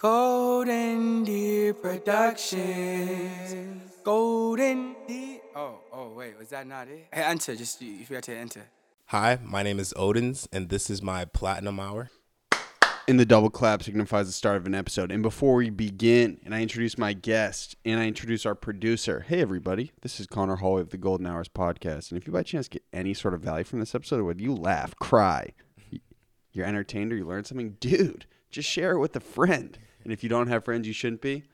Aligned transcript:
Golden 0.00 1.24
Deer 1.24 1.74
Productions. 1.74 3.82
Golden 4.02 4.96
Deer. 5.06 5.40
Oh, 5.54 5.80
oh, 5.92 6.14
wait, 6.14 6.38
was 6.38 6.48
that 6.48 6.66
not 6.66 6.88
it? 6.88 7.08
Hey, 7.12 7.22
enter. 7.22 7.54
Just 7.54 7.82
you, 7.82 7.92
you 7.92 8.06
forgot 8.06 8.22
to 8.22 8.34
enter. 8.34 8.62
Hi, 9.08 9.38
my 9.44 9.62
name 9.62 9.78
is 9.78 9.92
ODENZ, 9.98 10.48
and 10.54 10.70
this 10.70 10.88
is 10.88 11.02
my 11.02 11.26
platinum 11.26 11.78
hour. 11.78 12.08
And 13.08 13.20
the 13.20 13.26
double 13.26 13.50
clap 13.50 13.82
signifies 13.82 14.24
the 14.24 14.32
start 14.32 14.56
of 14.56 14.64
an 14.64 14.74
episode. 14.74 15.12
And 15.12 15.22
before 15.22 15.56
we 15.56 15.68
begin, 15.68 16.40
and 16.46 16.54
I 16.54 16.62
introduce 16.62 16.96
my 16.96 17.12
guest 17.12 17.76
and 17.84 18.00
I 18.00 18.06
introduce 18.06 18.46
our 18.46 18.54
producer. 18.54 19.26
Hey, 19.28 19.42
everybody. 19.42 19.92
This 20.00 20.18
is 20.18 20.26
Conor 20.26 20.56
Holway 20.56 20.80
of 20.80 20.88
the 20.88 20.96
Golden 20.96 21.26
Hours 21.26 21.50
podcast. 21.50 22.10
And 22.10 22.18
if 22.18 22.26
you 22.26 22.32
by 22.32 22.42
chance 22.42 22.68
get 22.68 22.84
any 22.94 23.12
sort 23.12 23.34
of 23.34 23.42
value 23.42 23.64
from 23.64 23.80
this 23.80 23.94
episode, 23.94 24.24
whether 24.24 24.40
you 24.40 24.54
laugh, 24.54 24.96
cry, 24.96 25.52
you're 26.52 26.64
entertained, 26.64 27.12
or 27.12 27.16
you 27.16 27.26
learn 27.26 27.44
something, 27.44 27.76
dude, 27.80 28.24
just 28.50 28.66
share 28.66 28.92
it 28.92 28.98
with 28.98 29.14
a 29.14 29.20
friend. 29.20 29.76
And 30.04 30.12
if 30.12 30.22
you 30.22 30.28
don't 30.28 30.48
have 30.48 30.64
friends, 30.64 30.86
you 30.86 30.92
shouldn't 30.92 31.20
be. 31.22 31.44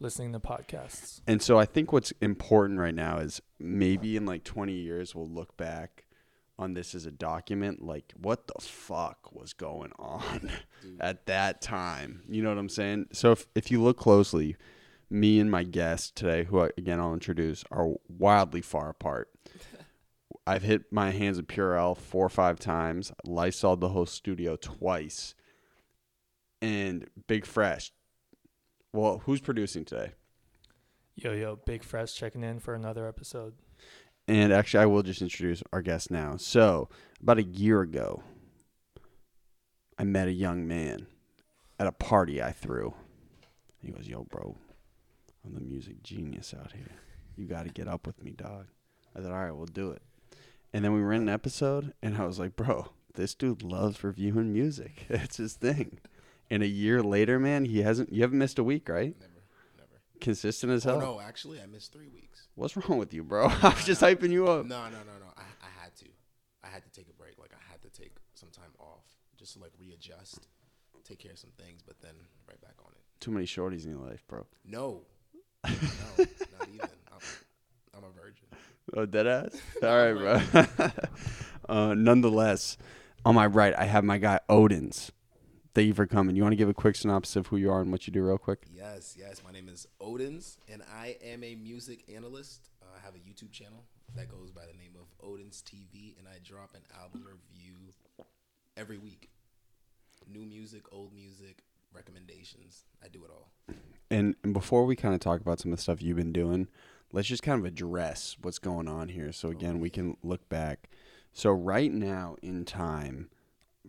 listening 0.00 0.32
to 0.32 0.40
podcasts. 0.40 1.20
And 1.26 1.42
so 1.42 1.58
I 1.58 1.64
think 1.64 1.92
what's 1.92 2.12
important 2.20 2.78
right 2.78 2.94
now 2.94 3.18
is 3.18 3.40
maybe 3.58 4.16
in 4.16 4.26
like 4.26 4.44
20 4.44 4.72
years, 4.72 5.14
we'll 5.14 5.28
look 5.28 5.56
back 5.56 6.04
on 6.58 6.74
this 6.74 6.94
as 6.94 7.06
a 7.06 7.10
document. 7.10 7.84
Like, 7.84 8.12
what 8.20 8.46
the 8.46 8.60
fuck 8.60 9.32
was 9.32 9.52
going 9.52 9.92
on 9.98 10.50
at 11.00 11.26
that 11.26 11.60
time? 11.60 12.22
You 12.28 12.42
know 12.42 12.48
what 12.48 12.58
I'm 12.58 12.68
saying? 12.68 13.06
So 13.12 13.32
if, 13.32 13.46
if 13.54 13.70
you 13.70 13.82
look 13.82 13.96
closely, 13.98 14.56
me 15.10 15.40
and 15.40 15.50
my 15.50 15.64
guest 15.64 16.16
today, 16.16 16.44
who 16.44 16.60
I, 16.60 16.70
again 16.76 17.00
I'll 17.00 17.14
introduce, 17.14 17.64
are 17.70 17.94
wildly 18.08 18.60
far 18.60 18.90
apart. 18.90 19.30
I've 20.46 20.62
hit 20.62 20.90
my 20.90 21.10
hands 21.10 21.36
with 21.36 21.46
Purell 21.46 21.96
four 21.96 22.24
or 22.24 22.30
five 22.30 22.58
times, 22.58 23.12
Lysol 23.24 23.76
the 23.76 23.90
whole 23.90 24.06
studio 24.06 24.56
twice, 24.56 25.34
and 26.60 27.06
Big 27.26 27.46
Fresh. 27.46 27.92
Well, 28.92 29.22
who's 29.24 29.40
producing 29.40 29.84
today? 29.84 30.12
Yo, 31.16 31.32
yo, 31.32 31.56
Big 31.56 31.82
Fresh 31.82 32.14
checking 32.14 32.44
in 32.44 32.60
for 32.60 32.74
another 32.74 33.06
episode. 33.06 33.54
And 34.26 34.52
actually, 34.52 34.82
I 34.82 34.86
will 34.86 35.02
just 35.02 35.22
introduce 35.22 35.62
our 35.72 35.82
guest 35.82 36.10
now. 36.10 36.36
So, 36.36 36.88
about 37.22 37.38
a 37.38 37.42
year 37.42 37.80
ago, 37.80 38.22
I 39.98 40.04
met 40.04 40.28
a 40.28 40.32
young 40.32 40.68
man 40.68 41.06
at 41.80 41.86
a 41.86 41.92
party 41.92 42.42
I 42.42 42.52
threw. 42.52 42.94
He 43.82 43.90
goes, 43.90 44.06
Yo, 44.06 44.24
bro, 44.24 44.56
I'm 45.44 45.54
the 45.54 45.60
music 45.60 46.02
genius 46.02 46.54
out 46.58 46.72
here. 46.72 46.92
You 47.36 47.46
got 47.46 47.64
to 47.64 47.72
get 47.72 47.88
up 47.88 48.06
with 48.06 48.22
me, 48.22 48.32
dog. 48.32 48.66
I 49.16 49.20
said, 49.20 49.32
All 49.32 49.38
right, 49.38 49.52
we'll 49.54 49.66
do 49.66 49.90
it. 49.90 50.02
And 50.72 50.84
then 50.84 50.92
we 50.92 51.00
were 51.00 51.12
in 51.12 51.22
an 51.22 51.28
episode, 51.28 51.94
and 52.02 52.18
I 52.18 52.26
was 52.26 52.38
like, 52.38 52.54
Bro, 52.54 52.90
this 53.14 53.34
dude 53.34 53.62
loves 53.62 54.04
reviewing 54.04 54.52
music. 54.52 55.06
It's 55.10 55.38
his 55.38 55.54
thing. 55.54 56.00
And 56.50 56.62
a 56.62 56.66
year 56.66 57.02
later, 57.02 57.38
man, 57.38 57.64
he 57.64 57.82
hasn't, 57.82 58.12
you 58.12 58.22
haven't 58.22 58.38
missed 58.38 58.58
a 58.58 58.64
week, 58.64 58.88
right? 58.88 59.14
Never, 59.18 59.32
never. 59.76 60.00
Consistent 60.20 60.72
as 60.72 60.84
hell. 60.84 60.96
Oh 60.96 61.00
no, 61.00 61.20
actually, 61.20 61.60
I 61.60 61.66
missed 61.66 61.92
three 61.92 62.08
weeks. 62.08 62.48
What's 62.54 62.76
wrong 62.76 62.98
with 62.98 63.12
you, 63.12 63.22
bro? 63.22 63.46
I 63.62 63.68
was 63.68 63.84
just 63.84 64.00
hyping 64.00 64.30
you 64.30 64.48
up. 64.48 64.64
No, 64.66 64.84
no, 64.84 64.98
no, 64.98 65.18
no. 65.20 65.26
I, 65.36 65.42
I 65.42 65.82
had 65.82 65.94
to. 65.96 66.06
I 66.64 66.68
had 66.68 66.82
to 66.84 66.90
take 66.90 67.08
a 67.08 67.12
break. 67.12 67.38
Like 67.38 67.52
I 67.52 67.70
had 67.70 67.82
to 67.82 67.90
take 67.90 68.16
some 68.34 68.48
time 68.50 68.72
off, 68.78 69.04
just 69.36 69.54
to 69.54 69.60
like 69.60 69.72
readjust, 69.78 70.48
take 71.04 71.18
care 71.18 71.32
of 71.32 71.38
some 71.38 71.50
things, 71.58 71.82
but 71.86 72.00
then 72.00 72.14
right 72.48 72.60
back 72.60 72.74
on 72.84 72.90
it. 72.92 73.02
Too 73.20 73.30
many 73.30 73.46
shorties 73.46 73.84
in 73.84 73.90
your 73.90 74.00
life, 74.00 74.24
bro. 74.26 74.46
No, 74.64 75.02
no, 75.66 75.72
not 76.18 76.68
even. 76.68 76.88
I'm, 77.12 77.20
I'm 77.96 78.04
a 78.04 78.10
virgin. 78.20 78.46
Oh, 78.96 79.06
dead 79.06 79.26
ass? 79.26 79.60
All 79.82 80.12
right, 80.12 80.14
bro. 80.14 80.86
uh, 81.68 81.94
nonetheless, 81.94 82.78
on 83.24 83.34
my 83.34 83.46
right, 83.46 83.74
I 83.76 83.84
have 83.84 84.04
my 84.04 84.18
guy 84.18 84.40
ODENZ. 84.48 85.10
Thank 85.74 85.86
you 85.86 85.94
for 85.94 86.06
coming. 86.06 86.34
You 86.34 86.42
want 86.42 86.52
to 86.52 86.56
give 86.56 86.68
a 86.68 86.74
quick 86.74 86.96
synopsis 86.96 87.36
of 87.36 87.48
who 87.48 87.56
you 87.56 87.70
are 87.70 87.80
and 87.80 87.92
what 87.92 88.06
you 88.06 88.12
do, 88.12 88.24
real 88.24 88.38
quick? 88.38 88.66
Yes, 88.74 89.16
yes. 89.18 89.42
My 89.44 89.52
name 89.52 89.68
is 89.68 89.86
ODENZ, 90.00 90.56
and 90.68 90.82
I 90.92 91.16
am 91.22 91.44
a 91.44 91.54
music 91.54 92.04
analyst. 92.12 92.70
Uh, 92.82 92.86
I 92.96 93.04
have 93.04 93.14
a 93.14 93.18
YouTube 93.18 93.52
channel 93.52 93.84
that 94.16 94.28
goes 94.28 94.50
by 94.50 94.62
the 94.62 94.72
name 94.72 94.96
of 94.98 95.06
ODENZ 95.24 95.62
TV, 95.62 96.18
and 96.18 96.26
I 96.26 96.38
drop 96.42 96.74
an 96.74 96.80
album 97.00 97.24
review 97.24 97.76
every 98.76 98.98
week. 98.98 99.28
New 100.26 100.44
music, 100.44 100.82
old 100.90 101.12
music, 101.14 101.62
recommendations. 101.92 102.84
I 103.04 103.08
do 103.08 103.24
it 103.24 103.30
all. 103.30 103.50
And, 104.10 104.36
and 104.42 104.54
before 104.54 104.84
we 104.84 104.96
kind 104.96 105.14
of 105.14 105.20
talk 105.20 105.40
about 105.40 105.60
some 105.60 105.72
of 105.72 105.78
the 105.78 105.82
stuff 105.82 106.02
you've 106.02 106.16
been 106.16 106.32
doing, 106.32 106.68
let's 107.12 107.28
just 107.28 107.42
kind 107.42 107.60
of 107.60 107.66
address 107.66 108.36
what's 108.40 108.58
going 108.58 108.88
on 108.88 109.10
here. 109.10 109.32
So, 109.32 109.50
again, 109.50 109.80
we 109.80 109.90
can 109.90 110.16
look 110.22 110.48
back. 110.48 110.88
So, 111.32 111.50
right 111.50 111.92
now 111.92 112.36
in 112.42 112.64
time, 112.64 113.28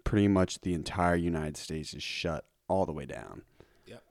pretty 0.03 0.27
much 0.27 0.61
the 0.61 0.73
entire 0.73 1.15
United 1.15 1.57
States 1.57 1.93
is 1.93 2.03
shut 2.03 2.45
all 2.67 2.85
the 2.85 2.91
way 2.93 3.05
down. 3.05 3.43
Yep, 3.87 4.03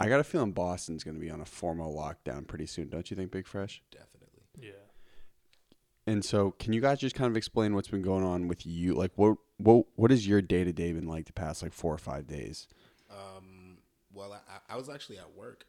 I 0.00 0.08
got 0.08 0.20
a 0.20 0.24
feeling 0.24 0.52
Boston's 0.52 1.04
going 1.04 1.14
to 1.16 1.20
be 1.20 1.30
on 1.30 1.40
a 1.40 1.44
formal 1.44 1.94
lockdown 1.94 2.46
pretty 2.46 2.66
soon, 2.66 2.88
don't 2.88 3.10
you 3.10 3.16
think, 3.16 3.30
Big 3.30 3.46
Fresh? 3.46 3.82
definitely. 3.90 4.42
Yeah. 4.60 4.70
And 6.06 6.24
so, 6.24 6.50
can 6.58 6.72
you 6.72 6.80
guys 6.80 6.98
just 6.98 7.14
kind 7.14 7.30
of 7.30 7.36
explain 7.36 7.74
what's 7.74 7.86
been 7.88 8.02
going 8.02 8.24
on 8.24 8.48
with 8.48 8.66
you? 8.66 8.94
Like, 8.94 9.12
what 9.16 9.36
what 9.58 9.86
what 9.94 10.10
has 10.10 10.26
your 10.26 10.42
day 10.42 10.64
to 10.64 10.72
day 10.72 10.92
been 10.92 11.06
like 11.06 11.26
the 11.26 11.32
past 11.32 11.62
like 11.62 11.72
four 11.72 11.94
or 11.94 11.98
five 11.98 12.26
days? 12.26 12.66
Um, 13.10 13.78
well, 14.12 14.32
I, 14.32 14.38
I- 14.52 14.74
I 14.74 14.76
was 14.76 14.88
actually 14.88 15.18
at 15.18 15.32
work 15.36 15.64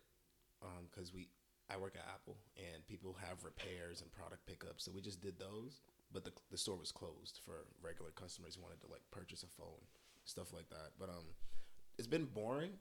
because 0.90 1.14
we 1.14 1.28
I 1.70 1.78
work 1.78 1.94
at 1.96 2.06
Apple 2.14 2.38
and 2.58 2.86
people 2.88 3.16
have 3.28 3.44
repairs 3.44 4.02
and 4.02 4.12
product 4.12 4.46
pickups, 4.48 4.84
so 4.86 4.92
we 4.94 5.02
just 5.02 5.22
did 5.22 5.38
those. 5.38 5.82
But 6.14 6.24
the 6.26 6.32
the 6.52 6.58
store 6.58 6.76
was 6.78 6.92
closed 6.92 7.40
for 7.44 7.66
regular 7.82 8.12
customers 8.12 8.56
who 8.56 8.62
wanted 8.62 8.80
to 8.82 8.88
like 8.92 9.02
purchase 9.12 9.42
a 9.44 9.48
phone, 9.48 9.82
stuff 10.26 10.54
like 10.54 10.70
that. 10.70 10.92
But 11.00 11.10
um, 11.10 11.26
it's 11.98 12.08
been 12.08 12.26
boring. 12.26 12.72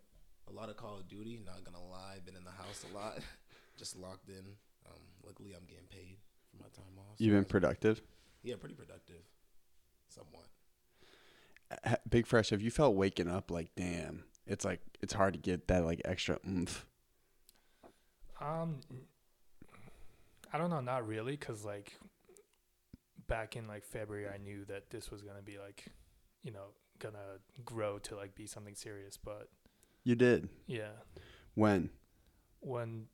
A 0.48 0.52
lot 0.52 0.68
of 0.68 0.76
Call 0.76 0.98
of 0.98 1.08
Duty. 1.08 1.40
Not 1.44 1.64
gonna 1.64 1.82
lie, 1.90 2.16
been 2.24 2.36
in 2.36 2.44
the 2.44 2.50
house 2.50 2.84
a 2.90 2.94
lot, 2.94 3.18
just 3.78 3.96
locked 3.98 4.28
in. 4.28 4.44
Um, 4.86 5.00
luckily 5.24 5.52
I'm 5.54 5.64
getting 5.66 5.86
paid 5.88 6.18
for 6.50 6.56
my 6.62 6.68
time 6.74 6.98
off. 6.98 7.16
so 7.16 7.24
You've 7.24 7.32
been 7.32 7.42
that's- 7.42 7.50
productive. 7.50 8.02
yeah, 8.42 8.56
pretty 8.60 8.74
productive, 8.74 9.22
somewhat. 10.08 10.46
Big 12.10 12.26
Fresh, 12.26 12.50
have 12.50 12.60
you 12.60 12.70
felt 12.70 12.96
waking 12.96 13.28
up 13.28 13.50
like, 13.50 13.70
damn, 13.76 14.24
it's 14.46 14.62
like 14.64 14.80
it's 15.00 15.14
hard 15.14 15.32
to 15.32 15.38
get 15.40 15.68
that 15.68 15.84
like 15.86 16.02
extra 16.04 16.38
oomph. 16.46 16.84
Um, 18.40 18.80
I 20.52 20.58
don't 20.58 20.68
know, 20.68 20.80
not 20.80 21.06
really, 21.06 21.36
cause 21.38 21.64
like 21.64 21.96
back 23.32 23.56
in 23.56 23.66
like 23.66 23.82
February, 23.84 24.26
I 24.28 24.36
knew 24.36 24.66
that 24.66 24.90
this 24.90 25.10
was 25.10 25.22
gonna 25.22 25.40
be 25.42 25.56
like, 25.58 25.86
you 26.42 26.50
know, 26.52 26.74
gonna 26.98 27.38
grow 27.64 27.98
to 28.00 28.14
like 28.14 28.34
be 28.34 28.46
something 28.46 28.74
serious. 28.74 29.16
But 29.16 29.48
You 30.04 30.14
did 30.16 30.50
yeah, 30.66 30.92
when? 31.54 31.88
when 32.60 33.06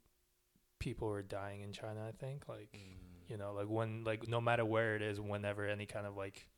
people 0.81 1.09
were 1.09 1.23
dying 1.23 1.61
in 1.61 1.73
China, 1.73 2.05
I 2.09 2.11
think 2.12 2.49
like 2.49 2.73
Mm. 2.73 3.31
you 3.31 3.37
know, 3.37 3.53
like 3.53 3.69
when 3.69 4.03
like 4.03 4.27
no 4.27 4.41
matter 4.41 4.65
where 4.65 4.97
it 4.97 5.03
is, 5.03 5.21
whenever 5.21 5.65
any 5.65 5.87
kind 5.87 6.06
of 6.06 6.17
like 6.17 6.49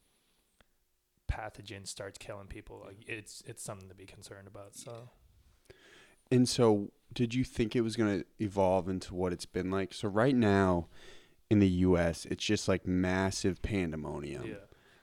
pathogen 1.30 1.86
starts 1.86 2.16
killing 2.16 2.46
people, 2.46 2.82
like 2.86 3.04
it's 3.06 3.42
it's 3.46 3.62
something 3.62 3.88
to 3.90 3.94
be 3.94 4.06
concerned 4.06 4.48
about. 4.48 4.74
So. 4.74 5.10
And 6.32 6.48
so, 6.48 6.92
did 7.12 7.34
you 7.34 7.42
think 7.44 7.74
it 7.74 7.80
was 7.82 7.96
gonna 7.96 8.24
evolve 8.38 8.88
into 8.88 9.14
what 9.14 9.32
it's 9.34 9.46
been 9.46 9.70
like? 9.70 9.92
So 9.92 10.08
right 10.08 10.34
now, 10.34 10.88
in 11.50 11.58
the 11.58 11.68
U.S., 11.68 12.26
it's 12.26 12.44
just 12.44 12.68
like 12.68 12.86
massive 12.86 13.60
pandemonium. 13.60 14.46
Yeah. 14.46 14.54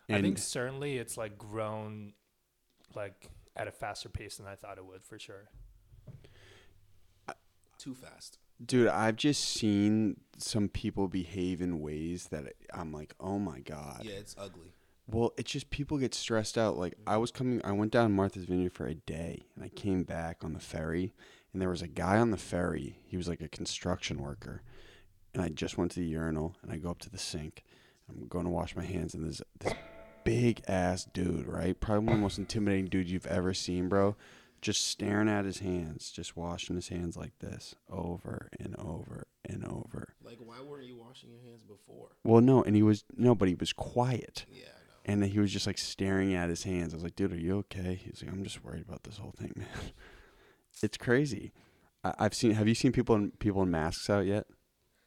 And 0.09 0.17
I 0.17 0.21
think 0.21 0.37
certainly 0.37 0.97
it's 0.97 1.17
like 1.17 1.37
grown 1.37 2.13
like 2.95 3.29
at 3.55 3.67
a 3.67 3.71
faster 3.71 4.09
pace 4.09 4.37
than 4.37 4.47
I 4.47 4.55
thought 4.55 4.77
it 4.77 4.85
would 4.85 5.03
for 5.03 5.19
sure. 5.19 5.49
Too 7.77 7.93
fast. 7.93 8.39
Dude, 8.65 8.87
I've 8.87 9.17
just 9.17 9.43
seen 9.43 10.21
some 10.37 10.67
people 10.67 11.07
behave 11.07 11.61
in 11.61 11.79
ways 11.79 12.29
that 12.31 12.53
I'm 12.73 12.91
like, 12.91 13.13
oh 13.19 13.37
my 13.37 13.59
god. 13.59 14.01
Yeah, 14.03 14.13
it's 14.13 14.35
ugly. 14.37 14.73
Well, 15.05 15.33
it's 15.37 15.51
just 15.51 15.69
people 15.69 15.97
get 15.99 16.15
stressed 16.15 16.57
out. 16.57 16.77
Like 16.77 16.95
I 17.05 17.17
was 17.17 17.29
coming, 17.29 17.61
I 17.63 17.73
went 17.73 17.91
down 17.91 18.13
Martha's 18.13 18.45
Vineyard 18.45 18.73
for 18.73 18.87
a 18.87 18.95
day, 18.95 19.45
and 19.55 19.63
I 19.63 19.69
came 19.69 20.03
back 20.03 20.43
on 20.43 20.53
the 20.53 20.59
ferry, 20.59 21.13
and 21.53 21.61
there 21.61 21.69
was 21.69 21.83
a 21.83 21.87
guy 21.87 22.17
on 22.17 22.31
the 22.31 22.37
ferry. 22.37 22.99
He 23.05 23.15
was 23.15 23.27
like 23.27 23.41
a 23.41 23.47
construction 23.47 24.17
worker, 24.21 24.63
and 25.37 25.45
I 25.45 25.49
just 25.49 25.77
went 25.77 25.91
to 25.91 25.99
the 25.99 26.05
urinal, 26.07 26.55
and 26.63 26.71
I 26.71 26.77
go 26.77 26.89
up 26.89 26.97
to 26.99 27.11
the 27.11 27.19
sink. 27.19 27.63
I'm 28.09 28.27
going 28.27 28.45
to 28.45 28.49
wash 28.49 28.75
my 28.75 28.83
hands, 28.83 29.13
and 29.13 29.23
there's 29.23 29.39
this 29.59 29.73
big 30.23 30.63
ass 30.67 31.05
dude, 31.13 31.45
right? 31.45 31.79
Probably 31.79 32.05
one 32.05 32.13
of 32.13 32.17
the 32.17 32.23
most 32.23 32.39
intimidating 32.39 32.87
dudes 32.87 33.11
you've 33.11 33.27
ever 33.27 33.53
seen, 33.53 33.87
bro. 33.87 34.15
Just 34.63 34.87
staring 34.87 35.29
at 35.29 35.45
his 35.45 35.59
hands, 35.59 36.09
just 36.09 36.35
washing 36.35 36.75
his 36.75 36.87
hands 36.87 37.15
like 37.15 37.37
this 37.37 37.75
over 37.87 38.49
and 38.59 38.75
over 38.79 39.27
and 39.45 39.63
over. 39.63 40.15
Like, 40.23 40.39
why 40.39 40.59
weren't 40.59 40.87
you 40.87 40.97
washing 40.97 41.29
your 41.29 41.41
hands 41.41 41.61
before? 41.61 42.09
Well, 42.23 42.41
no, 42.41 42.63
and 42.63 42.75
he 42.75 42.81
was 42.81 43.03
no, 43.15 43.35
but 43.35 43.47
he 43.47 43.53
was 43.53 43.71
quiet. 43.71 44.47
Yeah, 44.49 44.63
I 44.63 44.79
know. 44.87 44.95
And 45.05 45.21
then 45.21 45.29
he 45.29 45.39
was 45.39 45.53
just 45.53 45.67
like 45.67 45.77
staring 45.77 46.33
at 46.33 46.49
his 46.49 46.63
hands. 46.63 46.93
I 46.93 46.97
was 46.97 47.03
like, 47.03 47.15
dude, 47.15 47.33
are 47.33 47.37
you 47.39 47.57
okay? 47.59 47.99
He's 48.03 48.23
like, 48.23 48.31
I'm 48.31 48.43
just 48.43 48.65
worried 48.65 48.81
about 48.87 49.03
this 49.03 49.19
whole 49.19 49.35
thing, 49.37 49.53
man. 49.55 49.67
It's 50.81 50.97
crazy. 50.97 51.51
I, 52.03 52.15
I've 52.17 52.33
seen. 52.33 52.53
Have 52.53 52.67
you 52.67 52.75
seen 52.75 52.91
people 52.91 53.13
in 53.15 53.29
people 53.37 53.61
in 53.61 53.69
masks 53.69 54.09
out 54.09 54.25
yet? 54.25 54.47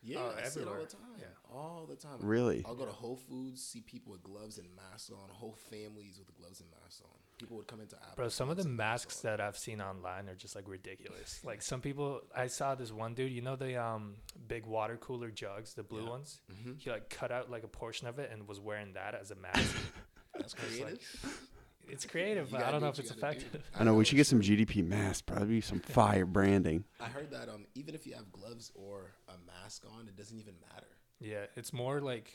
Yeah, 0.03 0.19
Oh, 0.21 0.35
I 0.39 0.45
see 0.49 0.61
it 0.61 0.69
all 0.69 0.75
the 0.79 0.87
time. 0.87 1.01
Yeah. 1.19 1.27
All 1.55 1.87
the 1.89 1.95
time. 1.97 2.17
Really? 2.21 2.65
I'll 2.67 2.75
go 2.75 2.87
to 2.87 2.91
Whole 2.93 3.17
Foods, 3.17 3.63
see 3.63 3.83
people 3.83 4.13
with 4.13 4.23
gloves 4.23 4.57
and 4.59 4.67
masks 4.75 5.11
on, 5.11 5.29
whole 5.31 5.57
families 5.71 6.19
with 6.19 6.35
gloves 6.39 6.61
and 6.61 6.71
masks 6.83 7.03
on. 7.05 7.11
people 7.39 7.57
would 7.59 7.67
come 7.67 7.81
into 7.81 7.97
Apple. 7.97 8.15
Bro, 8.17 8.29
some 8.31 8.49
of 8.51 8.57
the 8.57 8.65
masks 8.69 9.21
that 9.21 9.41
I've 9.41 9.59
seen 9.59 9.81
online 9.83 10.29
are 10.29 10.35
just 10.35 10.55
like 10.57 10.67
ridiculous. 10.69 11.41
like 11.45 11.61
some 11.61 11.81
people, 11.83 12.21
I 12.35 12.47
saw 12.47 12.75
this 12.75 12.93
one 12.93 13.15
dude. 13.15 13.31
You 13.33 13.43
know 13.43 13.57
the 13.57 13.77
um 13.83 14.17
big 14.49 14.65
water 14.67 14.97
cooler 14.97 15.31
jugs, 15.31 15.75
the 15.75 15.83
blue 15.83 16.05
Yeah. 16.05 16.11
ones. 16.11 16.41
Mhm. 16.51 16.79
He 16.81 16.91
like 16.91 17.11
cut 17.11 17.31
out 17.31 17.51
like 17.51 17.65
a 17.65 17.69
portion 17.69 18.07
of 18.09 18.19
it 18.19 18.31
and 18.33 18.49
was 18.49 18.59
wearing 18.61 18.95
that 18.95 19.15
as 19.15 19.31
a 19.31 19.35
mask. 19.37 19.75
That's 20.35 20.55
It's 20.55 20.63
like- 20.63 20.69
creative. 21.03 21.51
It's 21.93 22.07
creative, 22.07 22.51
but 22.51 22.63
I 22.63 22.71
don't 22.71 22.81
do 22.81 22.87
know 22.87 22.91
if 22.91 22.99
it's 22.99 23.15
you 23.15 23.21
gotta 23.21 23.35
do. 23.35 23.41
effective. 23.47 23.71
I 23.79 23.85
know 23.85 23.95
we 23.95 24.05
should 24.05 24.17
get 24.17 24.27
some. 24.27 24.41
GDP 24.41 24.85
masks. 24.87 25.23
Probably 25.23 25.61
some 25.61 25.81
fire 25.81 26.27
branding. 26.27 26.85
I 27.01 27.09
heard 27.09 27.31
that 27.31 27.49
um, 27.49 27.67
even 27.75 27.95
if 27.95 28.07
you 28.07 28.15
have 28.15 28.31
gloves 28.33 28.71
or 28.75 29.13
a 29.29 29.35
mask 29.47 29.85
on, 29.99 30.09
it 30.09 30.17
doesn't 30.17 30.39
even 30.39 30.55
matter. 30.73 30.87
Yeah, 31.21 31.47
it's 31.57 31.73
more 31.73 32.01
like 32.01 32.33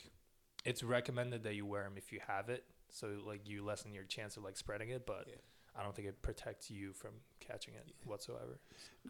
it's 0.64 0.82
recommended 0.82 1.42
that 1.44 1.54
you 1.54 1.66
wear 1.66 1.82
them 1.84 1.94
if 1.96 2.12
you 2.12 2.20
have 2.26 2.48
it, 2.48 2.64
so 2.90 3.08
like 3.26 3.48
you 3.48 3.64
lessen 3.64 3.92
your 3.92 4.04
chance 4.04 4.36
of 4.36 4.44
like 4.44 4.56
spreading 4.56 4.90
it. 4.90 5.06
But 5.06 5.26
Yeah. 5.28 5.34
I 5.78 5.82
don't 5.82 5.94
think 5.94 6.08
it 6.08 6.22
protects 6.22 6.70
you 6.70 6.92
from 6.94 7.10
catching 7.40 7.74
it 7.74 7.84
Yeah. 7.86 7.92
whatsoever. 8.08 8.58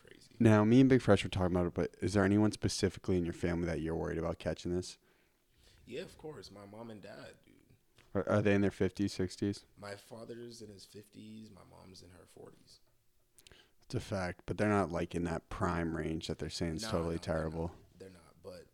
Crazy. 0.04 0.30
Now, 0.40 0.64
me 0.64 0.80
and 0.80 0.88
Big 0.88 1.00
Fresh 1.00 1.22
were 1.22 1.30
talking 1.30 1.54
about 1.54 1.66
it, 1.66 1.74
but 1.74 1.94
is 2.02 2.14
there 2.14 2.24
anyone 2.24 2.50
specifically 2.50 3.16
in 3.16 3.24
your 3.24 3.34
family 3.34 3.66
that 3.66 3.80
you're 3.80 3.94
worried 3.94 4.18
about 4.18 4.38
catching 4.40 4.74
this? 4.74 4.98
Yeah, 5.86 6.02
of 6.02 6.18
course. 6.18 6.50
My 6.50 6.66
mom 6.76 6.90
and 6.90 7.00
dad, 7.00 7.34
dude. 7.44 7.54
Are, 8.16 8.26
are 8.28 8.42
they 8.42 8.54
in 8.54 8.62
their 8.62 8.70
50s, 8.70 9.10
60s? 9.10 9.64
My 9.78 9.94
father's 9.94 10.62
in 10.62 10.70
his 10.70 10.86
fifties. 10.86 11.50
My 11.54 11.60
mom's 11.70 12.00
in 12.00 12.08
her 12.10 12.24
forties. 12.34 12.80
It's 13.84 13.94
a 13.94 14.00
fact, 14.00 14.40
but 14.46 14.56
they're 14.56 14.68
not 14.68 14.90
like 14.90 15.14
in 15.14 15.24
that 15.24 15.50
prime 15.50 15.94
range 15.94 16.26
that 16.28 16.38
they're 16.38 16.48
saying 16.48 16.76
is 16.76 16.82
No, 16.84 16.90
totally 16.90 17.04
no, 17.04 17.10
they're 17.10 17.34
terrible. 17.34 17.70
They're 17.98 18.08
not, 18.08 18.34
but 18.42 18.66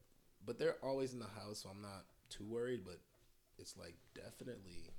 but 0.47 0.59
they're 0.59 0.77
always 0.83 1.13
in 1.13 1.19
the 1.19 1.27
house, 1.27 1.61
so 1.65 1.71
I'm 1.71 1.83
not 1.83 2.05
too 2.31 2.45
worried. 2.45 2.83
But 2.85 3.01
it's 3.59 3.77
like 3.77 3.97
definitely, 4.15 4.91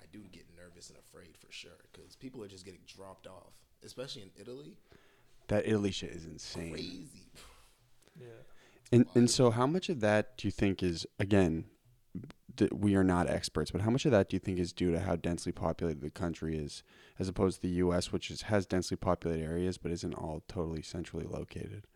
I 0.00 0.04
do 0.12 0.18
get 0.32 0.46
nervous 0.56 0.90
and 0.90 0.98
afraid 0.98 1.36
for 1.38 1.50
sure 1.52 1.70
because 1.92 2.16
people 2.16 2.42
are 2.42 2.48
just 2.48 2.64
getting 2.64 2.82
dropped 2.86 3.28
off, 3.28 3.52
especially 3.84 4.22
in 4.22 4.30
Italy. 4.36 4.76
That 5.46 5.66
Italy 5.66 5.92
shit 5.92 6.10
is 6.10 6.24
insane. 6.24 6.72
Crazy. 6.72 7.30
Yeah. 8.20 8.26
And 8.90 9.06
and 9.14 9.30
so 9.30 9.52
how 9.52 9.66
much 9.66 9.88
of 9.88 10.00
that 10.00 10.36
do 10.36 10.48
you 10.48 10.52
think 10.52 10.82
is 10.82 11.06
again 11.20 11.66
th- 12.56 12.72
we 12.72 12.94
are 12.94 13.04
not 13.04 13.28
experts, 13.28 13.70
but 13.70 13.80
how 13.80 13.90
much 13.90 14.04
of 14.04 14.12
that 14.12 14.28
do 14.28 14.36
you 14.36 14.40
think 14.40 14.58
is 14.58 14.72
due 14.72 14.92
to 14.92 15.00
how 15.00 15.16
densely 15.16 15.52
populated 15.52 16.00
the 16.00 16.10
country 16.10 16.56
is 16.56 16.82
as 17.18 17.28
opposed 17.28 17.60
to 17.60 17.68
the 17.68 17.74
US 17.74 18.12
which 18.12 18.30
is 18.30 18.42
has 18.42 18.66
densely 18.66 18.96
populated 18.96 19.42
areas 19.44 19.78
but 19.78 19.90
isn't 19.92 20.14
all 20.14 20.42
totally 20.48 20.82
centrally 20.82 21.26
located? 21.26 21.86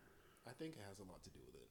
I 0.47 0.51
think 0.51 0.73
it 0.73 0.81
has 0.87 0.99
a 0.99 1.03
lot 1.03 1.23
to 1.23 1.29
do 1.29 1.39
with 1.45 1.55
it. 1.55 1.67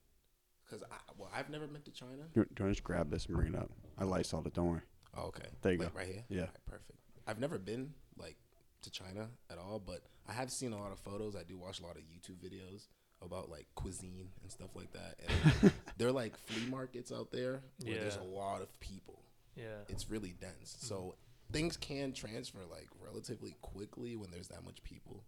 Cause 0.68 0.82
I 0.90 0.96
well, 1.16 1.30
I've 1.34 1.50
never 1.50 1.66
been 1.66 1.82
to 1.82 1.90
China. 1.90 2.22
Do 2.34 2.40
you, 2.40 2.44
do 2.44 2.54
you 2.58 2.64
want 2.64 2.70
to 2.70 2.72
just 2.72 2.84
grab 2.84 3.10
this 3.10 3.26
and 3.26 3.36
bring 3.36 3.54
it 3.54 3.58
up? 3.58 3.70
I 3.98 4.04
Lysoled 4.04 4.46
it, 4.46 4.54
don't 4.54 4.70
worry. 4.70 4.82
Oh, 5.16 5.24
okay. 5.28 5.48
There 5.62 5.72
you 5.72 5.78
Like, 5.78 5.92
go. 5.94 5.98
Right 5.98 6.08
here. 6.08 6.24
Yeah. 6.28 6.40
Alright, 6.40 6.66
perfect. 6.66 6.98
I've 7.26 7.40
never 7.40 7.58
been 7.58 7.92
like 8.18 8.36
to 8.82 8.90
China 8.90 9.28
at 9.50 9.58
all, 9.58 9.78
but 9.84 10.02
I 10.28 10.32
have 10.32 10.50
seen 10.50 10.72
a 10.72 10.78
lot 10.78 10.92
of 10.92 10.98
photos. 11.00 11.34
I 11.34 11.42
do 11.42 11.56
watch 11.56 11.80
a 11.80 11.82
lot 11.84 11.96
of 11.96 12.02
YouTube 12.02 12.36
videos 12.44 12.88
about 13.22 13.50
like 13.50 13.66
cuisine 13.74 14.28
and 14.42 14.50
stuff 14.50 14.70
like 14.74 14.92
that. 14.92 15.18
And 15.62 15.72
they're 15.98 16.12
like 16.12 16.36
flea 16.36 16.66
markets 16.70 17.10
out 17.12 17.30
there 17.32 17.60
where 17.84 17.94
there's 17.98 18.16
a 18.16 18.22
lot 18.22 18.62
of 18.62 18.78
people. 18.80 19.22
Yeah. 19.56 19.64
It's 19.88 20.10
really 20.10 20.34
dense. 20.40 20.76
So 20.80 21.14
things 21.52 21.76
can 21.76 22.12
transfer 22.12 22.58
like 22.70 22.88
relatively 23.04 23.56
quickly 23.62 24.16
when 24.16 24.30
there's 24.30 24.48
that 24.48 24.64
much 24.64 24.82
people. 24.82 25.24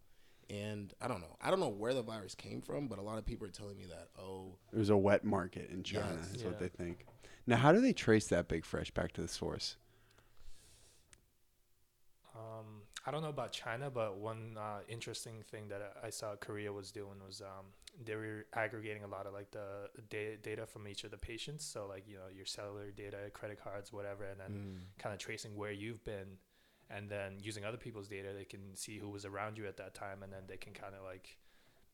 And 0.50 0.94
I 1.00 1.08
don't 1.08 1.20
know. 1.20 1.36
I 1.42 1.50
don't 1.50 1.60
know 1.60 1.68
where 1.68 1.92
the 1.92 2.02
virus 2.02 2.34
came 2.34 2.62
from, 2.62 2.88
but 2.88 2.98
a 2.98 3.02
lot 3.02 3.18
of 3.18 3.26
people 3.26 3.46
are 3.46 3.50
telling 3.50 3.76
me 3.76 3.84
that, 3.90 4.08
oh, 4.18 4.56
It 4.72 4.78
was 4.78 4.88
a 4.90 4.96
wet 4.96 5.24
market 5.24 5.70
in 5.70 5.82
China, 5.82 6.16
Yes. 6.20 6.36
is 6.36 6.44
what 6.44 6.58
they 6.58 6.68
think. 6.68 7.04
Now, 7.46 7.56
how 7.56 7.72
do 7.72 7.80
they 7.80 7.92
trace 7.92 8.26
that 8.28 8.48
big 8.48 8.64
fresh 8.64 8.90
back 8.90 9.12
to 9.12 9.20
the 9.22 9.28
source? 9.28 9.76
Um, 12.34 12.77
I 13.08 13.10
don't 13.10 13.22
know 13.22 13.30
about 13.30 13.52
China, 13.52 13.88
but 13.88 14.18
one 14.18 14.58
uh, 14.58 14.80
interesting 14.86 15.42
thing 15.50 15.68
that 15.68 15.96
I 16.04 16.10
saw 16.10 16.36
Korea 16.36 16.70
was 16.70 16.92
doing 16.92 17.16
was 17.26 17.40
um, 17.40 17.64
they 18.04 18.14
were 18.14 18.44
aggregating 18.52 19.02
a 19.02 19.06
lot 19.06 19.26
of 19.26 19.32
like 19.32 19.50
the 19.50 19.88
data, 20.10 20.36
data 20.36 20.66
from 20.66 20.86
each 20.86 21.04
of 21.04 21.10
the 21.10 21.16
patients. 21.16 21.64
So 21.64 21.86
like 21.88 22.04
you 22.06 22.16
know 22.16 22.28
your 22.36 22.44
cellular 22.44 22.90
data, 22.90 23.16
credit 23.32 23.64
cards, 23.64 23.94
whatever, 23.94 24.24
and 24.24 24.38
then 24.38 24.50
mm, 24.50 25.02
kind 25.02 25.14
of 25.14 25.18
tracing 25.18 25.56
where 25.56 25.72
you've 25.72 26.04
been, 26.04 26.36
and 26.90 27.08
then 27.08 27.38
using 27.40 27.64
other 27.64 27.78
people's 27.78 28.08
data, 28.08 28.28
they 28.36 28.44
can 28.44 28.76
see 28.76 28.98
who 28.98 29.08
was 29.08 29.24
around 29.24 29.56
you 29.56 29.66
at 29.66 29.78
that 29.78 29.94
time, 29.94 30.22
and 30.22 30.30
then 30.30 30.42
they 30.46 30.58
can 30.58 30.74
kind 30.74 30.92
of 30.94 31.02
like 31.02 31.38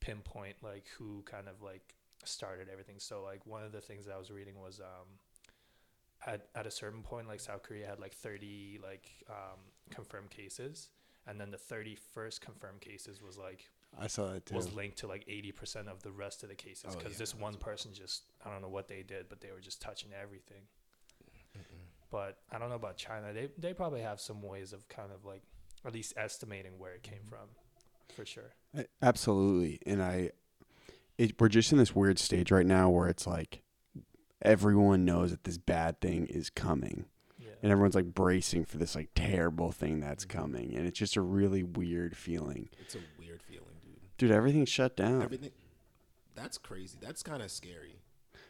pinpoint 0.00 0.56
like 0.64 0.86
who 0.98 1.22
kind 1.26 1.46
of 1.46 1.62
like 1.62 1.94
started 2.24 2.66
everything. 2.68 2.96
So 2.98 3.22
like 3.22 3.46
one 3.46 3.62
of 3.62 3.70
the 3.70 3.80
things 3.80 4.04
that 4.06 4.14
I 4.14 4.18
was 4.18 4.32
reading 4.32 4.60
was 4.60 4.80
um, 4.80 5.06
at 6.26 6.48
at 6.56 6.66
a 6.66 6.72
certain 6.72 7.02
point, 7.02 7.28
like 7.28 7.38
South 7.38 7.62
Korea 7.62 7.86
had 7.86 8.00
like 8.00 8.14
thirty 8.14 8.80
like 8.82 9.08
um, 9.30 9.60
confirmed 9.90 10.30
cases, 10.30 10.88
and 11.26 11.40
then 11.40 11.50
the 11.50 11.58
thirty 11.58 11.96
first 12.14 12.40
confirmed 12.40 12.80
cases 12.80 13.22
was 13.22 13.38
like 13.38 13.68
I 13.98 14.06
saw 14.08 14.32
that 14.32 14.46
too. 14.46 14.54
was 14.56 14.72
linked 14.74 14.98
to 14.98 15.06
like 15.06 15.24
eighty 15.28 15.52
percent 15.52 15.88
of 15.88 16.02
the 16.02 16.10
rest 16.12 16.42
of 16.42 16.48
the 16.48 16.54
cases 16.54 16.86
Oh, 16.90 16.96
because 16.98 17.12
yeah, 17.12 17.18
this 17.18 17.34
one 17.34 17.54
person 17.54 17.92
just 17.94 18.24
I 18.44 18.50
don't 18.50 18.62
know 18.62 18.68
what 18.68 18.88
they 18.88 19.02
did, 19.02 19.28
but 19.28 19.40
they 19.40 19.50
were 19.52 19.60
just 19.60 19.80
touching 19.80 20.10
everything 20.20 20.62
mm-mm. 21.56 21.62
but 22.10 22.38
I 22.52 22.58
don't 22.58 22.68
know 22.68 22.74
about 22.76 22.96
China. 22.96 23.32
They 23.32 23.48
they 23.58 23.72
probably 23.74 24.00
have 24.02 24.20
some 24.20 24.42
ways 24.42 24.72
of 24.72 24.88
kind 24.88 25.10
of 25.12 25.24
like 25.24 25.42
at 25.86 25.92
least 25.92 26.14
estimating 26.16 26.78
where 26.78 26.92
it 26.92 27.02
came 27.02 27.18
Mm-hmm. 27.18 27.28
from, 27.28 27.48
for 28.16 28.24
sure. 28.24 28.54
Absolutely. 29.02 29.80
And 29.86 30.02
I, 30.02 30.30
it, 31.18 31.40
we're 31.40 31.48
just 31.48 31.70
in 31.72 31.78
this 31.78 31.94
weird 31.94 32.18
stage 32.18 32.50
right 32.50 32.66
now 32.66 32.88
where 32.90 33.06
it's 33.08 33.26
like 33.26 33.62
everyone 34.42 35.04
knows 35.04 35.30
that 35.30 35.44
this 35.44 35.58
bad 35.58 36.00
thing 36.00 36.26
is 36.26 36.50
coming. 36.50 37.04
Yeah. 37.64 37.66
And 37.66 37.72
everyone's 37.72 37.94
like 37.94 38.14
bracing 38.14 38.64
for 38.66 38.76
this 38.78 38.94
like 38.94 39.10
terrible 39.14 39.72
thing 39.72 40.00
that's 40.00 40.24
Mhm. 40.26 40.28
coming. 40.30 40.74
And 40.74 40.86
it's 40.86 40.98
just 40.98 41.16
a 41.16 41.20
really 41.22 41.62
weird 41.62 42.16
feeling. 42.16 42.68
it's 42.78 42.94
a 42.94 43.00
weird 43.18 43.42
feeling, 43.42 43.76
dude. 43.82 44.00
Dude, 44.18 44.30
everything's 44.30 44.68
shut 44.68 44.96
down. 44.96 45.22
Everything. 45.22 45.50
That's 46.34 46.58
crazy. 46.58 46.98
That's 47.00 47.22
kind 47.22 47.42
of 47.42 47.50
scary. 47.50 48.00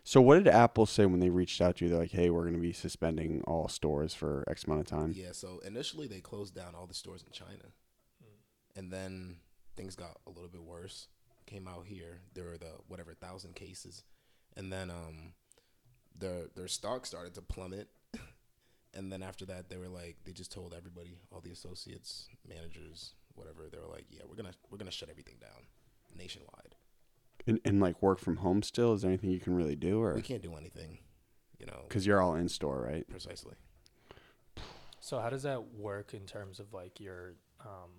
So, 0.06 0.20
what 0.20 0.34
did 0.42 0.48
Apple 0.48 0.84
say 0.86 1.06
when 1.06 1.20
they 1.20 1.30
reached 1.30 1.60
out 1.62 1.76
to 1.76 1.84
you? 1.84 1.90
They're 1.90 1.98
like, 2.00 2.10
hey, 2.10 2.28
we're 2.28 2.42
going 2.42 2.54
to 2.54 2.60
be 2.60 2.72
suspending 2.72 3.42
all 3.46 3.68
stores 3.68 4.14
for 4.14 4.44
X 4.48 4.64
amount 4.64 4.80
of 4.80 4.86
time. 4.86 5.12
Yeah. 5.16 5.32
So 5.32 5.60
initially 5.60 6.06
they 6.06 6.20
closed 6.20 6.54
down 6.54 6.74
all 6.74 6.86
the 6.86 6.94
stores 6.94 7.22
in 7.22 7.30
China, 7.32 7.72
Mm. 8.22 8.26
and 8.76 8.92
then 8.92 9.40
things 9.76 9.96
got 9.96 10.20
a 10.26 10.30
little 10.30 10.48
bit 10.48 10.62
worse. 10.62 11.08
Came 11.46 11.68
out 11.68 11.86
here, 11.86 12.20
there 12.34 12.44
were 12.46 12.58
the 12.58 12.72
whatever 12.88 13.14
thousand 13.14 13.54
cases, 13.54 14.02
and 14.56 14.72
then 14.72 14.90
um, 14.90 15.34
their 16.14 16.48
their 16.54 16.68
stock 16.68 17.04
started 17.06 17.34
to 17.34 17.42
plummet. 17.42 17.88
And 18.94 19.12
then 19.12 19.22
after 19.22 19.44
that, 19.46 19.68
they 19.68 19.76
were 19.76 19.88
like, 19.88 20.16
they 20.24 20.32
just 20.32 20.52
told 20.52 20.74
everybody, 20.76 21.18
all 21.32 21.40
the 21.40 21.50
associates, 21.50 22.28
managers, 22.48 23.14
whatever. 23.34 23.68
They 23.70 23.78
were 23.78 23.92
like, 23.92 24.06
yeah, 24.10 24.22
we're 24.28 24.36
gonna 24.36 24.54
we're 24.70 24.78
gonna 24.78 24.90
shut 24.90 25.10
everything 25.10 25.36
down 25.40 25.66
nationwide. 26.16 26.76
And, 27.46 27.60
and 27.64 27.80
like 27.80 28.00
work 28.00 28.20
from 28.20 28.36
home 28.36 28.62
still? 28.62 28.94
Is 28.94 29.02
there 29.02 29.10
anything 29.10 29.30
you 29.30 29.40
can 29.40 29.54
really 29.54 29.76
do? 29.76 30.02
Or 30.02 30.14
We 30.14 30.22
can't 30.22 30.42
do 30.42 30.54
anything, 30.56 30.98
you 31.58 31.66
know, 31.66 31.82
because 31.88 32.06
you're 32.06 32.20
all 32.20 32.34
in 32.36 32.48
store, 32.48 32.80
right? 32.80 33.08
precisely. 33.08 33.54
So 35.00 35.20
how 35.20 35.28
does 35.28 35.42
that 35.42 35.74
work 35.74 36.14
in 36.14 36.24
terms 36.24 36.60
of 36.60 36.72
like 36.72 36.98
your 37.00 37.34
um, 37.60 37.90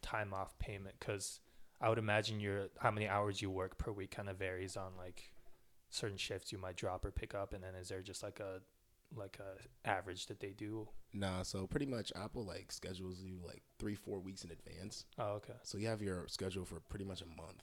time 0.00 0.34
off 0.34 0.58
payment? 0.58 0.96
Because 0.98 1.38
I 1.80 1.88
would 1.88 1.98
imagine 1.98 2.40
your 2.40 2.68
how 2.80 2.90
many 2.90 3.06
hours 3.06 3.40
you 3.40 3.50
work 3.50 3.78
per 3.78 3.92
week 3.92 4.10
kind 4.10 4.28
of 4.28 4.38
varies 4.38 4.76
on 4.76 4.92
like 4.98 5.30
certain 5.90 6.16
shifts 6.16 6.50
you 6.50 6.58
might 6.58 6.76
drop 6.76 7.04
or 7.04 7.12
pick 7.12 7.34
up, 7.34 7.52
and 7.52 7.62
then 7.62 7.74
is 7.76 7.88
there 7.88 8.02
just 8.02 8.22
like 8.24 8.40
a 8.40 8.60
like 9.16 9.38
a 9.40 9.88
average 9.88 10.26
that 10.26 10.40
they 10.40 10.50
do? 10.50 10.88
Nah, 11.12 11.42
so 11.42 11.66
pretty 11.66 11.86
much 11.86 12.12
Apple 12.16 12.44
like 12.44 12.72
schedules 12.72 13.20
you 13.22 13.38
like 13.46 13.62
three, 13.78 13.94
four 13.94 14.20
weeks 14.20 14.44
in 14.44 14.50
advance. 14.50 15.04
Oh, 15.18 15.34
okay. 15.34 15.54
So 15.62 15.78
you 15.78 15.88
have 15.88 16.02
your 16.02 16.26
schedule 16.28 16.64
for 16.64 16.80
pretty 16.80 17.04
much 17.04 17.22
a 17.22 17.26
month. 17.26 17.62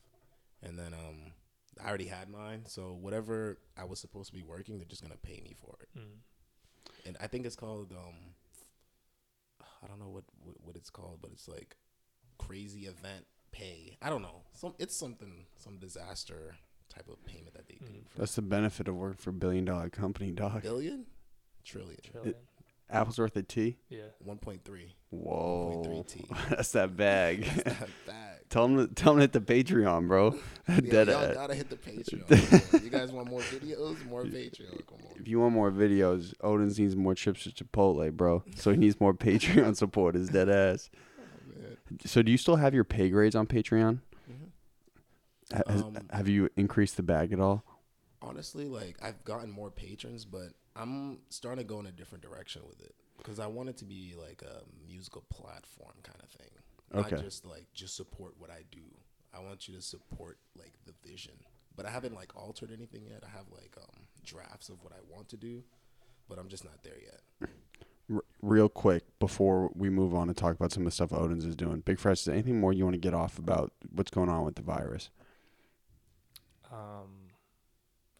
And 0.62 0.77
then 0.77 0.94
um 0.94 1.34
I 1.84 1.88
already 1.88 2.08
had 2.08 2.29
mine, 2.29 2.63
so 2.65 2.98
whatever 3.00 3.60
I 3.77 3.86
was 3.86 4.00
supposed 4.00 4.29
to 4.29 4.36
be 4.36 4.44
working, 4.44 4.77
they're 4.77 4.86
just 4.88 5.01
gonna 5.01 5.15
pay 5.18 5.39
me 5.44 5.56
for 5.60 5.77
it. 5.82 5.89
Mm. 5.98 6.20
And 7.06 7.18
I 7.22 7.27
think 7.27 7.46
it's 7.46 7.56
called 7.56 7.91
um 7.91 8.34
I 9.84 9.88
don't 9.88 10.00
know 10.00 10.10
what 10.10 10.25
what, 10.44 10.56
what 10.62 10.75
it's 10.75 10.89
called, 10.89 11.20
but 11.22 11.32
it's 11.32 11.48
like 11.48 11.75
crazy 12.38 12.82
event 12.86 13.25
pay. 13.51 13.98
I 14.01 14.10
don't 14.10 14.22
know. 14.22 14.44
Some 14.53 14.74
it's 14.79 14.96
something 14.96 15.46
some 15.58 15.77
disaster 15.77 16.56
type 16.89 17.08
of 17.08 17.24
payment 17.25 17.53
that 17.53 17.68
they 17.68 17.75
do. 17.75 17.86
Mm. 17.86 18.10
For 18.10 18.20
That's 18.20 18.36
the 18.36 18.41
benefit 18.41 18.88
of 18.88 18.96
working 18.96 19.18
for 19.18 19.29
a 19.29 19.34
billion 19.34 19.65
dollar 19.65 19.89
company, 19.89 20.32
dog. 20.32 20.63
billion? 20.63 21.06
Trillion. 21.63 21.98
Trillion. 22.04 22.36
Apple's 22.92 23.20
worth 23.20 23.36
a 23.38 23.44
T? 23.44 23.78
yeah. 23.89 24.01
One 24.20 24.38
point 24.39 24.63
three. 24.66 24.96
Whoa. 25.12 25.84
1.3T. 25.86 26.50
That's 26.50 26.72
that 26.72 26.98
bag. 26.98 27.44
That 27.44 27.88
bag. 28.08 28.39
tell 28.50 28.68
them 28.68 28.88
to, 28.88 28.94
tell 28.96 29.13
them 29.13 29.20
to 29.20 29.22
hit 29.22 29.34
the 29.34 29.42
Patreon, 29.74 30.08
bro. 30.08 30.36
Yeah, 30.68 30.80
Dead 30.89 31.08
y'all 31.08 31.18
ass. 31.24 31.34
gotta 31.36 31.54
hit 31.56 31.70
the 31.70 31.75
Patreon. 31.75 32.84
you 32.84 32.89
guys 32.89 33.12
want 33.12 33.30
more 33.30 33.42
videos? 33.42 34.04
More 34.08 34.24
Patreon. 34.24 34.88
Come 34.88 34.98
on. 35.08 35.20
If 35.20 35.28
you 35.28 35.39
want 35.39 35.54
more 35.54 35.70
videos, 35.72 36.34
Odin 36.42 36.68
needs 36.68 36.96
more 36.96 37.13
trips 37.13 37.44
to 37.44 37.51
Chipotle, 37.51 38.12
bro. 38.12 38.44
So 38.56 38.72
he 38.72 38.78
needs 38.78 39.00
more 39.00 39.13
Patreon 39.13 39.75
support. 39.75 40.16
His 40.16 40.30
dead 40.30 40.50
ass. 40.50 40.89
Oh. 41.20 41.96
So 42.06 42.24
do 42.24 42.32
you 42.32 42.38
still 42.39 42.56
have 42.56 42.74
your 42.74 42.84
pay 42.86 43.10
grades 43.12 43.36
on 43.36 43.46
Patreon? 43.46 44.00
Mhm. 44.32 45.63
Has- 45.68 45.82
Um, 45.84 45.98
have 46.12 46.28
you 46.28 46.50
increased 46.56 46.98
the 46.98 47.04
bag 47.04 47.32
at 47.34 47.39
all? 47.39 47.63
Honestly, 48.22 48.66
like 48.68 48.98
I've 49.01 49.24
gotten 49.24 49.51
more 49.51 49.70
patrons, 49.72 50.25
but 50.25 50.50
I'm 50.79 51.19
starting 51.29 51.63
to 51.65 51.67
go 51.67 51.79
in 51.79 51.86
a 51.86 51.91
different 51.91 52.24
direction 52.24 52.62
with 52.67 52.79
it. 52.81 52.95
because 53.17 53.39
I 53.39 53.48
want 53.48 53.67
it 53.69 53.77
to 53.77 53.86
be 53.86 54.13
like 54.19 54.41
a 54.43 54.62
musical 54.88 55.24
platform 55.29 55.93
kind 56.03 56.19
of 56.24 56.29
thing. 56.29 56.50
Okay. 56.95 57.15
Not 57.15 57.24
just 57.24 57.45
like 57.45 57.65
just 57.74 57.95
support 57.95 58.33
what 58.38 58.50
I 58.50 58.63
do. 58.71 58.81
I 59.33 59.39
want 59.39 59.67
you 59.67 59.75
to 59.75 59.81
support 59.81 60.38
like 60.57 60.74
the 60.86 60.93
vision. 61.07 61.33
But 61.75 61.86
I 61.86 61.91
haven't 61.91 62.15
like 62.15 62.36
altered 62.36 62.71
anything 62.71 63.03
yet. 63.05 63.24
I 63.25 63.29
have 63.29 63.45
like 63.51 63.75
um, 63.77 64.03
drafts 64.25 64.69
of 64.69 64.81
what 64.83 64.93
I 64.93 64.98
want 65.13 65.29
to 65.29 65.38
do, 65.38 65.63
but 66.27 66.39
I'm 66.39 66.48
just 66.50 66.63
not 66.63 66.81
there 66.83 66.98
yet. 67.01 67.50
R- 68.12 68.24
real 68.41 68.69
quick 68.69 69.03
before 69.19 69.69
we 69.75 69.89
move 69.89 70.15
on 70.15 70.29
and 70.29 70.36
talk 70.38 70.55
about 70.55 70.71
some 70.71 70.83
of 70.83 70.86
the 70.86 70.91
stuff 70.91 71.12
ODENZ 71.12 71.45
is 71.45 71.55
doing. 71.55 71.81
Big 71.81 72.00
Fresh, 72.00 72.19
is 72.19 72.25
there 72.25 72.33
anything 72.33 72.59
more 72.59 72.74
you 72.74 72.83
want 72.86 72.95
to 72.95 73.00
get 73.00 73.13
off 73.13 73.38
about 73.38 73.71
what's 73.93 74.12
going 74.12 74.29
on 74.29 74.45
with 74.45 74.55
the 74.55 74.62
virus? 74.62 75.09
Um, 76.71 77.28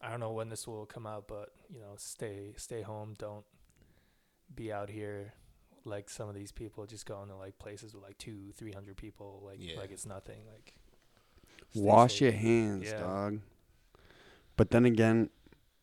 I 0.02 0.10
don't 0.10 0.20
know 0.20 0.32
when 0.32 0.48
this 0.48 0.66
will 0.66 0.86
come 0.86 1.06
out, 1.06 1.28
but 1.28 1.50
you 1.72 1.78
know, 1.80 1.94
stay 1.96 2.54
stay 2.56 2.82
home. 2.82 3.14
Don't 3.18 3.44
be 4.54 4.72
out 4.72 4.88
here 4.90 5.34
like 5.84 6.10
some 6.10 6.28
of 6.28 6.34
these 6.34 6.52
people 6.52 6.84
just 6.86 7.06
going 7.06 7.28
to 7.28 7.36
like 7.36 7.58
places 7.58 7.94
with 7.94 8.02
like 8.02 8.18
two, 8.18 8.52
three 8.56 8.72
hundred 8.72 8.96
people, 8.96 9.42
like 9.44 9.58
Yeah. 9.60 9.78
like 9.78 9.90
it's 9.90 10.06
nothing. 10.06 10.40
Like 10.52 10.74
Wash 11.74 12.12
safe. 12.14 12.20
your 12.22 12.32
hands, 12.32 12.84
Yeah. 12.86 13.00
dog. 13.00 13.40
But 14.56 14.70
then 14.70 14.84
again, 14.84 15.30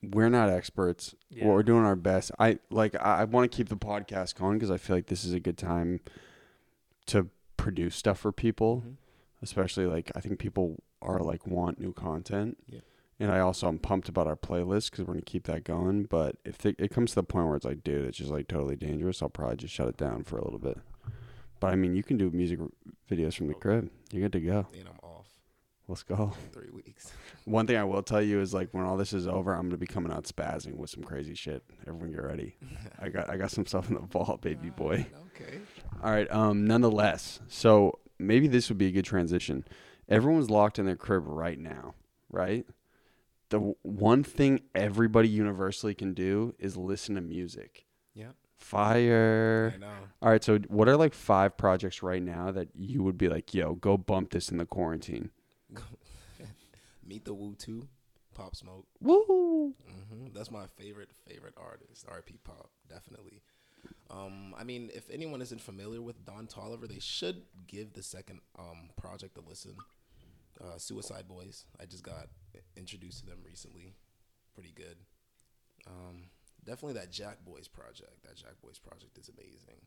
we're 0.04 0.30
not 0.30 0.50
experts. 0.50 1.16
Yeah. 1.30 1.46
We're 1.48 1.64
doing 1.64 1.84
our 1.86 1.96
best. 1.96 2.32
I 2.40 2.60
like. 2.70 2.96
I, 2.96 3.22
I 3.22 3.24
want 3.24 3.52
to 3.52 3.56
keep 3.56 3.70
the 3.70 3.78
podcast 3.78 4.36
going 4.36 4.58
because 4.58 4.70
I 4.72 4.78
feel 4.78 4.96
like 4.96 5.08
this 5.08 5.24
is 5.24 5.34
a 5.34 5.40
good 5.40 5.58
time 5.58 6.00
to 7.08 7.30
produce 7.56 7.96
stuff 7.96 8.20
for 8.20 8.32
people, 8.32 8.84
Mhm. 8.86 8.96
especially 9.42 9.86
like 9.86 10.12
I 10.16 10.22
think 10.22 10.40
people 10.40 10.84
are 11.02 11.20
like 11.20 11.48
want 11.48 11.80
new 11.80 11.94
content. 11.94 12.58
Yeah. 12.68 12.82
And 13.20 13.32
I 13.32 13.40
also 13.40 13.68
am 13.68 13.80
pumped 13.80 14.10
about 14.10 14.28
our 14.28 14.36
playlist 14.36 14.92
because 14.92 15.06
we're 15.06 15.14
gonna 15.16 15.22
keep 15.26 15.46
that 15.48 15.64
going. 15.64 16.04
But 16.04 16.36
if 16.46 16.66
it, 16.66 16.76
it 16.78 16.92
comes 16.92 17.12
to 17.12 17.16
the 17.16 17.24
point 17.24 17.48
where 17.48 17.56
it's 17.56 17.66
like, 17.66 17.84
dude, 17.84 18.06
it's 18.06 18.18
just 18.20 18.30
like 18.32 18.48
totally 18.48 18.76
dangerous, 18.76 19.22
I'll 19.22 19.30
probably 19.30 19.58
just 19.58 19.74
shut 19.74 19.88
it 19.88 19.98
down 19.98 20.24
for 20.24 20.38
a 20.38 20.44
little 20.44 20.60
bit. 20.60 20.78
But 21.60 21.74
I 21.74 21.76
mean, 21.76 21.96
you 21.96 22.04
can 22.04 22.18
do 22.18 22.30
music 22.30 22.60
r- 22.62 22.68
videos 23.10 23.34
from 23.36 23.48
the 23.48 23.54
Okay. 23.54 23.62
crib. 23.62 23.90
You're 24.12 24.22
good 24.24 24.34
to 24.34 24.40
go. 24.42 24.68
And 24.78 24.88
I'm 24.88 25.00
off 25.02 25.26
Let's 25.88 26.04
go. 26.04 26.34
three 26.52 26.70
weeks. 26.72 27.12
One 27.46 27.66
thing 27.66 27.78
I 27.78 27.84
will 27.86 28.04
tell 28.04 28.22
you 28.22 28.40
is 28.42 28.54
like 28.54 28.70
when 28.74 28.84
all 28.86 28.98
this 28.98 29.14
is 29.14 29.28
over, 29.28 29.54
I'm 29.54 29.64
gonna 29.64 29.78
be 29.78 29.88
coming 29.88 30.12
out 30.12 30.26
spazzing 30.26 30.76
with 30.76 30.92
some 30.92 31.02
crazy 31.04 31.34
shit. 31.34 31.64
Everyone 31.88 32.12
get 32.12 32.22
ready. 32.24 32.56
I 33.00 33.10
got 33.10 33.30
I 33.32 33.38
got 33.38 33.50
some 33.50 33.66
stuff 33.66 33.88
in 33.90 33.96
the 33.96 34.02
vault, 34.02 34.42
baby 34.42 34.70
boy. 34.70 35.08
Okay. 35.36 35.58
All 36.04 36.12
right. 36.12 36.30
Um. 36.32 36.68
Nonetheless, 36.68 37.40
so 37.48 37.98
maybe 38.20 38.48
this 38.48 38.70
would 38.70 38.78
be 38.78 38.88
a 38.88 38.92
good 38.92 39.06
transition. 39.06 39.64
Everyone's 40.10 40.50
locked 40.52 40.78
in 40.78 40.86
their 40.86 40.96
crib 40.96 41.24
right 41.26 41.58
now, 41.58 41.96
right? 42.30 42.66
The 43.50 43.60
one 43.82 44.24
thing 44.24 44.62
everybody 44.75 45.30
universally 45.30 45.94
can 45.94 46.13
do 46.13 46.54
is 46.60 46.75
listen 46.75 47.16
to 47.16 47.22
music. 47.22 47.86
Yep. 48.13 48.36
Fire. 48.58 49.74
I 49.75 49.77
know. 49.77 49.94
All 50.22 50.30
right. 50.30 50.44
So, 50.44 50.58
what 50.68 50.89
are 50.89 50.98
like 50.98 51.13
five 51.13 51.56
projects 51.58 52.01
right 52.04 52.22
now 52.22 52.51
that 52.51 52.70
you 52.75 53.04
would 53.04 53.18
be 53.18 53.30
like, 53.30 53.54
yo, 53.54 53.75
go 53.75 53.98
bump 53.98 54.32
this 54.32 54.50
in 54.50 54.58
the 54.58 54.66
quarantine? 54.66 55.30
Meet 57.06 57.25
the 57.25 57.34
Woo 57.34 57.56
Two, 57.56 57.88
Pop 58.36 58.56
Smoke. 58.56 58.86
Woo! 59.00 59.74
hmm 59.88 60.27
That's 60.34 60.51
my 60.51 60.66
favorite 60.77 61.12
favorite 61.27 61.54
artist. 61.58 62.06
RP 62.08 62.38
Pop, 62.44 62.70
definitely. 62.89 63.42
Um, 64.10 64.54
I 64.58 64.63
mean, 64.63 64.89
if 64.94 65.10
anyone 65.10 65.42
isn't 65.42 65.62
familiar 65.62 66.01
with 66.01 66.25
Don 66.25 66.48
Toliver, 66.48 66.88
they 66.88 67.00
should 67.00 67.44
give 67.68 67.94
the 67.94 68.04
second 68.04 68.42
um 68.58 68.89
project 68.98 69.38
a 69.38 69.42
listen. 69.48 69.75
Uh, 70.62 70.78
Suicide 70.78 71.28
Boys. 71.28 71.66
I 71.80 71.86
just 71.86 72.04
got 72.04 72.28
introduced 72.76 73.20
to 73.20 73.26
them 73.26 73.40
recently. 73.46 73.96
Pretty 74.56 74.74
good. 74.76 74.98
Um, 75.86 76.30
definitely 76.66 76.94
that 76.94 77.12
JackBoys 77.12 77.72
project. 77.72 78.24
That 78.24 78.36
JackBoys 78.36 78.82
project 78.82 79.18
is 79.18 79.30
amazing. 79.30 79.82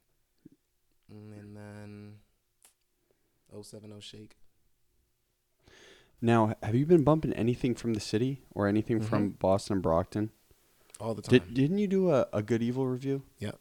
Mm, 1.12 1.39
And 1.41 1.57
then 1.57 2.15
070 3.62 4.00
Shake. 4.00 4.37
Now, 6.23 6.55
have 6.62 6.75
you 6.75 6.87
been 6.87 7.03
bumping 7.03 7.33
anything 7.33 7.75
from 7.75 7.95
the 7.95 8.00
city 8.00 8.43
or 8.55 8.69
anything 8.69 9.00
from 9.00 9.31
Boston 9.31 9.75
and 9.75 9.83
Brockton? 9.83 10.31
All 11.00 11.15
the 11.15 11.23
time. 11.23 11.31
Did, 11.39 11.55
didn't 11.55 11.79
you 11.79 11.87
do 11.89 12.11
a, 12.11 12.27
a 12.33 12.43
good 12.43 12.62
evil 12.62 12.87
review? 12.87 13.23
Yep. 13.39 13.59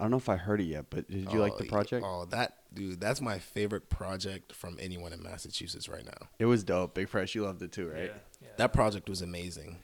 I 0.00 0.04
don't 0.04 0.10
know 0.12 0.16
if 0.16 0.28
I 0.30 0.36
heard 0.36 0.60
it 0.60 0.64
yet, 0.64 0.86
but 0.90 1.08
did 1.10 1.30
you 1.32 1.38
like 1.40 1.56
the 1.58 1.62
Oh, 1.62 1.66
yeah. 1.66 1.70
project? 1.70 2.04
Oh, 2.08 2.24
that 2.30 2.54
dude, 2.74 3.00
that's 3.00 3.20
my 3.20 3.38
favorite 3.38 3.88
project 3.90 4.52
from 4.54 4.78
anyone 4.80 5.12
in 5.12 5.22
Massachusetts 5.22 5.88
right 5.88 6.04
now. 6.04 6.28
It 6.38 6.46
was 6.46 6.64
dope. 6.64 6.94
Big 6.94 7.08
Fresh, 7.08 7.34
you 7.34 7.42
loved 7.44 7.60
it 7.62 7.70
too, 7.70 7.88
right? 7.88 8.04
Yeah, 8.04 8.10
yeah. 8.42 8.48
That 8.56 8.72
project 8.72 9.08
was 9.08 9.20
amazing. 9.22 9.76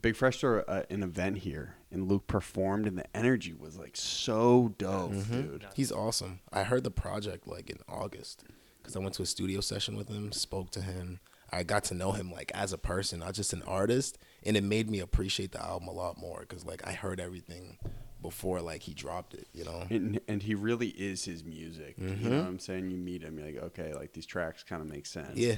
Big 0.00 0.16
Fresh 0.16 0.40
threw 0.40 0.60
uh, 0.62 0.82
an 0.90 1.02
event 1.04 1.38
here, 1.38 1.76
and 1.92 2.08
Luke 2.08 2.26
performed, 2.26 2.86
and 2.88 2.98
the 2.98 3.16
energy 3.16 3.52
was 3.54 3.76
like 3.78 3.94
so 3.96 4.74
dope, 4.78 5.12
Mm-hmm. 5.12 5.42
dude. 5.42 5.66
He's 5.74 5.92
awesome. 5.92 6.40
I 6.52 6.64
heard 6.64 6.82
the 6.82 6.90
project 6.90 7.46
like 7.46 7.70
in 7.70 7.78
August 7.88 8.42
because 8.80 8.96
I 8.96 8.98
went 8.98 9.14
to 9.14 9.22
a 9.22 9.26
studio 9.26 9.60
session 9.60 9.96
with 9.96 10.08
him, 10.08 10.32
spoke 10.32 10.70
to 10.72 10.80
him. 10.80 11.20
I 11.52 11.62
got 11.62 11.84
to 11.84 11.94
know 11.94 12.12
him 12.12 12.32
like 12.32 12.50
as 12.54 12.72
a 12.72 12.78
person, 12.78 13.20
not 13.20 13.34
just 13.34 13.52
an 13.52 13.62
artist, 13.64 14.18
and 14.42 14.56
it 14.56 14.64
made 14.64 14.88
me 14.90 14.98
appreciate 15.00 15.52
the 15.52 15.62
album 15.62 15.86
a 15.88 15.92
lot 15.92 16.18
more 16.18 16.40
because 16.40 16.64
like 16.64 16.84
I 16.86 16.92
heard 16.92 17.20
everything 17.20 17.78
before 18.22 18.60
like 18.62 18.82
he 18.82 18.94
dropped 18.94 19.34
it. 19.34 19.48
You 19.52 19.64
know, 19.64 19.84
And, 19.90 20.20
and 20.28 20.42
he 20.42 20.54
really 20.54 20.88
is 20.88 21.24
his 21.24 21.44
music. 21.44 21.96
You 21.98 22.06
Mm-hmm. 22.06 22.30
know 22.30 22.38
what 22.38 22.46
I'm 22.46 22.58
saying? 22.58 22.90
You 22.90 22.96
meet 22.96 23.22
him, 23.22 23.38
you're 23.38 23.46
like, 23.48 23.62
okay, 23.64 23.92
like 23.94 24.12
these 24.14 24.24
tracks 24.26 24.62
kind 24.62 24.80
of 24.80 24.88
make 24.88 25.04
sense. 25.06 25.36
yeah, 25.36 25.56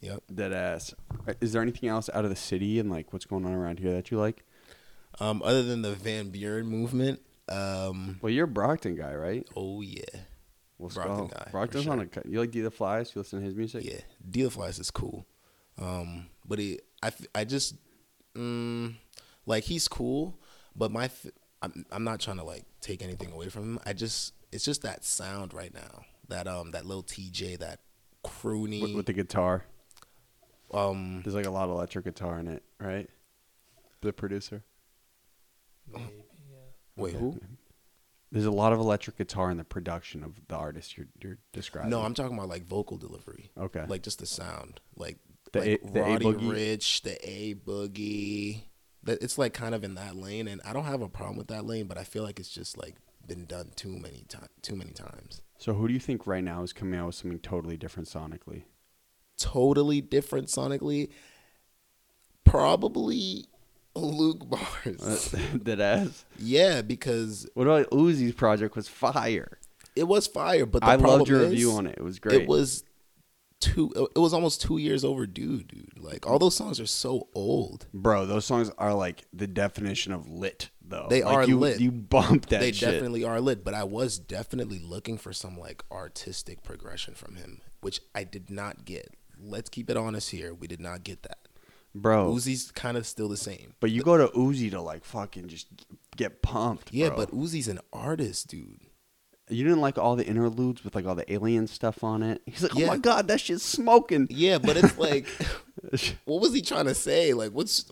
yep. 0.00 0.22
Dead 0.32 0.52
ass. 0.52 0.94
Uh, 1.28 1.34
Is 1.40 1.52
there 1.52 1.62
anything 1.62 1.88
else 1.88 2.08
out 2.14 2.24
of 2.24 2.30
the 2.30 2.36
city 2.36 2.78
and 2.78 2.90
like 2.90 3.12
what's 3.12 3.26
going 3.26 3.44
on 3.44 3.52
around 3.52 3.78
here 3.80 3.92
that 3.92 4.10
you 4.10 4.18
like? 4.18 4.44
Um, 5.18 5.42
other 5.44 5.62
than 5.62 5.82
the 5.82 5.92
Van 5.92 6.30
Buren 6.30 6.66
movement, 6.66 7.20
um, 7.48 8.18
Well, 8.22 8.30
you're 8.32 8.44
a 8.44 8.48
Brockton 8.48 8.94
guy, 8.94 9.12
right? 9.14 9.46
oh 9.56 9.80
yeah, 9.80 10.04
Let's 10.78 10.94
Brockton 10.94 11.26
go. 11.26 11.34
guy, 11.34 11.48
Brockton's 11.50 11.84
sure. 11.84 11.92
on 11.92 12.00
a. 12.00 12.06
cut. 12.06 12.24
You 12.26 12.38
like 12.38 12.52
D 12.52 12.60
the 12.60 12.70
Flies? 12.70 13.12
You 13.14 13.20
listen 13.20 13.40
to 13.40 13.44
his 13.44 13.54
music? 13.56 13.84
Yeah, 13.84 14.00
Deal 14.30 14.48
the 14.48 14.54
Flies 14.54 14.78
is 14.78 14.90
cool. 14.90 15.26
Um, 15.78 16.26
but 16.46 16.58
he, 16.60 16.78
I, 17.02 17.10
I 17.34 17.44
just, 17.44 17.74
mm, 18.36 18.94
like 19.46 19.64
he's 19.64 19.88
cool, 19.88 20.38
but 20.76 20.90
my, 20.92 21.10
I'm, 21.62 21.84
I'm 21.90 22.04
not 22.04 22.20
trying 22.20 22.38
to 22.38 22.44
like 22.44 22.64
take 22.80 23.02
anything 23.02 23.32
away 23.32 23.48
from 23.48 23.62
him. 23.62 23.80
I 23.84 23.92
just, 23.92 24.34
it's 24.52 24.64
just 24.64 24.82
that 24.82 25.04
sound 25.04 25.52
right 25.52 25.72
now, 25.74 26.04
that 26.28 26.46
um, 26.46 26.70
that 26.72 26.86
Lil 26.86 27.02
Tjay, 27.02 27.58
that 27.58 27.80
croony. 28.24 28.82
With, 28.82 28.94
with 28.94 29.06
the 29.06 29.12
guitar. 29.12 29.64
um, 30.72 31.20
There's 31.22 31.34
like 31.34 31.46
a 31.46 31.50
lot 31.50 31.64
of 31.64 31.70
electric 31.70 32.04
guitar 32.04 32.38
in 32.38 32.48
it, 32.48 32.62
right? 32.80 33.08
The 34.00 34.12
producer. 34.12 34.62
Maybe, 35.92 36.04
yeah. 36.50 36.56
wait, 36.96 37.14
who? 37.14 37.38
There's 38.32 38.46
a 38.46 38.50
lot 38.50 38.72
of 38.72 38.78
electric 38.78 39.18
guitar 39.18 39.50
in 39.50 39.56
the 39.56 39.64
production 39.64 40.22
of 40.22 40.40
the 40.46 40.54
artist 40.54 40.96
you're 40.96 41.08
you're 41.20 41.38
describing. 41.52 41.90
No, 41.90 42.00
I'm 42.02 42.14
talking 42.14 42.36
about 42.36 42.48
like 42.48 42.64
vocal 42.64 42.96
delivery. 42.96 43.50
Okay. 43.58 43.84
Like 43.88 44.02
just 44.02 44.20
the 44.20 44.26
sound, 44.26 44.80
like 44.96 45.18
The 45.52 45.58
like 45.58 45.68
A- 45.84 45.86
the 45.92 46.00
A 46.00 46.08
Roddy 46.10 46.24
Boogie? 46.26 46.50
Rich, 46.52 47.02
the 47.02 47.28
A 47.28 47.54
Boogie. 47.56 48.62
That 49.04 49.22
it's 49.22 49.38
like 49.38 49.54
kind 49.54 49.74
of 49.74 49.82
in 49.84 49.94
that 49.94 50.16
lane, 50.16 50.46
and 50.48 50.60
I 50.64 50.72
don't 50.72 50.84
have 50.84 51.00
a 51.02 51.08
problem 51.08 51.36
with 51.36 51.48
that 51.48 51.64
lane, 51.64 51.86
but 51.86 51.96
I 51.98 52.04
feel 52.04 52.22
like 52.22 52.38
it's 52.38 52.50
just 52.50 52.76
like 52.76 52.96
been 53.26 53.46
done 53.46 53.70
too 53.76 53.96
many 53.96 54.24
times. 54.28 54.48
Too 54.62 54.76
many 54.76 54.90
times. 54.92 55.40
So 55.58 55.74
who 55.74 55.86
do 55.88 55.94
you 55.94 56.00
think 56.00 56.26
right 56.26 56.44
now 56.44 56.62
is 56.62 56.72
coming 56.72 56.98
out 56.98 57.06
with 57.06 57.14
something 57.14 57.38
totally 57.38 57.76
different 57.76 58.08
sonically? 58.08 58.64
Totally 59.38 60.00
different 60.00 60.48
sonically. 60.48 61.10
Probably 62.44 63.46
Luke 63.94 64.48
Bars. 64.48 65.30
that 65.62 65.80
uh, 65.80 65.82
ass. 66.06 66.24
yeah, 66.38 66.82
because 66.82 67.48
What 67.54 67.66
about 67.66 67.90
Uzi's 67.90 68.34
project 68.34 68.76
was 68.76 68.88
fire. 68.88 69.58
it 69.96 70.04
was 70.04 70.26
fire, 70.26 70.66
but 70.66 70.80
the 70.80 70.88
I 70.88 70.96
loved 70.96 71.28
your 71.28 71.38
problem 71.38 71.50
review 71.50 71.72
on 71.72 71.86
it. 71.86 71.96
It 71.98 72.04
was 72.04 72.18
great. 72.18 72.42
It 72.42 72.48
was 72.48 72.84
two. 73.60 73.92
It 74.14 74.18
was 74.18 74.32
almost 74.34 74.60
two 74.62 74.78
years 74.78 75.04
overdue, 75.04 75.62
dude. 75.62 75.98
Like 75.98 76.26
all 76.26 76.38
those 76.38 76.56
songs 76.56 76.80
are 76.80 76.86
so 76.86 77.28
old. 77.34 77.86
Bro, 77.94 78.26
those 78.26 78.44
songs 78.44 78.70
are 78.78 78.94
like 78.94 79.24
the 79.32 79.46
definition 79.46 80.12
of 80.12 80.28
lit 80.28 80.70
though. 80.82 81.06
They 81.08 81.22
Like, 81.22 81.34
are 81.34 81.44
you, 81.46 81.58
lit. 81.58 81.80
You 81.80 81.90
bump 81.92 82.46
that 82.46 82.60
they 82.60 82.72
shit. 82.72 82.90
definitely 82.90 83.24
are 83.24 83.40
lit, 83.40 83.64
but 83.64 83.74
I 83.74 83.84
was 83.84 84.18
definitely 84.18 84.78
looking 84.80 85.18
for 85.18 85.32
some 85.32 85.58
like 85.58 85.84
artistic 85.92 86.62
progression 86.62 87.14
from 87.14 87.36
him, 87.36 87.60
which 87.80 88.00
I 88.14 88.24
did 88.24 88.50
not 88.50 88.84
get. 88.84 89.14
Let's 89.42 89.70
keep 89.70 89.88
it 89.88 89.96
honest 89.96 90.30
here. 90.30 90.52
We 90.52 90.66
did 90.66 90.80
not 90.80 91.04
get 91.04 91.22
that. 91.22 91.38
Bro. 91.94 92.32
Uzi's 92.34 92.70
kind 92.70 92.96
of 92.96 93.06
still 93.06 93.28
the 93.28 93.36
same. 93.36 93.74
But 93.80 93.90
you 93.90 94.02
go 94.02 94.16
to 94.16 94.28
Uzi 94.36 94.70
to 94.70 94.80
like 94.80 95.04
fucking 95.04 95.48
just 95.48 95.66
get 96.16 96.40
pumped. 96.42 96.92
Yeah, 96.92 97.08
bro. 97.08 97.16
but 97.16 97.30
Uzi's 97.32 97.66
an 97.68 97.80
artist, 97.92 98.48
dude. 98.48 98.80
You 99.50 99.64
didn't 99.64 99.80
like 99.80 99.98
all 99.98 100.16
the 100.16 100.26
interludes 100.26 100.84
with 100.84 100.94
like 100.94 101.06
all 101.06 101.14
the 101.14 101.30
alien 101.32 101.66
stuff 101.66 102.02
on 102.04 102.22
it. 102.22 102.40
He's 102.46 102.62
like, 102.62 102.76
oh 102.76 102.80
Yeah. 102.80 102.86
my 102.86 102.96
god, 102.98 103.28
that 103.28 103.40
shit's 103.40 103.62
smoking. 103.64 104.26
Yeah, 104.30 104.58
but 104.58 104.76
it's 104.76 104.96
like, 104.98 105.26
what 106.24 106.40
was 106.40 106.52
he 106.54 106.62
trying 106.62 106.86
to 106.86 106.94
say? 106.94 107.32
Like, 107.34 107.50
what's? 107.52 107.90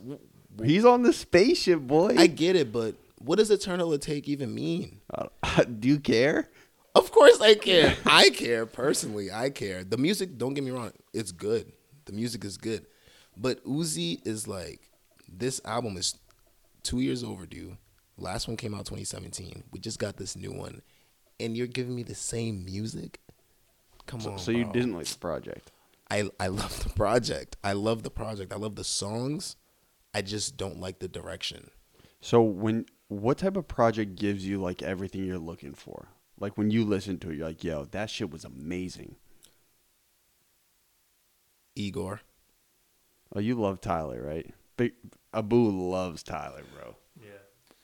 He's 0.64 0.84
on 0.84 1.02
the 1.02 1.12
spaceship, 1.12 1.80
boy. 1.80 2.14
I 2.18 2.26
get 2.26 2.56
it, 2.56 2.72
but 2.72 2.94
what 3.18 3.36
does 3.38 3.50
Eternal 3.50 3.90
Atake 3.90 4.24
even 4.24 4.54
mean? 4.54 5.00
Uh, 5.12 5.28
do 5.80 5.88
you 5.88 6.00
care? 6.00 6.48
Of 6.94 7.12
course 7.12 7.40
I 7.40 7.54
care. 7.54 7.96
I 8.06 8.30
care 8.30 8.66
personally. 8.66 9.30
I 9.30 9.50
care. 9.50 9.84
The 9.84 9.96
music, 9.96 10.36
don't 10.38 10.54
get 10.54 10.64
me 10.64 10.70
wrong, 10.72 10.92
it's 11.12 11.30
good. 11.32 11.70
The 12.06 12.12
music 12.12 12.44
is 12.44 12.56
good. 12.56 12.86
But 13.36 13.64
Uzi 13.64 14.26
is 14.26 14.48
like 14.48 14.80
this 15.28 15.60
album 15.64 15.96
is 15.96 16.16
2 16.82 17.00
years 17.00 17.22
overdue. 17.22 17.76
Last 18.16 18.48
one 18.48 18.56
came 18.56 18.74
out 18.74 18.86
2017. 18.86 19.62
We 19.70 19.78
just 19.78 20.00
got 20.00 20.16
this 20.16 20.34
new 20.34 20.50
one, 20.52 20.82
and 21.40 21.56
you're 21.56 21.66
giving 21.66 21.94
me 21.94 22.02
the 22.02 22.14
same 22.14 22.64
music. 22.64 23.20
Come 24.06 24.20
So, 24.20 24.32
on. 24.32 24.38
so 24.38 24.50
you 24.50 24.64
bro. 24.64 24.72
didn't 24.72 24.94
like 24.94 25.06
the 25.06 25.18
project. 25.18 25.70
I 26.10 26.30
I 26.40 26.48
love 26.48 26.82
the 26.82 26.90
project. 26.90 27.56
I 27.62 27.72
love 27.74 28.02
the 28.02 28.10
project. 28.10 28.52
I 28.52 28.56
love 28.56 28.76
the 28.76 28.84
songs. 28.84 29.56
I 30.14 30.22
just 30.22 30.56
don't 30.56 30.80
like 30.80 30.98
the 31.00 31.08
direction. 31.08 31.70
So 32.20 32.42
when 32.42 32.86
what 33.08 33.38
type 33.38 33.56
of 33.56 33.68
project 33.68 34.16
gives 34.16 34.46
you 34.46 34.60
like 34.60 34.82
everything 34.82 35.24
you're 35.24 35.38
looking 35.38 35.74
for? 35.74 36.08
Like 36.40 36.56
when 36.56 36.70
you 36.70 36.84
listen 36.84 37.18
to 37.20 37.30
it, 37.30 37.36
you're 37.36 37.48
like, 37.48 37.62
yo, 37.64 37.84
that 37.86 38.10
shit 38.10 38.30
was 38.30 38.44
amazing. 38.44 39.16
Igor. 41.74 42.20
Oh, 43.34 43.40
you 43.40 43.54
love 43.54 43.80
Tyler, 43.80 44.22
right? 44.22 44.52
Big 44.76 44.94
Abu 45.34 45.56
loves 45.70 46.22
Tyler, 46.22 46.62
bro. 46.74 46.96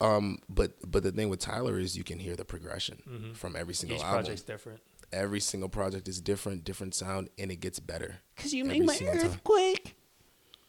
Yeah. 0.00 0.06
Um, 0.16 0.38
but 0.48 0.72
but 0.90 1.02
the 1.02 1.12
thing 1.12 1.28
with 1.28 1.40
Tyler 1.40 1.78
is 1.78 1.96
you 1.96 2.04
can 2.04 2.18
hear 2.18 2.36
the 2.36 2.44
progression 2.44 3.02
Mhm. 3.08 3.36
from 3.36 3.56
every 3.56 3.74
single 3.74 3.96
Each 3.98 4.02
album. 4.04 4.24
project's 4.24 4.42
different. 4.42 4.80
Every 5.12 5.40
single 5.40 5.68
project 5.68 6.08
is 6.08 6.20
different, 6.20 6.64
different 6.64 6.94
sound, 6.94 7.30
and 7.38 7.50
it 7.52 7.56
gets 7.60 7.78
better. 7.78 8.16
Cause 8.36 8.52
you 8.52 8.64
Every 8.64 8.86
single 8.88 9.14
time. 9.16 9.26
earthquake. 9.26 9.96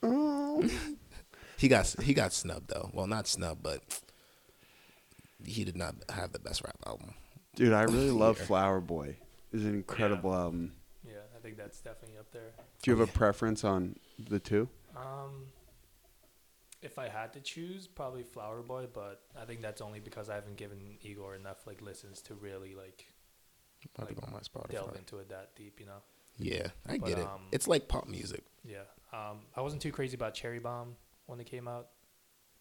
Oh. 0.03 0.69
He 1.57 1.69
got 1.69 1.87
he 2.03 2.13
got 2.13 2.33
snubbed 2.33 2.67
though. 2.67 2.91
Well, 2.93 3.07
not 3.07 3.27
snubbed, 3.27 3.63
but 3.63 3.81
he 5.43 5.63
did 5.63 5.77
not 5.77 5.95
have 6.09 6.33
the 6.33 6.39
best 6.39 6.61
rap 6.63 6.75
album. 6.85 7.13
Dude, 7.55 7.71
I 7.73 7.83
really 7.83 8.11
love 8.11 8.37
Flower 8.37 8.81
Boy. 8.81 9.17
It's 9.53 9.63
an 9.63 9.73
incredible 9.75 10.33
album. 10.35 10.73
Yeah, 11.07 11.13
I 11.35 11.39
think 11.41 11.55
that's 11.55 11.79
definitely 11.79 12.17
up 12.17 12.29
there. 12.33 12.51
Do 12.81 12.91
you 12.91 12.97
have 12.97 13.07
a 13.07 13.11
preference 13.11 13.63
on 13.63 13.95
the 14.19 14.37
two? 14.39 14.67
Um, 14.97 15.47
if 16.85 16.97
I 16.99 17.07
had 17.09 17.33
to 17.33 17.39
choose, 17.41 17.87
probably 17.87 18.23
Flower 18.23 18.61
Boy, 18.61 18.87
but 18.93 19.21
I 19.39 19.45
think 19.45 19.61
that's 19.61 19.81
only 19.81 19.99
because 19.99 20.29
I 20.29 20.35
haven't 20.35 20.57
given 20.57 20.97
Igor 21.01 21.35
enough 21.35 21.65
like 21.67 21.81
listens 21.81 22.21
to 22.23 22.35
really 22.35 22.75
like 22.75 23.05
Might 23.97 24.09
Like, 24.09 24.25
on 24.27 24.33
my 24.33 24.39
Spotify. 24.39 24.71
delve 24.71 24.95
into 24.95 25.17
it 25.19 25.29
that 25.29 25.55
deep, 25.55 25.79
you 25.79 25.85
know. 25.87 26.01
Yeah, 26.37 26.67
I 26.87 26.97
But, 26.97 27.07
get 27.07 27.19
it. 27.19 27.25
um, 27.25 27.47
It's 27.51 27.67
like 27.67 27.87
pop 27.87 28.07
music. 28.07 28.43
Yeah. 28.63 28.83
Um, 29.13 29.39
I 29.55 29.61
wasn't 29.61 29.81
too 29.81 29.91
crazy 29.91 30.15
about 30.15 30.33
Cherry 30.33 30.59
Bomb 30.59 30.95
when 31.27 31.39
it 31.39 31.45
came 31.45 31.67
out, 31.67 31.89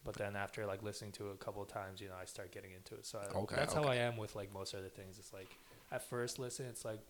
but 0.05 0.15
then 0.15 0.37
after 0.37 0.65
like 0.67 0.83
listening 0.83 1.13
to 1.13 1.31
it 1.31 1.35
a 1.35 1.39
couple 1.39 1.61
of 1.63 1.69
times, 1.69 2.01
you 2.01 2.09
know, 2.09 2.15
I 2.21 2.25
start 2.25 2.53
getting 2.53 2.73
into 2.73 2.95
it. 2.95 3.05
So 3.07 3.19
I, 3.19 3.27
Okay, 3.39 3.57
that's 3.57 3.75
how. 3.75 3.85
I 3.85 3.97
am 3.97 4.17
with 4.17 4.35
like 4.37 4.53
most 4.53 4.75
other 4.75 4.89
things. 4.89 5.19
It's 5.19 5.33
like 5.33 5.51
at 5.91 6.03
first 6.09 6.39
listen, 6.39 6.67
it's 6.67 6.85
like, 6.85 7.01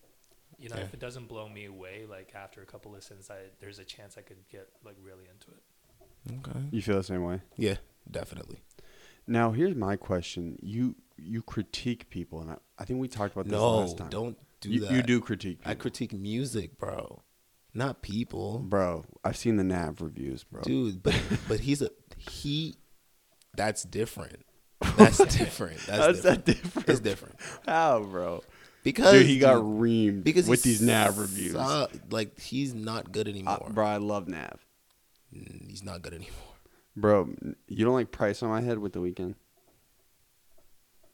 you 0.58 0.68
know, 0.68 0.76
Yeah. 0.76 0.82
if 0.84 0.94
it 0.94 1.00
doesn't 1.00 1.26
blow 1.26 1.48
me 1.48 1.64
away, 1.66 2.06
like 2.08 2.34
after 2.34 2.62
a 2.62 2.66
couple 2.66 2.92
listens, 2.92 3.30
I 3.30 3.38
there's 3.60 3.78
a 3.78 3.84
chance 3.84 4.16
I 4.16 4.22
could 4.22 4.48
get 4.48 4.68
like 4.84 4.96
really 5.02 5.24
into 5.32 5.50
it. 5.50 5.62
Okay. 6.30 6.58
You 6.70 6.80
feel 6.82 6.96
the 6.96 7.02
same 7.02 7.22
way? 7.24 7.40
Yeah, 7.56 7.76
definitely. 8.10 8.58
Now, 9.26 9.52
here's 9.52 9.74
my 9.74 9.96
question. 9.96 10.58
You 10.62 10.96
you 11.16 11.42
critique 11.42 12.10
people, 12.10 12.40
and 12.40 12.50
I, 12.52 12.56
I 12.78 12.84
think 12.84 13.00
we 13.00 13.08
talked 13.08 13.32
about 13.34 13.44
this 13.44 13.52
No, 13.52 13.78
last 13.78 13.96
time. 13.98 14.08
don't 14.10 14.36
do 14.60 14.70
you, 14.70 14.80
that. 14.80 14.90
You 14.92 15.02
do 15.02 15.20
critique 15.20 15.58
people. 15.60 15.70
I 15.70 15.74
critique 15.74 16.12
music, 16.12 16.76
bro, 16.78 17.22
not 17.72 18.02
people, 18.02 18.58
Bro, 18.58 19.04
I've 19.24 19.36
seen 19.36 19.56
the 19.56 19.64
Nav 19.64 20.00
reviews, 20.00 20.44
bro. 20.44 20.62
dude. 20.62 21.02
But 21.02 21.14
but 21.48 21.60
he's 21.60 21.82
a 21.82 21.90
he. 22.18 22.74
That's 23.56 23.84
different. 23.84 24.44
That's 24.96 25.18
different. 25.18 25.78
That's 25.86 25.98
How's 25.98 26.16
different. 26.16 26.44
that 26.46 26.54
different? 26.62 26.88
It's 26.88 27.00
different 27.00 27.36
How, 27.66 28.00
bro? 28.02 28.42
because 28.82 29.12
Dude, 29.12 29.26
he 29.26 29.38
got 29.38 29.54
dude, 29.54 29.64
reamed 29.64 30.24
because 30.24 30.46
with 30.48 30.62
these 30.62 30.82
Nav 30.82 31.18
reviews. 31.18 31.52
suck- 31.52 31.92
like 32.10 32.38
he's 32.40 32.74
not 32.74 33.12
good 33.12 33.26
Uh, 33.26 33.30
anymore. 33.30 33.70
bro, 33.72 33.86
I 33.86 33.96
love 33.98 34.28
Nav. 34.28 34.58
Mm, 35.34 35.68
he's 35.70 35.82
not 35.82 36.02
good 36.02 36.14
anymore. 36.14 36.32
Bro, 36.96 37.34
you 37.66 37.84
don't 37.84 37.94
like 37.94 38.10
Price 38.12 38.42
on 38.42 38.50
My 38.50 38.60
Head 38.60 38.78
with 38.78 38.92
The 38.92 39.00
Weeknd? 39.00 39.34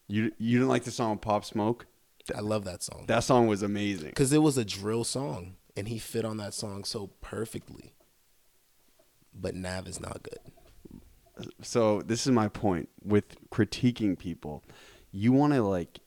You 0.09 0.33
you 0.39 0.59
didn't 0.59 0.69
like 0.69 0.85
the 0.85 0.91
song 0.91 1.19
Pop 1.19 1.45
Smoke? 1.45 1.87
I 2.37 2.41
love 2.41 2.65
that 2.65 2.83
song 2.83 3.05
That 3.09 3.25
song 3.25 3.47
was 3.47 3.63
amazing. 3.63 4.11
because 4.11 4.33
it 4.33 4.39
was 4.43 4.59
a 4.59 4.65
drill 4.65 5.05
song, 5.05 5.57
and 5.77 5.89
he 5.89 5.99
fit 5.99 6.25
on 6.25 6.37
that 6.37 6.53
song 6.55 6.85
so 6.85 7.09
perfectly. 7.21 7.95
But 9.35 9.55
Nav 9.55 9.87
is 9.89 10.01
not 10.01 10.23
good. 10.23 11.47
so 11.63 12.03
this 12.03 12.27
is 12.27 12.33
my 12.33 12.49
point 12.49 12.89
with 13.03 13.37
critiquing 13.51 14.19
people. 14.19 14.63
You 15.13 15.33
want 15.33 15.55
to 15.55 15.63
like, 15.63 16.01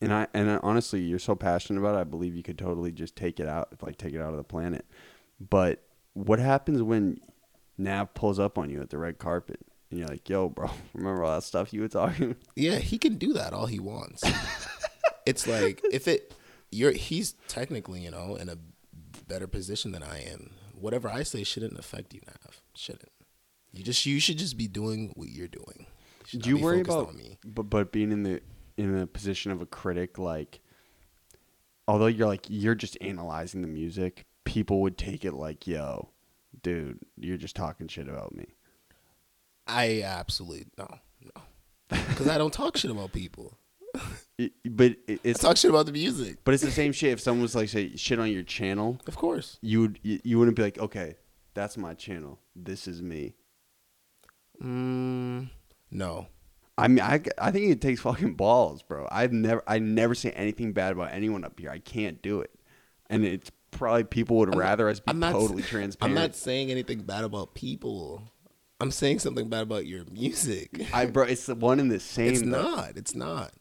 and 0.00 0.12
I 0.12 0.26
and 0.34 0.50
I, 0.50 0.58
honestly, 0.62 1.00
you're 1.00 1.18
so 1.18 1.34
passionate 1.34 1.80
about 1.80 1.94
it. 1.96 2.00
I 2.00 2.04
believe 2.04 2.34
you 2.34 2.42
could 2.42 2.58
totally 2.58 2.92
just 2.92 3.16
take 3.16 3.40
it 3.40 3.48
out, 3.48 3.68
like 3.82 3.96
take 3.96 4.14
it 4.14 4.20
out 4.20 4.30
of 4.30 4.36
the 4.36 4.44
planet. 4.44 4.84
But 5.40 5.82
what 6.14 6.40
happens 6.40 6.82
when 6.82 7.20
Nav 7.78 8.12
pulls 8.14 8.38
up 8.38 8.58
on 8.58 8.68
you 8.70 8.80
at 8.82 8.90
the 8.90 8.98
red 8.98 9.18
carpet 9.18 9.60
and 9.90 9.98
you're 10.00 10.08
like, 10.08 10.28
"Yo, 10.28 10.48
bro, 10.48 10.70
remember 10.94 11.24
all 11.24 11.34
that 11.36 11.44
stuff 11.44 11.72
you 11.72 11.80
were 11.80 11.88
talking?" 11.88 12.36
Yeah, 12.56 12.76
he 12.78 12.98
can 12.98 13.16
do 13.16 13.32
that 13.34 13.52
all 13.52 13.66
he 13.66 13.78
wants. 13.78 14.22
it's 15.24 15.46
like 15.46 15.80
if 15.92 16.08
it 16.08 16.34
you're 16.70 16.92
he's 16.92 17.32
technically, 17.46 18.00
you 18.00 18.10
know, 18.10 18.34
in 18.36 18.48
a 18.48 18.58
better 19.26 19.46
position 19.46 19.92
than 19.92 20.02
I 20.02 20.22
am. 20.24 20.50
Whatever 20.74 21.08
I 21.08 21.22
say 21.22 21.42
shouldn't 21.44 21.78
affect 21.78 22.14
you, 22.14 22.20
Nav. 22.26 22.60
Shouldn't. 22.74 23.10
You 23.72 23.82
just 23.84 24.04
you 24.06 24.20
should 24.20 24.38
just 24.38 24.56
be 24.56 24.66
doing 24.68 25.12
what 25.14 25.28
you're 25.28 25.48
doing. 25.48 25.86
should 26.24 26.42
Do 26.42 26.50
you 26.50 26.58
worry 26.58 26.80
about 26.80 27.14
me. 27.14 27.38
but 27.44 27.64
but 27.64 27.92
being 27.92 28.12
in 28.12 28.22
the 28.22 28.40
in 28.76 28.96
the 28.98 29.06
position 29.06 29.50
of 29.50 29.60
a 29.60 29.66
critic 29.66 30.18
like 30.18 30.60
although 31.88 32.06
you're 32.06 32.26
like 32.28 32.46
you're 32.48 32.74
just 32.74 32.96
analyzing 33.00 33.62
the 33.62 33.68
music, 33.68 34.26
people 34.44 34.80
would 34.82 34.96
take 34.98 35.24
it 35.24 35.32
like, 35.34 35.66
"Yo, 35.66 36.10
dude, 36.62 36.98
you're 37.16 37.36
just 37.36 37.56
talking 37.56 37.88
shit 37.88 38.08
about 38.08 38.34
me." 38.34 38.46
I 39.66 40.02
absolutely 40.02 40.66
no, 40.78 40.88
no. 41.22 41.42
Because 41.88 42.28
I 42.28 42.38
don't 42.38 42.52
talk 42.52 42.76
shit 42.76 42.90
about 42.90 43.12
people. 43.12 43.58
It, 44.40 44.52
but 44.64 44.92
it, 45.08 45.18
I 45.24 45.28
it's 45.30 45.40
talk 45.40 45.56
shit 45.56 45.68
about 45.68 45.86
the 45.86 45.92
music. 45.92 46.38
but 46.44 46.54
it's 46.54 46.62
the 46.62 46.70
same 46.70 46.92
shit 46.92 47.10
if 47.10 47.18
someone 47.20 47.42
was 47.42 47.56
like 47.56 47.68
say 47.68 47.96
shit 47.96 48.20
on 48.20 48.30
your 48.30 48.44
channel, 48.44 49.00
Of 49.08 49.16
course. 49.16 49.58
you 49.62 49.80
would 49.80 49.98
you, 50.04 50.20
you 50.22 50.38
wouldn't 50.38 50.56
be 50.56 50.62
like, 50.62 50.78
"Okay, 50.78 51.16
that's 51.54 51.76
my 51.76 51.94
channel. 51.94 52.38
This 52.54 52.86
is 52.86 53.02
me." 53.02 53.34
Mm, 54.62 55.50
no. 55.90 56.28
I 56.76 56.86
mean, 56.86 57.00
I, 57.00 57.20
I 57.38 57.50
think 57.50 57.70
it 57.72 57.80
takes 57.80 58.00
fucking 58.00 58.34
balls, 58.34 58.82
bro. 58.82 59.08
I've 59.10 59.32
never 59.32 59.62
I 59.66 59.80
never 59.80 60.14
say 60.14 60.30
anything 60.30 60.72
bad 60.72 60.92
about 60.92 61.12
anyone 61.12 61.42
up 61.44 61.58
here. 61.58 61.70
I 61.70 61.80
can't 61.80 62.22
do 62.22 62.40
it, 62.40 62.52
and 63.10 63.24
it's 63.24 63.50
probably 63.70 64.04
people 64.04 64.36
would 64.38 64.48
I'm 64.50 64.58
not- 64.58 64.64
rather 64.64 64.88
us 64.88 65.00
be 65.00 65.04
I'm 65.08 65.18
not 65.18 65.32
totally 65.32 65.64
I'm 66.00 66.14
not 66.14 66.34
saying 66.34 66.70
anything 66.70 67.00
bad 67.02 67.24
about 67.24 67.54
people. 67.54 68.22
I'm 68.80 68.90
saying 68.92 69.18
something 69.18 69.48
bad 69.48 69.62
about 69.62 69.86
your 69.86 70.04
music. 70.12 70.86
I 70.92 71.06
bro, 71.06 71.24
it's 71.24 71.46
the 71.46 71.54
one 71.56 71.80
in 71.80 71.88
the 71.88 71.98
same. 72.16 72.28
It's 72.32 72.42
though. 72.42 72.48
not. 72.62 72.96
It's 72.96 73.14
not. 73.14 73.52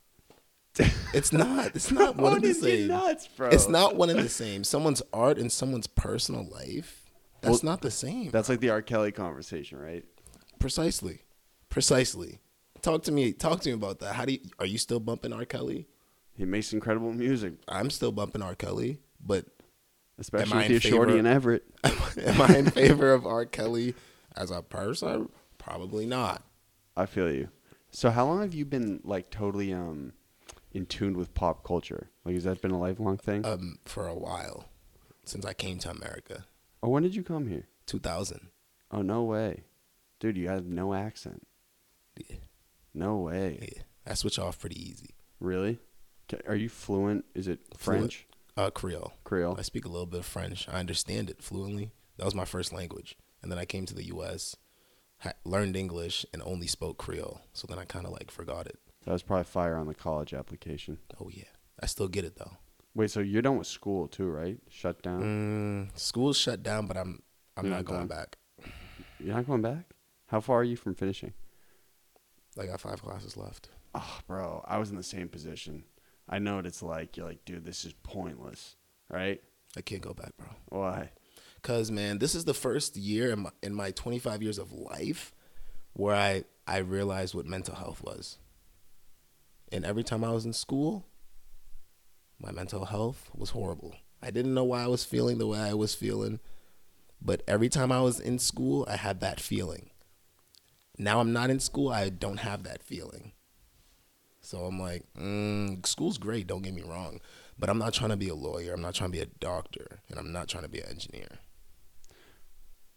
It's 1.13 1.34
not. 1.34 1.76
It's 1.76 1.91
not 1.91 2.17
one 2.17 2.36
in 2.36 2.41
the 2.41 2.48
What 2.50 2.50
is 2.50 2.58
it 2.58 2.62
same. 2.80 2.88
nuts, 2.89 3.28
bro? 3.28 3.50
It's 3.50 3.67
not 3.67 3.96
one 3.96 4.10
in 4.12 4.17
the 4.17 4.30
same. 4.30 4.63
Someone's 4.63 5.02
art 5.12 5.39
and 5.39 5.52
someone's 5.52 5.88
personal 5.88 6.46
life. 6.48 7.10
That's 7.41 7.63
Well, 7.63 7.72
not 7.72 7.82
the 7.82 7.89
same. 7.89 8.30
That's 8.30 8.50
like 8.50 8.60
the 8.60 8.70
R. 8.70 8.82
Kelly 8.84 9.12
conversation, 9.12 9.80
right? 9.80 10.06
precisely. 10.60 11.22
Precisely. 11.70 12.39
Talk 12.82 13.04
to 13.04 13.12
me. 13.12 13.32
Talk 13.34 13.62
to 13.62 13.70
me 13.70 13.74
about 13.74 14.00
that. 14.00 14.15
How 14.15 14.26
do 14.26 14.34
you? 14.34 14.39
Are 14.60 14.65
you 14.65 14.78
still 14.78 15.00
bumping 15.00 15.34
R. 15.34 15.46
Kelly? 15.46 15.88
He 16.36 16.46
makes 16.46 16.72
incredible 16.74 17.12
music, 17.13 17.54
I'm 17.67 17.89
still 17.89 18.12
bumping 18.12 18.43
R. 18.43 18.54
Kelly, 18.54 19.00
but 19.26 19.46
especially 20.19 20.65
if 20.65 20.69
you're 20.71 20.82
shorty 20.82 21.12
favor- 21.13 21.19
and 21.19 21.27
Everett. 21.27 21.63
am 21.84 22.41
I 22.41 22.58
in 22.58 22.69
favor 22.71 23.13
of 23.13 23.25
R. 23.25 23.45
Kelly 23.45 23.95
as 24.36 24.51
a 24.51 24.62
person? 24.62 25.30
Probably 25.58 26.06
not. 26.06 26.43
I 26.95 27.06
feel 27.06 27.32
you. 27.32 27.49
So 27.91 28.10
how 28.12 28.25
long 28.25 28.41
have 28.41 28.53
you 28.53 28.65
been 28.65 28.99
like 29.03 29.30
totally 29.30 29.73
um 29.73 30.13
in 30.71 30.86
tune 30.86 31.17
with 31.17 31.34
pop 31.34 31.63
culture? 31.63 32.10
Like, 32.25 32.36
has 32.36 32.43
that 32.43 32.62
been 32.62 32.71
a 32.71 32.80
lifelong 32.80 33.17
thing? 33.17 33.45
Um, 33.45 33.80
for 33.86 34.08
a 34.08 34.15
while, 34.15 34.69
since 35.25 35.45
I 35.45 35.53
came 35.53 35.80
to 35.80 35.89
America, 35.89 36.45
Oh, 36.84 36.89
when 36.89 37.03
did 37.03 37.15
you 37.15 37.23
come 37.23 37.47
here? 37.47 37.67
2000. 37.88 38.49
Oh 38.91 39.01
no 39.01 39.23
way, 39.23 39.63
dude! 40.19 40.38
You 40.38 40.47
have 40.49 40.65
no 40.65 40.93
accent. 40.93 41.47
Yeah, 42.17 42.36
No 42.93 43.17
way. 43.17 43.69
yeah. 43.75 43.84
I 44.06 44.13
switch 44.13 44.38
off 44.39 44.60
pretty 44.60 44.80
easy. 44.82 45.15
Really? 45.39 45.80
Are 46.47 46.56
you 46.56 46.69
fluent? 46.69 47.25
Is 47.34 47.47
it 47.47 47.60
French? 47.77 48.26
Uh, 48.58 48.72
Creole. 48.72 49.13
Creole? 49.24 49.56
I 49.58 49.62
speak 49.62 49.86
a 49.86 49.89
little 49.89 50.06
bit 50.08 50.20
of 50.22 50.26
French. 50.26 50.67
I 50.67 50.80
understand 50.80 51.30
it 51.30 51.41
fluently. 51.43 51.91
That 52.17 52.26
was 52.26 52.34
my 52.36 52.46
first 52.46 52.74
language. 52.74 53.15
And 53.41 53.52
then 53.52 53.60
I 53.60 53.65
came 53.65 53.86
to 53.86 53.93
the 53.93 54.06
U.S., 54.08 54.56
ha- 55.20 55.34
learned 55.46 55.76
English, 55.76 56.26
and 56.34 56.41
only 56.43 56.65
spoke 56.67 56.98
Creole. 56.98 57.41
So 57.54 57.67
then 57.70 57.78
I 57.78 57.86
kind 57.86 58.06
of 58.08 58.12
like 58.13 58.32
forgot 58.32 58.65
it. 58.65 58.80
That 59.06 59.13
was 59.13 59.22
probably 59.24 59.43
fire 59.43 59.78
on 59.78 59.88
the 59.88 59.93
college 59.93 60.34
application. 60.34 60.98
Oh 61.22 61.30
yeah, 61.32 61.46
I 61.80 61.86
still 61.86 62.08
get 62.08 62.26
it 62.26 62.36
though. 62.38 62.54
Wait, 62.96 63.12
so 63.12 63.20
you're 63.20 63.43
done 63.43 63.58
with 63.58 63.67
school 63.67 64.08
too, 64.08 64.28
right? 64.28 64.58
Shut 64.70 65.02
down. 65.04 65.22
Mm, 65.93 65.98
school's 66.00 66.36
shut 66.38 66.63
down, 66.63 66.88
but 66.88 66.98
I'm 66.98 67.22
I'm 67.56 67.65
You're 67.65 67.70
not 67.70 67.78
not 67.78 67.86
going 67.86 68.08
done? 68.08 68.17
back. 68.17 68.38
You're 69.20 69.36
not 69.36 69.48
going 69.48 69.62
back. 69.62 69.86
How 70.26 70.41
far 70.41 70.60
are 70.60 70.63
you 70.63 70.76
from 70.76 70.96
finishing? 70.96 71.34
I 72.60 72.65
got 72.65 72.82
five 72.82 73.02
classes 73.02 73.38
left. 73.38 73.70
Oh, 73.96 74.20
bro, 74.28 74.65
I 74.67 74.78
was 74.80 74.89
in 74.89 74.98
the 74.98 75.04
same 75.04 75.30
position. 75.30 75.84
I 76.29 76.39
know 76.39 76.57
what 76.57 76.65
it's 76.65 76.83
like. 76.83 77.17
You're 77.17 77.27
like, 77.27 77.45
dude, 77.45 77.65
this 77.65 77.85
is 77.85 77.93
pointless, 78.03 78.75
right? 79.09 79.41
I 79.77 79.81
can't 79.81 80.01
go 80.01 80.13
back, 80.13 80.35
bro. 80.37 80.47
Why? 80.69 81.11
Cause 81.61 81.91
man, 81.91 82.19
this 82.19 82.35
is 82.35 82.45
the 82.45 82.53
first 82.53 82.95
year 82.95 83.31
in 83.31 83.39
my, 83.39 83.49
in 83.61 83.73
my 83.73 83.91
25 83.91 84.41
years 84.41 84.57
of 84.57 84.71
life 84.71 85.33
where 85.93 86.15
I 86.15 86.43
I 86.67 86.77
realized 86.77 87.33
what 87.33 87.45
mental 87.45 87.75
health 87.75 88.03
was. 88.03 88.37
And 89.71 89.85
every 89.85 90.03
time 90.03 90.23
I 90.23 90.31
was 90.31 90.45
in 90.45 90.53
school, 90.53 91.05
my 92.39 92.51
mental 92.51 92.85
health 92.85 93.29
was 93.33 93.51
horrible. 93.51 93.95
I 94.21 94.31
didn't 94.31 94.53
know 94.53 94.63
why 94.63 94.83
I 94.83 94.87
was 94.87 95.05
feeling 95.05 95.37
the 95.37 95.47
way 95.47 95.59
I 95.59 95.73
was 95.73 95.95
feeling, 95.95 96.39
but 97.21 97.41
every 97.47 97.69
time 97.69 97.91
I 97.91 98.01
was 98.01 98.19
in 98.19 98.37
school, 98.39 98.85
I 98.89 98.97
had 98.97 99.21
that 99.21 99.39
feeling. 99.39 99.89
Now 100.97 101.19
I'm 101.19 101.33
not 101.33 101.49
in 101.49 101.59
school, 101.59 101.89
I 101.89 102.09
don't 102.09 102.39
have 102.39 102.63
that 102.63 102.83
feeling. 102.83 103.31
So 104.47 104.60
I'm 104.60 104.79
like, 104.79 105.03
mm, 105.19 105.86
school's 105.86 106.17
great, 106.17 106.47
don't 106.47 106.62
get 106.62 106.73
me 106.73 106.81
wrong, 106.81 107.19
but 107.60 107.69
I'm 107.69 107.77
not 107.77 107.93
trying 107.93 108.12
to 108.12 108.15
be 108.15 108.29
a 108.29 108.33
lawyer, 108.33 108.73
I'm 108.73 108.81
not 108.81 108.95
trying 108.95 109.12
to 109.12 109.17
be 109.17 109.21
a 109.21 109.25
doctor, 109.25 109.99
and 110.10 110.17
I'm 110.17 110.31
not 110.31 110.47
trying 110.47 110.63
to 110.63 110.69
be 110.69 110.79
an 110.79 110.88
engineer. 110.88 111.27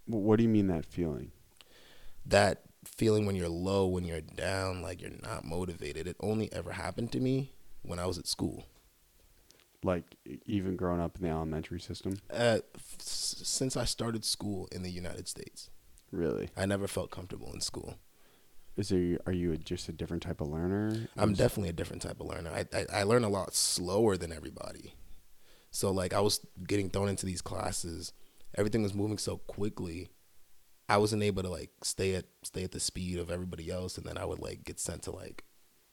What 0.07 0.37
do 0.37 0.45
you 0.45 0.49
mean 0.49 0.69
that 0.69 0.87
feeling? 0.87 1.33
That 2.25 2.63
feeling 2.85 3.27
when 3.27 3.35
you're 3.35 3.49
low, 3.49 3.89
when 3.89 4.05
you're 4.05 4.21
down, 4.21 4.81
like 4.81 5.03
you're 5.03 5.11
not 5.25 5.45
motivated, 5.45 6.07
it 6.07 6.15
only 6.21 6.53
ever 6.53 6.71
happened 6.71 7.11
to 7.13 7.19
me 7.19 7.51
when 7.83 7.99
I 7.99 8.07
was 8.07 8.17
at 8.17 8.29
school. 8.29 8.67
Like 9.83 10.05
even 10.47 10.77
growing 10.77 11.01
up 11.01 11.17
in 11.17 11.25
the 11.25 11.31
elementary 11.31 11.81
system? 11.81 12.21
Uh, 12.31 12.59
f- 12.77 12.97
since 13.01 13.77
I 13.77 13.87
started 13.87 14.25
school 14.25 14.69
in 14.71 14.85
the 14.85 14.91
United 14.93 15.27
States, 15.27 15.69
Really? 16.13 16.51
I 16.57 16.67
never 16.67 16.87
felt 16.87 17.11
comfortable 17.11 17.53
in 17.53 17.61
school. 17.61 17.97
Is 18.77 18.89
there 18.89 19.19
are 19.27 19.33
you 19.33 19.53
a, 19.53 19.57
just 19.57 19.89
a 19.89 19.93
different 19.93 20.23
type 20.23 20.41
of 20.41 20.49
learner? 20.49 21.09
I'm 21.17 21.35
definitely 21.35 21.71
a 21.71 21.75
different 21.75 22.03
type 22.03 22.21
of 22.21 22.27
learner. 22.27 22.51
I, 22.51 22.67
I 22.73 23.01
I 23.01 23.03
learn 23.03 23.25
a 23.25 23.29
lot 23.29 23.55
slower 23.55 24.17
than 24.17 24.33
everybody. 24.33 24.95
So 25.71 25.91
like 25.91 26.13
I 26.13 26.21
was 26.21 26.45
getting 26.67 26.91
thrown 26.91 27.09
into 27.09 27.27
these 27.27 27.43
classes, 27.43 28.13
everything 28.57 28.83
was 28.83 28.95
moving 28.95 29.19
so 29.19 29.39
quickly. 29.39 30.11
I 30.89 30.97
wasn't 30.97 31.23
able 31.23 31.43
to 31.43 31.49
like 31.49 31.71
stay 31.83 32.15
at 32.15 32.25
stay 32.43 32.65
at 32.65 32.73
the 32.73 32.81
speed 32.81 33.19
of 33.19 33.31
everybody 33.31 33.71
else, 33.71 33.97
and 33.97 34.07
then 34.07 34.19
I 34.19 34.25
would 34.25 34.41
like 34.41 34.65
get 34.65 34.81
sent 34.81 35.03
to 35.05 35.13
like 35.13 35.45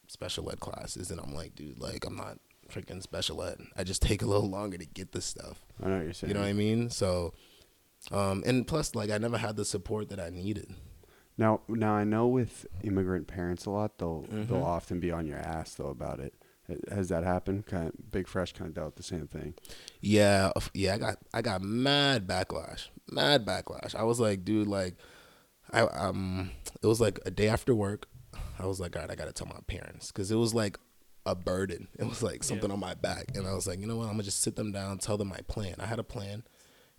special 0.08 0.50
ed 0.50 0.60
classes, 0.60 1.10
and 1.10 1.20
I'm 1.20 1.34
like, 1.34 1.54
dude, 1.54 1.78
like 1.78 2.04
I'm 2.04 2.16
not 2.16 2.38
freaking 2.70 3.02
special 3.02 3.42
ed. 3.42 3.58
I 3.76 3.84
just 3.84 4.02
take 4.08 4.22
a 4.22 4.26
little 4.26 4.48
longer 4.48 4.78
to 4.78 4.86
get 4.86 5.12
this 5.12 5.24
stuff. 5.24 5.64
I 5.82 5.88
know 5.88 5.96
what 5.96 6.04
you're 6.04 6.12
saying. 6.12 6.30
You 6.30 6.34
know 6.34 6.40
what 6.40 6.48
I 6.48 6.54
mean? 6.54 6.90
So, 6.90 7.34
um, 8.10 8.42
and 8.44 8.66
plus, 8.66 8.94
like 8.94 9.10
I 9.10 9.18
never 9.18 9.38
had 9.38 9.56
the 9.56 9.64
support 9.64 10.08
that 10.08 10.20
I 10.20 10.30
needed. 10.30 10.74
Now, 11.38 11.60
now 11.68 11.92
I 11.94 12.04
know 12.04 12.26
with 12.26 12.66
immigrant 12.82 13.28
parents 13.28 13.64
a 13.64 13.70
lot, 13.70 13.98
they'll 13.98 14.24
Mhm. 14.30 14.48
they'll 14.48 14.62
often 14.62 14.98
be 15.00 15.10
on 15.12 15.26
your 15.26 15.38
ass 15.38 15.74
though 15.74 15.88
about 15.88 16.18
it. 16.20 16.34
Has 16.90 17.08
that 17.08 17.24
happened? 17.24 17.64
Kind 17.66 17.88
of, 17.88 18.10
Big 18.10 18.28
Fresh 18.28 18.52
kind 18.52 18.68
of 18.68 18.74
dealt 18.74 18.86
with 18.88 18.96
the 18.96 19.02
same 19.02 19.26
thing. 19.26 19.54
Yeah, 20.02 20.52
yeah, 20.74 20.94
I 20.94 20.98
got 20.98 21.18
I 21.32 21.40
got 21.42 21.62
mad 21.62 22.26
backlash, 22.26 22.88
mad 23.10 23.46
backlash. 23.46 23.94
I 23.94 24.02
was 24.02 24.20
like, 24.20 24.44
dude, 24.44 24.68
like, 24.68 24.96
I 25.72 25.82
um, 25.82 26.50
it 26.82 26.86
was 26.86 27.00
like 27.00 27.20
a 27.24 27.30
day 27.30 27.48
after 27.48 27.74
work. 27.74 28.06
I 28.58 28.66
was 28.66 28.80
like, 28.80 28.96
all 28.96 29.02
right, 29.02 29.10
I 29.10 29.14
gotta 29.14 29.32
tell 29.32 29.46
my 29.46 29.60
parents 29.66 30.08
because 30.12 30.30
it 30.30 30.36
was 30.36 30.52
like 30.52 30.78
a 31.24 31.34
burden. 31.34 31.88
It 31.98 32.06
was 32.06 32.22
like 32.22 32.42
something 32.42 32.70
on 32.70 32.80
my 32.80 32.94
back, 32.94 33.26
and 33.36 33.46
I 33.46 33.54
was 33.54 33.66
like, 33.66 33.78
you 33.80 33.86
know 33.86 33.96
what, 33.96 34.06
I'm 34.06 34.12
gonna 34.12 34.24
just 34.24 34.42
sit 34.42 34.56
them 34.56 34.72
down, 34.72 34.98
tell 34.98 35.16
them 35.16 35.28
my 35.28 35.40
plan. 35.46 35.76
I 35.78 35.86
had 35.86 35.98
a 36.00 36.04
plan, 36.04 36.42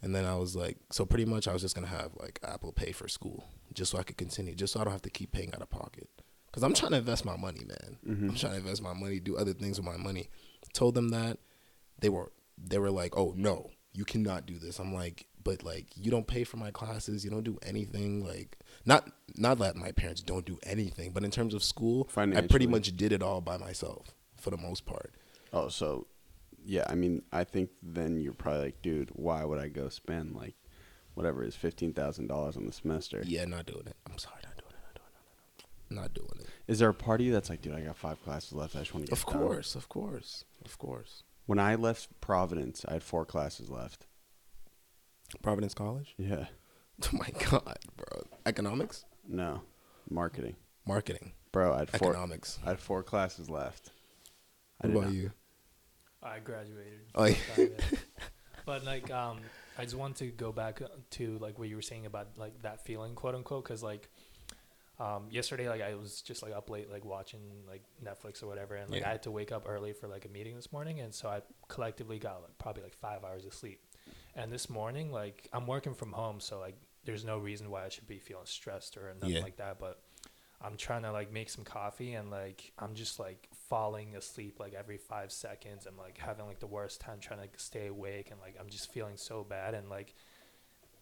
and 0.02 0.16
then 0.16 0.26
I 0.26 0.36
was 0.36 0.56
like, 0.56 0.78
so 0.92 1.06
pretty 1.06 1.26
much 1.26 1.48
I 1.48 1.54
was 1.54 1.62
just 1.62 1.76
gonna 1.76 1.88
have 1.88 2.12
like 2.20 2.40
Apple 2.44 2.72
Pay 2.72 2.92
for 2.92 3.08
school, 3.08 3.46
just 3.74 3.92
so 3.92 3.98
I 3.98 4.04
could 4.04 4.18
continue, 4.18 4.56
just 4.56 4.74
so 4.74 4.80
I 4.80 4.84
don't 4.84 4.94
have 4.94 5.02
to 5.04 5.10
keep 5.10 5.32
paying 5.32 5.54
out 5.54 5.62
of 5.62 5.70
pocket. 5.70 6.10
Cause 6.52 6.64
I'm 6.64 6.74
trying 6.74 6.94
to 6.94 6.98
invest 6.98 7.26
my 7.26 7.38
money, 7.38 7.64
man. 7.64 7.98
Mm-hmm. 8.08 8.30
I'm 8.30 8.36
trying 8.36 8.54
to 8.54 8.58
invest 8.60 8.82
my 8.82 8.94
money, 8.94 9.20
do 9.20 9.38
other 9.38 9.54
things 9.54 9.80
with 9.80 9.86
my 9.86 9.98
money. 9.98 10.30
Told 10.74 10.96
them 10.96 11.10
that 11.10 11.38
they 12.00 12.10
were 12.10 12.32
they 12.58 12.80
were 12.80 12.92
like, 12.92 13.16
"Oh 13.16 13.34
no, 13.38 13.70
you 13.94 14.04
cannot 14.06 14.46
do 14.46 14.58
this." 14.58 14.80
I'm 14.80 14.94
like, 14.94 15.28
"But 15.44 15.64
like, 15.64 15.88
you 15.96 16.10
don't 16.10 16.28
pay 16.28 16.44
for 16.44 16.58
my 16.58 16.72
classes, 16.72 17.24
you 17.24 17.30
don't 17.30 17.44
do 17.44 17.60
anything." 17.62 18.26
Like, 18.26 18.58
not 18.86 19.10
not 19.38 19.60
that 19.60 19.76
my 19.76 19.92
parents 19.92 20.22
don't 20.22 20.46
do 20.46 20.58
anything, 20.64 21.12
but 21.12 21.24
in 21.24 21.32
terms 21.32 21.54
of 21.54 21.64
school, 21.64 22.10
I 22.16 22.42
pretty 22.48 22.68
much 22.68 22.96
did 22.98 23.12
it 23.12 23.22
all 23.22 23.42
by 23.42 23.58
myself 23.58 24.16
for 24.38 24.50
the 24.50 24.58
most 24.58 24.86
part. 24.86 25.14
Oh, 25.54 25.70
so 25.70 26.08
yeah, 26.65 26.84
I 26.88 26.95
mean, 26.95 27.24
I 27.32 27.43
think 27.43 27.69
then 27.82 28.19
you're 28.19 28.34
probably 28.34 28.65
like, 28.65 28.82
dude, 28.82 29.10
why 29.13 29.43
would 29.43 29.60
I 29.60 29.67
go 29.67 29.89
spend 29.89 30.36
like 30.36 30.56
whatever 31.15 31.43
is 31.43 31.56
fifteen 31.56 31.93
thousand 31.93 32.28
dollars 32.28 32.58
on 32.58 32.65
the 32.65 32.72
semester? 32.74 33.22
Yeah, 33.26 33.45
not 33.45 33.65
doing 33.65 33.84
it. 33.88 33.95
I'm 34.10 34.17
sorry, 34.17 34.38
not 34.43 34.56
doing 34.58 34.72
it. 34.72 34.76
Not 34.84 34.95
doing 34.95 35.10
it. 35.17 35.95
Not 35.95 36.13
doing 36.13 36.28
it. 36.28 36.30
Not 36.30 36.38
doing 36.38 36.48
it. 36.48 36.72
Is 36.72 36.80
there 36.80 36.89
a 36.89 36.93
party 36.93 37.30
that's 37.30 37.50
like, 37.50 37.62
dude, 37.62 37.74
I 37.74 37.82
got 37.82 37.98
five 37.98 38.24
classes 38.24 38.54
left. 38.54 38.76
I 38.76 38.80
just 38.80 38.93
want 38.93 39.06
to 39.06 39.10
get 39.12 39.17
Of 39.19 39.28
it 39.28 39.32
done? 39.32 39.41
course, 39.48 39.76
of 39.76 39.89
course, 39.89 40.45
of 40.65 40.78
course. 40.78 41.24
When 41.45 41.60
I 41.60 41.76
left 41.76 42.19
Providence, 42.22 42.86
I 42.88 42.93
had 42.93 43.04
four 43.04 43.26
classes 43.26 43.69
left. 43.69 44.06
Providence 45.41 45.74
College. 45.74 46.15
Yeah. 46.17 46.45
Oh 47.02 47.08
my 47.17 47.30
god, 47.50 47.78
bro. 47.95 48.24
Economics, 48.45 49.06
No, 49.26 49.62
marketing, 50.10 50.58
marketing, 50.86 51.32
bro. 51.54 51.74
I 51.74 51.80
had 51.80 51.89
four. 51.91 52.10
economics. 52.12 52.60
I 52.65 52.72
had 52.72 52.80
four 52.82 53.04
classes 53.04 53.50
left. 53.50 53.91
What 54.82 54.89
about 54.91 55.13
you? 55.13 55.32
I 56.22 56.40
graduated. 56.40 57.00
Oh, 57.16 57.26
yeah. 57.26 57.68
but 58.66 58.84
like, 58.86 59.10
um, 59.12 59.40
I 59.78 59.84
just 59.84 59.96
want 59.96 60.18
to 60.18 60.28
go 60.28 60.52
back 60.52 60.82
uh, 60.82 60.88
to 61.12 61.38
like 61.40 61.58
what 61.58 61.70
you 61.70 61.76
were 61.76 61.82
saying 61.82 62.06
about 62.06 62.28
like 62.38 62.62
that 62.64 62.84
feeling, 62.86 63.16
quote 63.16 63.36
unquote, 63.36 63.64
because 63.64 63.82
like, 63.84 64.10
um, 65.00 65.28
yesterday 65.32 65.70
like 65.70 65.82
I 65.82 65.96
was 65.96 66.22
just 66.22 66.44
like 66.44 66.52
up 66.54 66.70
late 66.70 66.92
like 66.92 67.06
watching 67.06 67.40
like 67.70 67.84
Netflix 68.04 68.44
or 68.44 68.48
whatever, 68.48 68.76
and 68.76 68.90
like 68.92 69.02
Yeah. 69.02 69.08
I 69.08 69.12
had 69.14 69.24
to 69.24 69.32
wake 69.32 69.52
up 69.54 69.64
early 69.68 69.94
for 69.94 70.08
like 70.08 70.26
a 70.26 70.30
meeting 70.30 70.56
this 70.56 70.74
morning, 70.74 71.00
and 71.00 71.14
so 71.14 71.30
I 71.30 71.42
collectively 71.70 72.20
got 72.20 72.42
like 72.42 72.58
probably 72.58 72.84
like 72.84 72.96
five 72.96 73.24
hours 73.24 73.46
of 73.46 73.54
sleep. 73.54 73.80
And 74.36 74.52
this 74.52 74.70
morning, 74.70 75.12
like 75.12 75.48
I'm 75.54 75.68
working 75.68 75.94
from 75.94 76.12
home, 76.12 76.42
so 76.42 76.60
like 76.60 76.76
there's 77.06 77.24
no 77.24 77.38
reason 77.38 77.70
why 77.70 77.86
I 77.86 77.90
should 77.90 78.08
be 78.08 78.20
feeling 78.20 78.46
stressed 78.46 78.98
or 78.98 79.14
nothing 79.20 79.36
Yeah. 79.38 79.42
like 79.42 79.58
that, 79.58 79.80
but. 79.80 80.00
I'm 80.62 80.76
trying 80.76 81.04
to 81.04 81.14
like 81.14 81.32
make 81.32 81.50
some 81.50 81.64
coffee 81.64 82.16
and 82.16 82.30
like 82.30 82.74
I'm 82.78 82.94
just 82.94 83.18
like 83.18 83.48
falling 83.70 84.16
asleep 84.16 84.60
like 84.60 84.74
every 84.74 84.98
five 84.98 85.32
seconds. 85.32 85.86
I'm 85.86 85.98
like 85.98 86.18
having 86.18 86.46
like 86.48 86.60
the 86.60 86.68
worst 86.68 87.00
time 87.02 87.20
trying 87.20 87.40
to 87.42 87.48
stay 87.58 87.88
awake 87.88 88.32
and 88.32 88.40
like 88.40 88.56
I'm 88.60 88.70
just 88.70 88.92
feeling 88.92 89.18
so 89.18 89.44
bad 89.44 89.74
and 89.74 89.90
like 89.90 90.16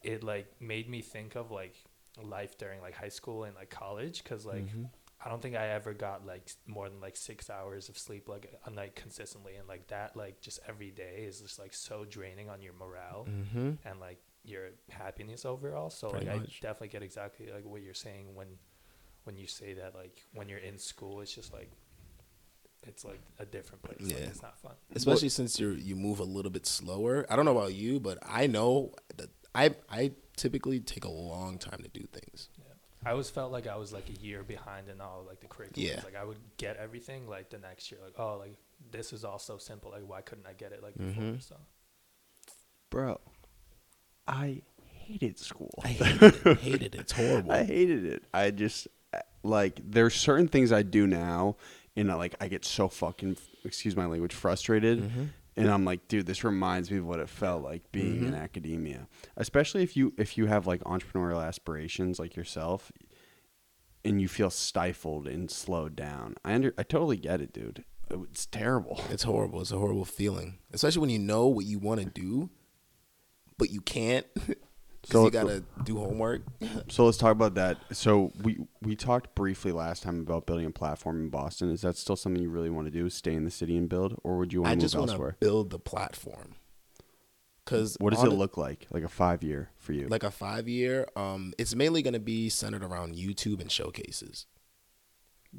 it 0.03 0.23
like 0.23 0.47
made 0.59 0.89
me 0.89 1.01
think 1.01 1.35
of 1.35 1.51
like 1.51 1.75
life 2.21 2.57
during 2.57 2.81
like 2.81 2.93
high 2.95 3.09
school 3.09 3.43
and 3.45 3.55
like 3.55 3.69
college 3.69 4.23
because 4.23 4.45
like 4.45 4.65
Mhm. 4.67 4.89
I 5.25 5.29
don't 5.29 5.41
think 5.41 5.55
I 5.55 5.69
ever 5.69 5.93
got 5.93 6.25
like 6.27 6.51
more 6.67 6.87
than 6.89 6.99
like 7.01 7.15
six 7.17 7.49
hours 7.49 7.89
of 7.89 7.97
sleep 7.97 8.29
like 8.29 8.53
a 8.65 8.69
night 8.69 8.95
consistently 8.95 9.55
and 9.55 9.67
like 9.67 9.87
that 9.87 10.15
like 10.15 10.41
just 10.41 10.59
every 10.67 10.91
day 10.91 11.23
is 11.27 11.41
just 11.41 11.57
like 11.59 11.73
so 11.73 12.05
draining 12.05 12.49
on 12.49 12.61
your 12.61 12.73
morale 12.73 13.25
Mm-hmm. 13.27 13.71
and 13.87 13.99
like 13.99 14.19
your 14.43 14.69
happiness 14.89 15.43
overall. 15.45 15.89
So 15.89 16.09
Pretty 16.09 16.27
like 16.27 16.41
much. 16.41 16.59
I 16.61 16.67
definitely 16.67 16.87
get 16.89 17.03
exactly 17.03 17.51
like 17.51 17.65
what 17.65 17.81
you're 17.81 17.93
saying 17.93 18.35
when 18.35 18.47
when 19.23 19.35
you 19.37 19.47
say 19.47 19.73
that 19.73 19.95
like 19.95 20.23
when 20.33 20.47
you're 20.49 20.59
in 20.59 20.77
school 20.77 21.19
it's 21.21 21.33
just 21.33 21.51
like 21.53 21.71
it's 22.83 23.03
like 23.03 23.19
a 23.39 23.45
different 23.45 23.81
place. 23.83 23.97
Like, 24.01 24.11
Yeah. 24.11 24.25
it's 24.27 24.41
not 24.41 24.57
fun. 24.59 24.73
especially 24.95 25.29
since 25.29 25.59
you 25.59 25.71
you 25.71 25.95
move 25.95 26.19
a 26.19 26.23
little 26.23 26.51
bit 26.51 26.65
slower. 26.65 27.25
I 27.29 27.35
don't 27.35 27.45
know 27.45 27.57
about 27.57 27.73
you, 27.73 27.99
but 27.99 28.17
I 28.23 28.47
know 28.47 28.93
that 29.17 29.29
I 29.55 29.75
I 29.89 30.11
typically 30.35 30.79
take 30.79 31.03
a 31.05 31.09
long 31.11 31.57
time 31.57 31.81
to 31.83 31.89
do 31.89 32.05
things. 32.07 32.49
Yeah. 32.57 32.63
I 33.05 33.11
always 33.11 33.29
felt 33.29 33.51
like 33.51 33.67
I 33.67 33.75
was 33.77 33.91
like 33.93 34.09
a 34.09 34.13
year 34.21 34.43
behind 34.43 34.89
in 34.89 35.01
all 35.01 35.23
like 35.27 35.39
the 35.39 35.47
curriculum. 35.47 35.89
Yeah. 35.89 36.01
Like 36.03 36.15
I 36.15 36.23
would 36.23 36.39
get 36.57 36.77
everything 36.77 37.27
like 37.27 37.49
the 37.49 37.57
next 37.59 37.91
year. 37.91 37.99
Like 38.03 38.13
oh 38.19 38.37
like 38.37 38.55
this 38.91 39.11
is 39.13 39.23
all 39.25 39.39
so 39.39 39.57
simple. 39.57 39.91
Like 39.91 40.03
why 40.07 40.21
couldn't 40.21 40.45
I 40.47 40.53
get 40.53 40.71
it 40.71 40.81
like 40.83 40.95
before? 40.97 41.23
Mhm. 41.23 41.41
So 41.43 41.55
bro. 42.89 43.19
I 44.27 44.61
hated 45.05 45.39
school. 45.39 45.73
I 45.83 45.87
hated 45.89 46.45
it. 46.45 46.57
hated 46.59 46.95
it. 46.95 46.95
It's 46.95 47.11
horrible. 47.13 47.51
I 47.59 47.63
hated 47.63 48.05
it. 48.05 48.23
I 48.33 48.51
just 48.51 48.87
like 49.43 49.79
there's 49.83 50.13
certain 50.15 50.47
things 50.49 50.71
I 50.71 50.83
do 50.83 51.07
now, 51.07 51.55
and 51.97 52.09
I, 52.09 52.15
like 52.15 52.35
I 52.39 52.47
get 52.47 52.63
so 52.63 52.87
fucking 52.87 53.35
excuse 53.65 53.95
my 53.97 54.05
language 54.05 54.33
frustrated, 54.33 55.01
Mhm. 55.01 55.29
and 55.57 55.69
I'm 55.69 55.83
like, 55.83 56.07
dude, 56.07 56.25
this 56.27 56.43
reminds 56.45 56.89
me 56.89 56.99
of 56.99 57.05
what 57.05 57.19
it 57.19 57.27
felt 57.27 57.63
like 57.63 57.91
being 57.91 58.23
in 58.23 58.31
Mhm. 58.33 58.39
academia, 58.41 59.07
especially 59.35 59.83
if 59.83 59.97
you 59.97 60.13
if 60.17 60.37
you 60.37 60.45
have 60.45 60.65
like 60.67 60.81
entrepreneurial 60.85 61.45
aspirations 61.45 62.19
like 62.19 62.35
yourself, 62.37 62.91
and 64.05 64.21
you 64.21 64.27
feel 64.27 64.49
stifled 64.49 65.27
and 65.27 65.51
slowed 65.51 65.95
down. 65.95 66.35
I 66.45 66.53
under 66.53 66.73
I 66.77 66.83
totally 66.83 67.17
get 67.17 67.41
it, 67.41 67.51
dude. 67.51 67.83
It's 68.09 68.45
terrible. 68.45 69.01
It's 69.09 69.23
horrible. 69.23 69.59
It's 69.61 69.71
a 69.71 69.77
horrible 69.77 70.05
feeling, 70.05 70.59
especially 70.71 71.01
when 71.01 71.09
you 71.09 71.19
know 71.19 71.47
what 71.47 71.65
you 71.65 71.77
want 71.77 71.99
to 71.99 72.05
do, 72.05 72.49
but 73.57 73.69
you 73.69 73.81
can't 73.81 74.25
So 75.09 75.25
you 75.25 75.31
gotta 75.31 75.63
do 75.83 75.97
homework. 75.97 76.41
So 76.89 77.05
let's 77.05 77.17
talk 77.17 77.31
about 77.31 77.55
that. 77.55 77.77
So 77.91 78.31
we 78.41 78.57
we 78.81 78.95
talked 78.95 79.35
briefly 79.35 79.71
last 79.71 80.03
time 80.03 80.19
about 80.21 80.45
building 80.45 80.65
a 80.65 80.71
platform 80.71 81.19
in 81.19 81.29
Boston. 81.29 81.69
Is 81.69 81.81
that 81.81 81.97
still 81.97 82.15
something 82.15 82.41
you 82.41 82.49
really 82.49 82.69
want 82.69 82.87
to 82.87 82.91
do? 82.91 83.09
Stay 83.09 83.33
in 83.33 83.43
the 83.43 83.51
city 83.51 83.75
and 83.77 83.89
build, 83.89 84.19
or 84.23 84.37
would 84.37 84.53
you 84.53 84.61
want 84.61 84.71
I 84.71 84.73
to 84.73 84.75
move 84.77 84.81
just 84.81 84.95
want 84.95 85.07
to 85.09 85.13
elsewhere? 85.13 85.37
build 85.39 85.69
the 85.69 85.79
platform. 85.79 86.55
Because 87.63 87.97
What 87.99 88.13
does 88.13 88.23
it 88.23 88.29
look 88.29 88.55
like? 88.55 88.87
Like 88.91 89.03
a 89.03 89.09
five 89.09 89.43
year 89.43 89.71
for 89.77 89.91
you? 89.91 90.07
Like 90.07 90.23
a 90.23 90.31
five 90.31 90.69
year. 90.69 91.07
Um, 91.17 91.53
it's 91.57 91.75
mainly 91.75 92.01
gonna 92.01 92.19
be 92.19 92.47
centered 92.49 92.83
around 92.83 93.15
YouTube 93.15 93.59
and 93.59 93.69
showcases. 93.71 94.45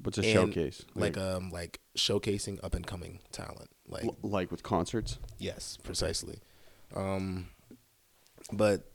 What's 0.03 0.17
a 0.19 0.23
and 0.23 0.31
showcase? 0.31 0.85
Like 0.95 1.19
um, 1.19 1.51
like 1.51 1.81
showcasing 1.97 2.63
up 2.65 2.75
and 2.75 2.87
coming 2.87 3.21
talent. 3.33 3.69
Like 3.87 4.05
L- 4.05 4.17
like 4.23 4.51
with 4.51 4.63
concerts? 4.63 5.19
Yes, 5.39 5.77
precisely. 5.83 6.39
Um, 6.95 7.49
but 8.53 8.91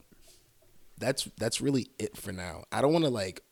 that's 0.98 1.28
that's 1.38 1.60
really 1.60 1.88
it 1.98 2.16
for 2.16 2.32
now. 2.32 2.64
I 2.72 2.80
don't 2.80 2.92
want 2.92 3.04
to 3.04 3.10
like 3.10 3.42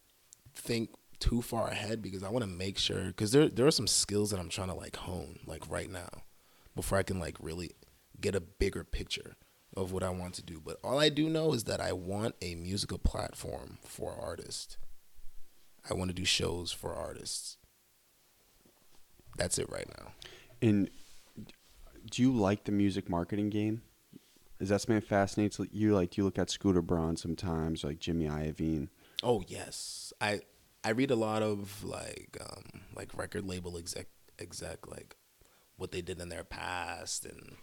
think 0.55 0.91
too 1.19 1.43
far 1.43 1.69
ahead 1.69 2.03
because 2.03 2.23
I 2.23 2.31
want 2.31 2.43
to 2.43 2.51
make 2.51 2.79
sure 2.79 3.05
because 3.05 3.33
there 3.33 3.49
there 3.49 3.67
are 3.67 3.73
some 3.73 3.87
skills 3.87 4.31
that 4.31 4.41
I'm 4.41 4.49
trying 4.49 4.69
to 4.69 4.75
like 4.75 4.97
hone 4.97 5.39
like 5.47 5.69
right 5.71 5.91
now 5.91 6.09
before 6.75 6.99
I 6.99 7.03
can 7.03 7.19
like 7.19 7.37
really 7.41 7.73
get 8.21 8.35
a 8.35 8.41
bigger 8.41 8.85
picture 8.85 9.37
of 9.77 9.93
what 9.93 10.03
I 10.03 10.11
want 10.11 10.35
to 10.35 10.43
do. 10.43 10.61
But 10.65 10.79
all 10.85 10.99
I 10.99 11.09
do 11.09 11.29
know 11.29 11.53
is 11.53 11.65
that 11.65 11.81
I 11.81 11.93
want 11.93 12.35
a 12.43 12.55
musical 12.55 12.99
platform 12.99 13.79
for 13.85 14.15
artists. 14.21 14.77
I 15.89 15.95
want 15.95 16.11
to 16.11 16.15
do 16.15 16.25
shows 16.25 16.73
for 16.73 16.95
artists. 16.95 17.57
That's 19.37 19.59
it 19.59 19.69
right 19.71 19.89
now. 19.99 20.13
And 20.61 20.91
do 22.11 22.23
you 22.23 22.33
like 22.33 22.65
the 22.65 22.73
music 22.73 23.09
marketing 23.09 23.51
game? 23.51 23.83
Is 24.63 24.69
that 24.69 24.81
something 24.81 24.95
that 24.95 25.09
fascinates 25.09 25.59
you? 25.73 25.93
Like, 25.93 26.11
do 26.11 26.21
you 26.21 26.25
look 26.25 26.39
at 26.39 26.49
Scooter 26.49 26.83
Braun 26.83 27.17
sometimes, 27.17 27.83
like 27.83 27.99
Jimmy 27.99 28.27
Iovine? 28.27 28.91
Oh 29.21 29.43
yes, 29.49 30.13
I 30.21 30.43
I 30.85 30.91
read 30.91 31.11
a 31.11 31.17
lot 31.17 31.43
of 31.43 31.83
like 31.83 32.39
um 32.41 32.83
like 32.95 33.11
record 33.19 33.45
label 33.45 33.77
exec 33.77 34.07
exec 34.39 34.87
like 34.87 35.17
what 35.79 35.91
they 35.91 36.01
did 36.01 36.21
in 36.21 36.29
their 36.29 36.45
past 36.45 37.27
and 37.27 37.57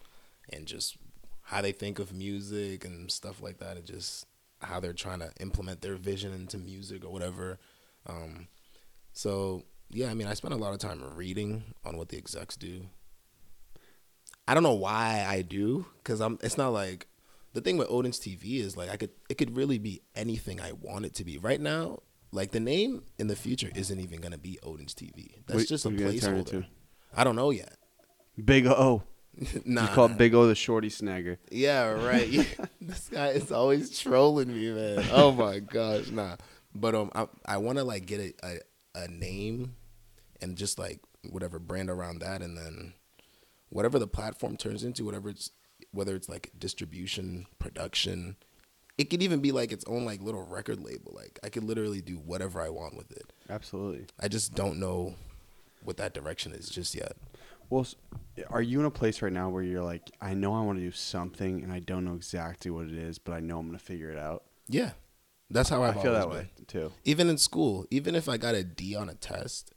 and 0.51 0.65
just 0.65 0.97
how 1.43 1.61
they 1.61 1.71
think 1.71 1.99
of 1.99 2.11
music 2.11 2.83
and 2.83 3.09
stuff 3.09 3.41
like 3.41 3.59
that 3.59 3.77
and 3.77 3.85
just 3.85 4.25
how 4.61 4.81
they're 4.81 4.91
trying 4.91 5.19
to 5.19 5.31
implement 5.39 5.79
their 5.79 5.95
vision 5.95 6.33
into 6.33 6.57
music 6.57 7.05
or 7.05 7.13
whatever. 7.13 7.59
Um, 8.07 8.49
so 9.13 9.63
yeah, 9.89 10.11
I 10.11 10.15
mean, 10.15 10.27
I 10.27 10.33
spend 10.33 10.53
a 10.53 10.57
lot 10.57 10.73
of 10.73 10.79
time 10.79 11.01
reading 11.15 11.73
on 11.85 11.95
what 11.95 12.09
the 12.09 12.17
execs 12.17 12.57
do. 12.57 12.87
I 14.49 14.53
don't 14.55 14.63
know 14.63 14.73
why 14.73 15.25
I 15.27 15.43
do, 15.43 15.85
cause 16.03 16.21
I'm. 16.21 16.39
It's 16.41 16.57
not 16.57 16.69
like 16.69 17.05
the 17.53 17.61
thing 17.61 17.77
with 17.77 17.87
ODENZ 17.89 18.19
TV 18.19 18.59
is 18.61 18.75
like 18.75 18.89
I 18.89 18.97
could. 18.97 19.11
It 19.29 19.35
could 19.37 19.55
really 19.55 19.77
be 19.77 20.01
anything 20.15 20.59
I 20.59 20.71
want 20.71 21.05
it 21.05 21.13
to 21.15 21.23
be. 21.23 21.37
Right 21.37 21.61
now, 21.61 21.99
like 22.31 22.49
the 22.49 22.59
name 22.59 23.03
in 23.19 23.27
the 23.27 23.35
future 23.35 23.69
isn't 23.75 23.99
even 23.99 24.21
gonna 24.21 24.39
be 24.39 24.57
ODENZ 24.63 24.95
TV. 24.95 25.35
That's 25.45 25.59
What- 25.59 25.67
just 25.67 25.85
a 25.85 25.89
what 25.89 25.99
are 26.01 26.11
you 26.11 26.19
gonna 26.19 26.19
turn 26.19 26.37
it 26.37 26.45
placeholder. 26.47 26.65
I 27.15 27.23
don't 27.23 27.35
know 27.35 27.51
yet. 27.51 27.77
Big 28.43 28.65
O. 28.65 29.03
nah, 29.65 29.83
You 29.83 29.87
call 29.89 30.07
Big 30.09 30.33
O 30.33 30.47
the 30.47 30.55
shorty 30.55 30.89
snagger. 30.89 31.37
Yeah, 31.51 31.83
right. 31.91 32.27
Yeah. 32.29 32.43
this 32.81 33.07
guy 33.09 33.27
is 33.29 33.51
always 33.51 33.99
trolling 33.99 34.51
me, 34.51 34.71
man. 34.71 35.05
Oh 35.11 35.31
my 35.31 35.59
gosh, 35.59 36.09
nah. 36.09 36.37
But 36.73 36.95
um, 36.95 37.11
I 37.13 37.27
I 37.45 37.57
want 37.57 37.77
to 37.77 37.83
like 37.83 38.07
get 38.07 38.19
a, 38.19 38.33
a 38.43 39.03
a 39.03 39.07
name, 39.07 39.75
and 40.41 40.57
just 40.57 40.79
like 40.79 41.01
whatever 41.29 41.59
brand 41.59 41.91
around 41.91 42.19
that, 42.21 42.41
and 42.41 42.57
then 42.57 42.93
whatever 43.69 43.99
the 43.99 44.07
platform 44.07 44.57
turns 44.57 44.83
into, 44.83 45.05
whatever 45.05 45.29
it's 45.29 45.51
whether 45.91 46.15
it's 46.15 46.29
like 46.29 46.51
distribution, 46.57 47.45
production, 47.57 48.35
it 48.97 49.09
could 49.09 49.23
even 49.23 49.39
be 49.39 49.51
like 49.51 49.71
its 49.71 49.85
own 49.87 50.05
like 50.05 50.21
little 50.21 50.45
record 50.45 50.81
label. 50.83 51.13
Like 51.15 51.39
I 51.43 51.49
could 51.49 51.63
literally 51.63 52.01
do 52.01 52.15
whatever 52.15 52.61
I 52.61 52.69
want 52.69 52.97
with 52.97 53.11
it. 53.11 53.31
Absolutely. 53.49 54.05
I 54.19 54.27
just 54.27 54.53
don't 54.55 54.79
know 54.79 55.15
what 55.83 55.97
that 55.97 56.13
direction 56.13 56.51
is 56.53 56.69
just 56.69 56.93
yet. 56.93 57.13
Well, 57.69 57.87
are 58.49 58.61
you 58.61 58.79
in 58.79 58.85
a 58.85 58.91
place 58.91 59.21
right 59.21 59.31
now 59.31 59.49
where 59.49 59.61
you're 59.63 59.83
like, 59.83 60.09
I 60.19 60.33
know 60.33 60.53
I 60.55 60.61
want 60.61 60.79
to 60.79 60.83
do 60.83 60.91
something 60.91 61.63
and 61.63 61.71
I 61.71 61.79
don't 61.79 62.03
know 62.03 62.15
exactly 62.15 62.71
what 62.71 62.87
it 62.87 62.93
is, 62.93 63.19
but 63.19 63.33
I 63.33 63.39
know 63.39 63.59
I'm 63.59 63.67
going 63.67 63.77
to 63.77 63.83
figure 63.83 64.09
it 64.09 64.17
out? 64.17 64.43
Yeah, 64.67 64.91
that's 65.49 65.69
how 65.69 65.83
I've 65.83 65.97
I 65.97 66.01
feel 66.01 66.13
that 66.13 66.29
been. 66.29 66.37
way 66.37 66.49
too. 66.67 66.91
even 67.05 67.29
in 67.29 67.37
school, 67.37 67.85
even 67.91 68.15
if 68.15 68.27
I 68.27 68.37
got 68.37 68.55
a 68.55 68.63
D 68.63 68.95
on 68.95 69.07
a 69.07 69.13
test, 69.15 69.71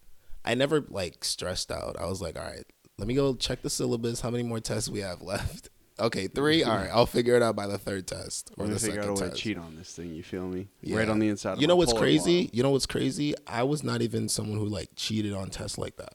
I 0.45 0.55
never 0.55 0.85
like 0.89 1.23
stressed 1.25 1.71
out. 1.71 1.97
I 1.99 2.07
was 2.07 2.21
like, 2.23 2.37
all 2.39 2.45
right, 2.45 2.65
let 3.03 3.09
me 3.09 3.15
go 3.15 3.35
check 3.35 3.63
the 3.63 3.69
syllabus. 3.69 4.21
How 4.21 4.31
many 4.31 4.45
more 4.45 4.61
tests 4.61 4.89
we 4.89 5.01
have 5.01 5.21
left? 5.23 5.71
Okay, 6.01 6.27
three. 6.27 6.63
All 6.65 6.75
right, 6.75 6.89
I'll 6.91 7.05
figure 7.07 7.37
it 7.37 7.43
out 7.43 7.55
by 7.55 7.67
the 7.67 7.77
third 7.77 8.07
test 8.07 8.51
or 8.57 8.65
I'm 8.65 8.71
the 8.73 8.79
to 8.79 8.85
figure 8.87 9.01
out 9.01 9.05
second 9.05 9.19
a 9.19 9.21
way 9.21 9.27
to 9.27 9.31
test. 9.33 9.43
cheat 9.43 9.59
on 9.59 9.77
this 9.77 9.95
thing. 9.95 10.15
You 10.15 10.23
feel 10.23 10.49
me? 10.49 10.69
Yeah. 10.81 10.97
Right 10.97 11.09
on 11.09 11.19
the 11.19 11.29
inside. 11.29 11.53
Of 11.53 11.61
You 11.61 11.67
my 11.67 11.73
know 11.73 11.77
what's 11.77 11.93
polar 11.93 12.05
crazy? 12.05 12.51
You 12.53 12.63
know 12.63 12.71
what's 12.71 12.87
crazy? 12.87 13.35
I 13.47 13.63
was 13.65 13.83
not 13.85 14.01
even 14.01 14.29
someone 14.31 14.59
who 14.59 14.65
like 14.65 14.89
cheated 14.97 15.35
on 15.35 15.51
tests 15.51 15.77
like 15.77 15.97
that. 15.99 16.15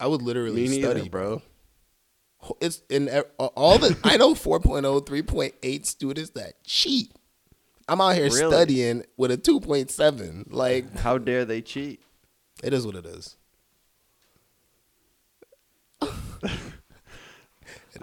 I 0.00 0.06
would 0.06 0.22
literally 0.22 0.62
Me 0.66 0.78
neither, 0.78 0.94
study, 0.94 1.08
bro. 1.10 1.42
It's 2.62 2.82
in 2.88 3.08
e- 3.10 3.20
all 3.38 3.76
the 3.78 3.96
I 4.02 4.16
know 4.16 4.32
4.0, 4.34 5.06
3.8 5.06 5.86
students 5.86 6.30
that 6.30 6.64
cheat. 6.64 7.12
I'm 7.88 8.00
out 8.00 8.14
here 8.14 8.24
Really? 8.30 8.50
studying 8.50 9.04
with 9.18 9.30
a 9.32 9.36
2.7. 9.36 10.46
Like 10.50 10.96
How 10.98 11.18
dare 11.18 11.44
they 11.44 11.60
cheat? 11.60 12.00
It 12.64 12.72
is 12.72 12.86
what 12.86 12.96
it 12.96 13.04
is. 13.04 13.36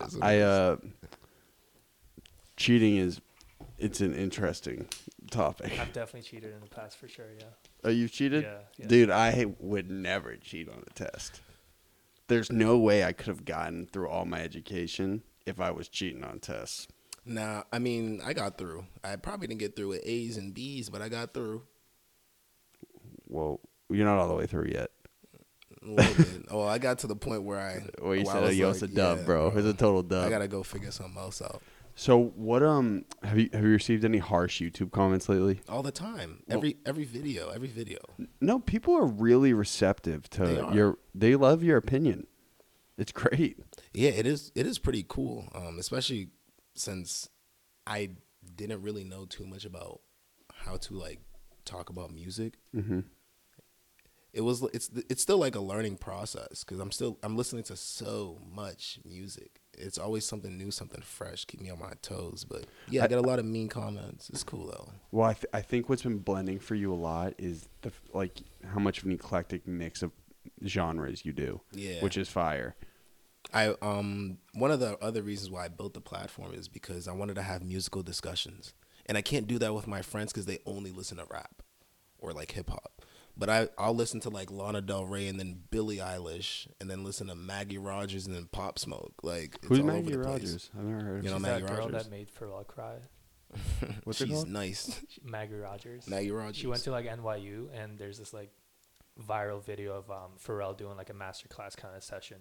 It 0.01 0.07
is. 0.07 0.19
I 0.21 0.39
uh, 0.39 0.77
cheating 2.55 2.97
is 2.97 3.21
it's 3.77 4.01
an 4.01 4.13
interesting 4.15 4.87
topic. 5.29 5.79
I've 5.79 5.93
definitely 5.93 6.27
cheated 6.27 6.53
in 6.53 6.61
the 6.61 6.67
past 6.67 6.97
for 6.97 7.07
sure. 7.07 7.27
Yeah. 7.37 7.45
Oh, 7.83 7.89
you've 7.89 8.11
cheated, 8.11 8.43
Yeah, 8.43 8.57
yeah. 8.77 8.87
dude. 8.87 9.09
I 9.11 9.45
would 9.59 9.89
never 9.91 10.35
cheat 10.35 10.67
on 10.69 10.83
a 10.87 10.93
test. 10.93 11.41
There's 12.27 12.51
no 12.51 12.77
way 12.77 13.03
I 13.03 13.13
could 13.13 13.27
have 13.27 13.45
gotten 13.45 13.85
through 13.85 14.09
all 14.09 14.25
my 14.25 14.41
education 14.41 15.23
if 15.45 15.61
I 15.61 15.71
was 15.71 15.87
cheating 15.87 16.23
on 16.23 16.39
tests. 16.39 16.87
Nah, 17.25 17.63
I 17.71 17.79
mean, 17.79 18.21
I 18.25 18.33
got 18.33 18.57
through. 18.57 18.85
I 19.03 19.15
probably 19.15 19.47
didn't 19.47 19.59
get 19.59 19.75
through 19.75 19.89
with 19.89 20.01
A's 20.05 20.37
and 20.37 20.53
B's, 20.53 20.89
but 20.89 21.01
I 21.01 21.09
got 21.09 21.33
through 21.33 21.63
Well, 23.27 23.59
you're 23.89 24.05
not 24.05 24.17
all 24.17 24.27
the 24.27 24.33
way 24.35 24.45
through 24.45 24.69
yet. 24.73 24.91
A 25.87 25.91
little 25.93 26.23
bit. 26.23 26.45
Oh, 26.49 26.63
I 26.63 26.77
got 26.77 26.99
to 26.99 27.07
the 27.07 27.15
point 27.15 27.43
where 27.43 27.59
I. 27.59 27.83
Well, 28.01 28.15
you 28.15 28.23
where 28.23 28.33
said, 28.33 28.43
oh, 28.43 28.47
was 28.47 28.57
yo, 28.57 28.67
like, 28.67 28.73
it's 28.75 28.83
a 28.83 28.87
dub, 28.87 29.17
yeah, 29.19 29.23
bro. 29.25 29.47
It's 29.55 29.67
a 29.67 29.73
total 29.73 30.03
dub. 30.03 30.25
I 30.25 30.29
gotta 30.29 30.47
go 30.47 30.63
figure 30.63 30.91
something 30.91 31.17
else 31.17 31.41
out. 31.41 31.61
so, 31.95 32.25
what 32.35 32.63
um 32.63 33.05
have 33.23 33.37
you 33.39 33.49
have 33.53 33.63
you 33.63 33.69
received 33.69 34.05
any 34.05 34.19
harsh 34.19 34.61
YouTube 34.61 34.91
comments 34.91 35.27
lately? 35.29 35.61
All 35.67 35.83
the 35.83 35.91
time, 35.91 36.43
Well- 36.47 36.57
every 36.57 36.77
every 36.85 37.05
video, 37.05 37.49
every 37.49 37.67
video. 37.69 37.99
No, 38.39 38.59
people 38.59 38.95
are 38.95 39.05
really 39.07 39.53
receptive 39.53 40.29
to 40.31 40.67
are. 40.67 40.73
your. 40.73 40.97
They 41.15 41.35
love 41.35 41.63
your 41.63 41.77
opinion. 41.77 42.27
It's 42.97 43.11
great. 43.11 43.59
Yeah, 43.93 44.09
it 44.09 44.25
is. 44.25 44.51
It 44.55 44.65
is 44.65 44.79
pretty 44.79 45.05
cool, 45.07 45.49
um, 45.53 45.77
especially 45.79 46.29
since 46.75 47.29
I 47.85 48.09
didn't 48.55 48.81
really 48.81 49.03
know 49.03 49.25
too 49.25 49.45
much 49.45 49.65
about 49.65 50.01
how 50.53 50.77
to 50.77 50.93
like 50.95 51.19
talk 51.65 51.89
about 51.89 52.11
music. 52.11 52.55
Mm-hmm. 52.75 53.01
It 54.33 54.41
was. 54.41 54.61
It's. 54.73 54.89
It's 55.09 55.21
still 55.21 55.37
like 55.37 55.55
a 55.55 55.59
learning 55.59 55.97
process 55.97 56.63
because 56.63 56.79
I'm 56.79 56.91
still. 56.91 57.17
I'm 57.23 57.35
listening 57.37 57.63
to 57.63 57.75
so 57.75 58.39
much 58.53 58.99
music. 59.05 59.61
It's 59.79 59.97
always 59.97 60.25
something 60.25 60.57
new, 60.57 60.69
something 60.71 61.01
fresh. 61.01 61.45
Keep 61.45 61.61
me 61.61 61.69
on 61.69 61.79
my 61.79 61.93
toes. 62.01 62.45
But 62.47 62.65
yeah, 62.89 63.01
I, 63.01 63.05
I- 63.05 63.07
get 63.07 63.17
a 63.19 63.21
lot 63.21 63.39
of 63.39 63.45
mean 63.45 63.67
comments. 63.69 64.29
It's 64.29 64.43
cool 64.43 64.67
though. 64.67 64.91
Well, 65.11 65.29
I, 65.29 65.33
th- 65.33 65.45
I 65.53 65.61
think 65.61 65.87
what's 65.89 66.01
been 66.03 66.17
blending 66.19 66.59
for 66.59 66.75
you 66.75 66.93
a 66.93 66.95
lot 66.95 67.33
is 67.37 67.67
the 67.81 67.91
like 68.13 68.41
how 68.73 68.79
much 68.79 68.99
of 68.99 69.05
an 69.05 69.11
eclectic 69.13 69.65
mix 69.67 70.03
of 70.03 70.11
genres 70.65 71.25
you 71.25 71.31
do, 71.33 71.61
Yeah. 71.71 72.01
which 72.01 72.17
is 72.17 72.29
fire. 72.29 72.75
I 73.53 73.75
um 73.81 74.39
one 74.53 74.71
of 74.71 74.79
the 74.81 74.97
other 74.99 75.21
reasons 75.23 75.49
why 75.49 75.65
I 75.65 75.67
built 75.69 75.93
the 75.93 76.01
platform 76.01 76.53
is 76.53 76.67
because 76.67 77.07
I 77.07 77.13
wanted 77.13 77.35
to 77.35 77.43
have 77.43 77.63
musical 77.63 78.03
discussions, 78.03 78.73
and 79.05 79.17
I 79.17 79.21
can't 79.21 79.47
do 79.47 79.57
that 79.59 79.73
with 79.73 79.87
my 79.87 80.01
friends 80.01 80.33
because 80.33 80.45
they 80.47 80.59
only 80.65 80.91
listen 80.91 81.17
to 81.17 81.25
rap 81.31 81.61
or 82.19 82.33
like 82.33 82.51
hip 82.51 82.69
hop. 82.69 82.96
But 83.39 83.49
I 83.49 83.69
I'll 83.77 83.93
listen 83.95 84.19
to 84.21 84.29
like 84.29 84.49
Lana 84.51 84.81
Del 84.81 85.05
Rey 85.05 85.27
and 85.27 85.39
then 85.39 85.61
Billie 85.69 85.97
Eilish 85.97 86.67
and 86.81 86.89
then 86.89 87.03
listen 87.03 87.27
to 87.27 87.35
Maggie 87.35 87.77
Rogers 87.77 88.25
and 88.25 88.35
then 88.35 88.47
Pop 88.51 88.79
Smoke. 88.79 89.13
Like 89.21 89.55
it's 89.57 89.67
Who's 89.67 89.79
all 89.79 89.85
Maggie 89.85 90.15
over 90.15 90.23
the 90.23 90.29
place. 90.29 90.41
Rogers? 90.43 90.69
I've 90.77 90.83
never 90.85 91.03
heard 91.03 91.17
of 91.19 91.23
You 91.23 91.29
know 91.29 91.35
She's 91.37 91.43
Maggie 91.43 91.61
that 91.65 91.67
girl 91.75 91.85
Rogers? 91.87 92.03
that 92.03 92.11
made 92.11 92.29
Pharrell 92.33 92.65
cry. 92.65 92.95
What's 94.03 94.19
it 94.21 94.27
She's 94.27 94.35
called? 94.35 94.49
nice. 94.49 95.01
She- 95.09 95.21
Maggie 95.23 95.53
Rogers. 95.55 96.07
Maggie 96.07 96.31
Rogers. 96.31 96.57
She 96.57 96.67
went 96.67 96.83
to 96.83 96.91
like 96.91 97.05
NYU, 97.05 97.67
and 97.73 97.97
there's 97.99 98.17
this 98.17 98.33
like 98.33 98.51
viral 99.27 99.63
video 99.63 99.93
of 99.93 100.09
um, 100.11 100.31
Pharrell 100.43 100.75
doing 100.77 100.97
like 100.97 101.09
a 101.09 101.13
masterclass 101.13 101.77
kind 101.77 101.95
of 101.95 102.03
session, 102.03 102.37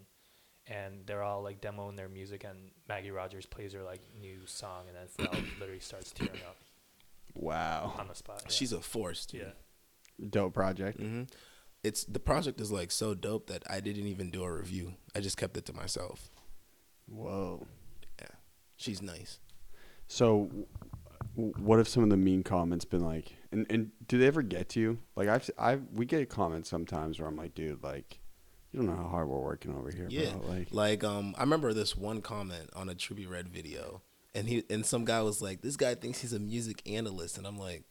and 0.66 1.06
they're 1.06 1.22
all 1.22 1.42
like 1.42 1.60
demoing 1.60 1.96
their 1.96 2.08
music, 2.08 2.42
and 2.44 2.70
Maggie 2.88 3.10
Rogers 3.10 3.44
plays 3.46 3.72
her 3.74 3.82
like 3.82 4.00
new 4.18 4.40
song, 4.46 4.84
and 4.88 4.96
then 4.96 5.06
Pharrell 5.26 5.44
literally 5.60 5.80
starts 5.80 6.10
tearing 6.10 6.40
up 6.48 6.56
Wow, 7.34 7.92
on 7.98 8.08
the 8.08 8.14
spot. 8.14 8.42
Yeah. 8.46 8.50
She's 8.50 8.72
a 8.72 8.80
force. 8.80 9.26
Dude. 9.26 9.42
yeah. 9.42 9.48
Dope 10.30 10.54
project. 10.54 10.98
hmm 10.98 11.22
It's 11.82 12.04
the 12.04 12.18
project 12.20 12.60
is 12.60 12.72
like 12.72 12.90
so 12.90 13.14
dope 13.14 13.46
that 13.48 13.62
I 13.68 13.80
didn't 13.80 14.06
even 14.06 14.30
do 14.30 14.42
a 14.44 14.52
review. 14.52 14.94
I 15.14 15.20
just 15.20 15.36
kept 15.36 15.56
it 15.56 15.64
to 15.66 15.72
myself. 15.72 16.30
Whoa. 17.06 17.66
Yeah. 18.20 18.26
She's 18.76 19.00
nice. 19.02 19.38
So, 20.08 20.50
what 21.34 21.78
have 21.78 21.88
some 21.88 22.02
of 22.02 22.10
the 22.10 22.16
mean 22.16 22.42
comments 22.42 22.84
been 22.84 23.04
like? 23.04 23.34
And 23.52 23.66
and 23.70 23.90
do 24.08 24.18
they 24.18 24.26
ever 24.26 24.42
get 24.42 24.68
to 24.70 24.80
you? 24.80 24.98
Like 25.16 25.28
I've 25.28 25.48
I 25.58 25.76
we 25.92 26.06
get 26.06 26.28
comments 26.28 26.68
sometimes 26.68 27.18
where 27.18 27.28
I'm 27.28 27.36
like, 27.36 27.54
dude, 27.54 27.82
like 27.82 28.18
you 28.72 28.80
don't 28.80 28.88
know 28.88 28.96
how 29.02 29.08
hard 29.08 29.28
we're 29.28 29.38
working 29.40 29.74
over 29.74 29.90
here, 29.90 30.06
Yeah. 30.10 30.32
bro. 30.32 30.48
Like 30.48 30.68
Like 30.70 31.04
um, 31.04 31.34
I 31.38 31.42
remember 31.42 31.72
this 31.72 31.96
one 31.96 32.20
comment 32.22 32.70
on 32.74 32.88
a 32.88 32.94
Trippie 32.94 33.28
Redd 33.28 33.48
video, 33.48 34.02
and 34.34 34.48
he 34.48 34.64
and 34.70 34.84
some 34.84 35.04
guy 35.04 35.22
was 35.22 35.40
like, 35.40 35.60
"This 35.62 35.76
guy 35.76 35.94
thinks 35.94 36.20
he's 36.20 36.32
a 36.32 36.38
music 36.40 36.82
analyst," 36.86 37.38
and 37.38 37.46
I'm 37.46 37.58
like, 37.58 37.84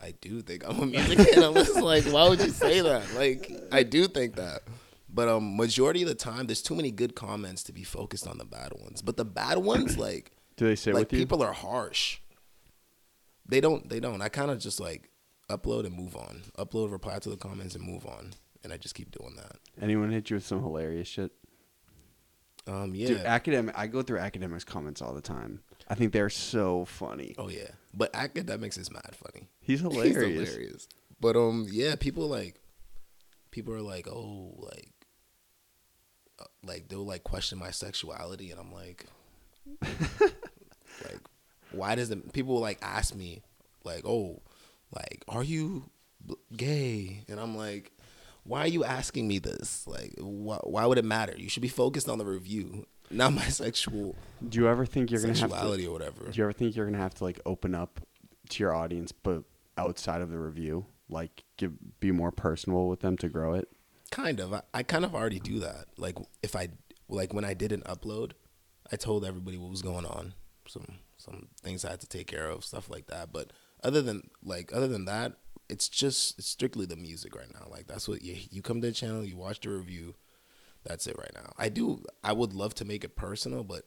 "I 0.00 0.12
do 0.20 0.40
think 0.42 0.64
I'm 0.66 0.80
a 0.80 0.86
music 0.86 1.36
analyst. 1.36 1.76
Like, 1.76 2.04
why 2.04 2.28
would 2.28 2.40
you 2.40 2.50
say 2.50 2.80
that? 2.80 3.14
Like, 3.14 3.50
I 3.72 3.82
do 3.82 4.06
think 4.08 4.36
that." 4.36 4.62
But 5.08 5.28
um, 5.28 5.56
majority 5.56 6.02
of 6.02 6.08
the 6.08 6.14
time, 6.14 6.46
there's 6.46 6.62
too 6.62 6.74
many 6.74 6.90
good 6.90 7.14
comments 7.14 7.62
to 7.64 7.72
be 7.72 7.82
focused 7.82 8.26
on 8.26 8.38
the 8.38 8.44
bad 8.44 8.72
ones. 8.78 9.00
But 9.02 9.16
the 9.16 9.24
bad 9.24 9.58
ones, 9.58 9.96
like, 10.08 10.32
do 10.56 10.66
they 10.66 10.76
say 10.76 10.92
like 10.92 11.10
with 11.10 11.12
you? 11.14 11.18
people 11.18 11.42
are 11.42 11.52
harsh. 11.52 12.18
They 13.46 13.60
don't. 13.60 13.88
They 13.88 14.00
don't. 14.00 14.20
I 14.20 14.28
kind 14.28 14.50
of 14.50 14.58
just 14.58 14.80
like 14.80 15.10
upload 15.50 15.86
and 15.86 15.96
move 15.96 16.16
on. 16.16 16.42
Upload, 16.58 16.92
reply 16.92 17.18
to 17.18 17.30
the 17.30 17.36
comments, 17.36 17.74
and 17.74 17.84
move 17.84 18.06
on. 18.06 18.32
And 18.62 18.72
I 18.72 18.76
just 18.76 18.94
keep 18.94 19.10
doing 19.10 19.36
that. 19.36 19.56
Anyone 19.80 20.10
hit 20.10 20.30
you 20.30 20.36
with 20.36 20.44
some 20.46 20.60
hilarious 20.60 21.08
shit? 21.08 21.30
Um, 22.66 22.94
yeah. 22.94 23.06
Dude, 23.08 23.20
academic. 23.20 23.74
I 23.78 23.86
go 23.86 24.02
through 24.02 24.18
Akademiks 24.18 24.66
comments 24.66 25.00
all 25.00 25.14
the 25.14 25.22
time. 25.22 25.60
I 25.88 25.94
think 25.94 26.12
they're 26.12 26.28
so 26.30 26.84
funny. 26.84 27.34
oh 27.38 27.48
yeah, 27.48 27.70
but 27.94 28.12
Akademiks 28.12 28.78
is 28.78 28.90
mad 28.90 29.14
funny. 29.14 29.48
He's 29.60 29.80
He's 29.80 29.90
hilarious. 29.90 30.48
hilarious. 30.50 30.88
But 31.20 31.36
um, 31.36 31.66
yeah, 31.70 31.94
people 31.96 32.28
like, 32.28 32.60
people 33.50 33.74
are 33.74 33.80
like, 33.80 34.06
oh, 34.06 34.54
like, 34.58 34.92
uh, 36.38 36.44
like 36.62 36.88
they'll 36.88 37.04
like 37.06 37.24
question 37.24 37.58
my 37.58 37.70
sexuality, 37.70 38.50
and 38.50 38.60
I'm 38.60 38.72
like, 38.72 39.06
like, 39.82 41.20
why 41.72 41.94
does 41.94 42.08
the 42.10 42.16
people 42.16 42.60
like 42.60 42.78
ask 42.82 43.14
me, 43.14 43.42
like, 43.84 44.04
oh, 44.06 44.42
like, 44.94 45.24
are 45.28 45.42
you 45.44 45.90
gay? 46.56 47.24
And 47.28 47.40
I'm 47.40 47.56
like, 47.56 47.92
why 48.44 48.60
are 48.60 48.68
you 48.68 48.84
asking 48.84 49.26
me 49.28 49.38
this? 49.38 49.86
Like, 49.86 50.14
why, 50.18 50.58
why 50.62 50.86
would 50.86 50.98
it 50.98 51.04
matter? 51.04 51.34
You 51.36 51.48
should 51.48 51.62
be 51.62 51.68
focused 51.68 52.08
on 52.08 52.18
the 52.18 52.24
review, 52.26 52.86
not 53.10 53.32
my 53.32 53.44
sexual 53.48 54.14
Do 54.46 54.58
you 54.58 54.68
ever 54.68 54.86
think 54.86 55.10
you're 55.10 55.20
gonna 55.20 55.32
have 55.34 55.48
to? 55.50 55.54
sexuality 55.54 55.86
or 55.86 55.92
whatever. 55.92 56.24
Do 56.30 56.32
you 56.36 56.44
ever 56.44 56.52
think 56.52 56.76
you're 56.76 56.86
gonna 56.86 56.98
have 56.98 57.14
to 57.14 57.24
like 57.24 57.40
open 57.46 57.74
up 57.74 58.00
to 58.50 58.62
your 58.62 58.74
audience, 58.74 59.12
but 59.12 59.44
outside 59.76 60.20
of 60.20 60.30
the 60.30 60.38
review, 60.38 60.86
like 61.08 61.44
give 61.56 61.72
be 62.00 62.12
more 62.12 62.30
personal 62.32 62.88
with 62.88 63.00
them 63.00 63.16
to 63.18 63.28
grow 63.28 63.54
it? 63.54 63.68
kind 64.10 64.40
of 64.40 64.54
I, 64.54 64.62
I 64.72 64.82
kind 64.82 65.04
of 65.04 65.14
already 65.14 65.38
do 65.38 65.58
that 65.60 65.84
like 65.98 66.16
if 66.42 66.56
i 66.56 66.68
like 67.10 67.34
when 67.34 67.44
i 67.44 67.52
did 67.52 67.72
an 67.72 67.82
upload 67.82 68.32
i 68.90 68.96
told 68.96 69.22
everybody 69.22 69.58
what 69.58 69.68
was 69.68 69.82
going 69.82 70.06
on 70.06 70.32
some 70.66 70.86
some 71.18 71.48
things 71.62 71.84
i 71.84 71.90
had 71.90 72.00
to 72.00 72.06
take 72.08 72.26
care 72.26 72.48
of 72.48 72.64
stuff 72.64 72.88
like 72.88 73.08
that 73.08 73.34
but 73.34 73.52
other 73.84 74.00
than 74.00 74.30
like 74.42 74.72
other 74.72 74.88
than 74.88 75.04
that 75.04 75.34
it's 75.68 75.90
just 75.90 76.38
it's 76.38 76.48
strictly 76.48 76.86
the 76.86 76.96
music 76.96 77.36
right 77.36 77.52
now 77.52 77.66
like 77.70 77.86
that's 77.86 78.08
what 78.08 78.22
you 78.22 78.34
you 78.50 78.62
come 78.62 78.80
to 78.80 78.86
the 78.86 78.94
channel 78.94 79.22
you 79.22 79.36
watch 79.36 79.60
the 79.60 79.68
review 79.68 80.14
that's 80.88 81.06
it 81.06 81.16
right 81.18 81.30
now 81.34 81.52
i 81.58 81.68
do 81.68 82.02
i 82.24 82.32
would 82.32 82.52
love 82.52 82.74
to 82.74 82.84
make 82.84 83.04
it 83.04 83.14
personal 83.14 83.62
but 83.62 83.82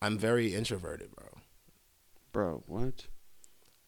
i'm 0.00 0.16
very 0.18 0.54
introverted 0.54 1.10
bro 1.16 1.26
Bro, 2.32 2.62
what? 2.66 3.08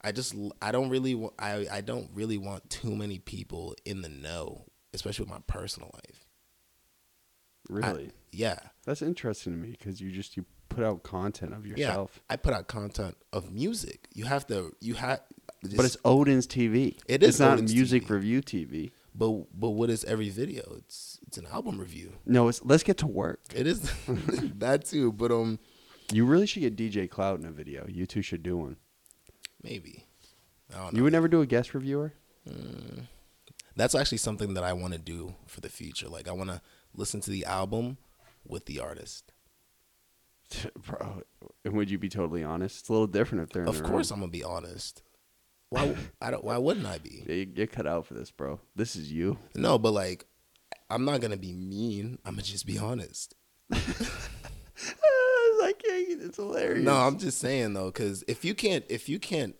I 0.02 0.12
just 0.12 0.34
I 0.60 0.70
don't 0.70 0.90
really 0.90 1.14
wa- 1.14 1.30
I 1.38 1.66
I 1.72 1.80
don't 1.80 2.10
really 2.12 2.36
want 2.36 2.68
too 2.68 2.94
many 2.94 3.18
people 3.18 3.74
in 3.86 4.02
the 4.02 4.10
know, 4.10 4.66
especially 4.92 5.22
with 5.24 5.32
my 5.32 5.40
personal 5.46 5.90
life. 5.94 6.26
I- 7.70 7.72
Really? 7.90 8.10
yeah, 8.32 8.58
That's 8.84 9.00
interesting 9.00 9.54
to 9.54 9.58
me 9.58 9.70
because 9.70 9.98
you 10.02 10.10
just 10.10 10.36
you 10.36 10.44
put 10.68 10.84
out 10.84 11.02
content 11.04 11.54
of 11.54 11.66
yourself. 11.66 12.10
Yeah, 12.16 12.34
I 12.34 12.36
put 12.36 12.52
out 12.52 12.68
content 12.68 13.16
of 13.32 13.50
music. 13.50 14.08
You 14.12 14.26
have 14.26 14.46
to 14.48 14.74
you 14.80 14.92
have 14.92 15.22
But 15.62 15.86
it's 15.86 15.96
ODENZ 16.04 16.46
TV. 16.48 16.98
It 17.08 17.22
It's 17.22 17.40
not 17.40 17.58
ODENZ 17.58 17.72
music 17.72 18.04
TV. 18.04 18.10
review 18.10 18.42
TV. 18.42 18.90
But 19.14 19.30
but 19.58 19.70
what 19.70 19.90
is 19.90 20.04
every 20.04 20.28
video? 20.30 20.62
It's 20.78 21.18
it's 21.26 21.38
an 21.38 21.46
album 21.52 21.78
review. 21.80 22.14
No, 22.26 22.48
it's 22.48 22.62
let's 22.64 22.82
get 22.82 22.98
to 22.98 23.06
work. 23.06 23.40
It 23.54 23.66
is 23.66 23.80
that 24.58 24.84
too, 24.86 25.12
but 25.12 25.30
um 25.30 25.58
You 26.12 26.24
really 26.26 26.46
should 26.46 26.60
get 26.62 26.76
DJ 26.76 27.08
Cloud 27.08 27.40
in 27.40 27.46
a 27.46 27.52
video. 27.52 27.86
You 27.88 28.06
two 28.06 28.22
should 28.22 28.42
do 28.42 28.56
one. 28.56 28.76
maybe 29.62 30.04
I 30.72 30.78
don't 30.78 30.92
know. 30.92 30.96
You 30.98 31.02
would 31.04 31.12
never 31.12 31.28
do 31.28 31.40
a 31.40 31.46
guest 31.46 31.74
reviewer? 31.74 32.12
Mm. 32.48 33.06
That's 33.76 33.94
actually 33.94 34.18
something 34.18 34.54
that 34.54 34.64
I 34.64 34.72
want 34.72 34.92
to 34.92 34.98
do 34.98 35.34
for 35.46 35.60
the 35.60 35.68
future. 35.68 36.08
Like 36.08 36.28
I 36.28 36.32
want 36.32 36.50
to 36.50 36.60
listen 36.94 37.20
to 37.22 37.30
the 37.30 37.44
album 37.44 37.98
with 38.46 38.66
the 38.66 38.80
artist. 38.80 39.32
Bro, 40.86 41.22
and 41.64 41.74
would 41.74 41.90
you 41.90 41.98
be 41.98 42.08
totally 42.08 42.44
honest? 42.44 42.80
It's 42.80 42.88
a 42.88 42.92
little 42.92 43.06
different 43.06 43.42
if 43.44 43.50
they're 43.50 43.62
in 43.62 43.68
Of 43.68 43.78
the 43.78 43.82
course, 43.88 44.10
room. 44.10 44.16
I'm 44.18 44.20
gonna 44.22 44.32
be 44.32 44.44
honest. 44.44 45.02
Why 45.70 45.96
I 46.20 46.30
don't? 46.30 46.44
Why 46.44 46.58
wouldn't 46.58 46.86
I 46.86 46.98
be? 46.98 47.24
Yeah, 47.26 47.44
you're 47.54 47.66
cut 47.66 47.86
out 47.86 48.06
for 48.06 48.14
this, 48.14 48.30
bro. 48.30 48.60
This 48.76 48.96
is 48.96 49.10
you. 49.10 49.38
No, 49.54 49.78
but 49.78 49.92
like, 49.92 50.26
I'm 50.90 51.04
not 51.04 51.20
gonna 51.20 51.36
be 51.36 51.52
mean. 51.52 52.18
I'm 52.24 52.34
gonna 52.34 52.42
just 52.42 52.66
be 52.66 52.78
honest. 52.78 53.34
I 55.64 55.72
can't. 55.72 56.22
It's 56.22 56.36
hilarious. 56.36 56.84
No, 56.84 56.94
I'm 56.94 57.18
just 57.18 57.38
saying 57.38 57.74
though, 57.74 57.86
because 57.86 58.22
if 58.28 58.44
you 58.44 58.54
can't, 58.54 58.84
if 58.88 59.08
you 59.08 59.18
can't, 59.18 59.56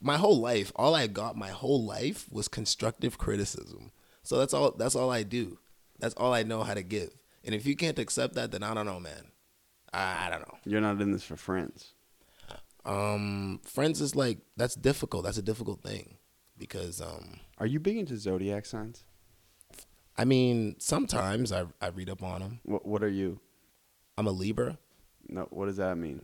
my 0.00 0.16
whole 0.16 0.40
life, 0.40 0.72
all 0.76 0.94
I 0.94 1.06
got 1.06 1.36
my 1.36 1.50
whole 1.50 1.84
life 1.84 2.26
was 2.30 2.48
constructive 2.48 3.18
criticism. 3.18 3.92
So 4.22 4.38
that's 4.38 4.54
all. 4.54 4.72
That's 4.72 4.96
all 4.96 5.10
I 5.10 5.22
do. 5.22 5.58
That's 5.98 6.14
all 6.14 6.32
I 6.32 6.42
know 6.42 6.62
how 6.62 6.74
to 6.74 6.82
give. 6.82 7.10
And 7.44 7.54
if 7.54 7.66
you 7.66 7.76
can't 7.76 7.98
accept 7.98 8.34
that, 8.34 8.50
then 8.50 8.62
I 8.62 8.74
don't 8.74 8.86
know, 8.86 8.98
man. 9.00 9.30
I, 9.92 10.26
I 10.26 10.30
don't 10.30 10.40
know. 10.40 10.58
You're 10.64 10.80
not 10.80 11.00
in 11.00 11.12
this 11.12 11.22
for 11.22 11.36
friends. 11.36 11.92
Um, 12.86 13.60
friends 13.64 14.00
is 14.00 14.14
like 14.14 14.38
that's 14.56 14.74
difficult. 14.74 15.24
That's 15.24 15.38
a 15.38 15.42
difficult 15.42 15.82
thing 15.82 16.16
because 16.56 17.00
um, 17.00 17.40
Are 17.58 17.66
you 17.66 17.80
big 17.80 17.96
into 17.98 18.16
zodiac 18.16 18.64
signs? 18.64 19.04
I 20.16 20.24
mean, 20.24 20.76
sometimes 20.78 21.52
I 21.52 21.64
I 21.80 21.88
read 21.88 22.08
up 22.08 22.22
on 22.22 22.40
them. 22.40 22.60
What 22.64 22.86
What 22.86 23.02
are 23.02 23.08
you? 23.08 23.40
I'm 24.16 24.26
a 24.26 24.30
Libra. 24.30 24.78
No. 25.28 25.42
What 25.50 25.66
does 25.66 25.76
that 25.76 25.98
mean? 25.98 26.22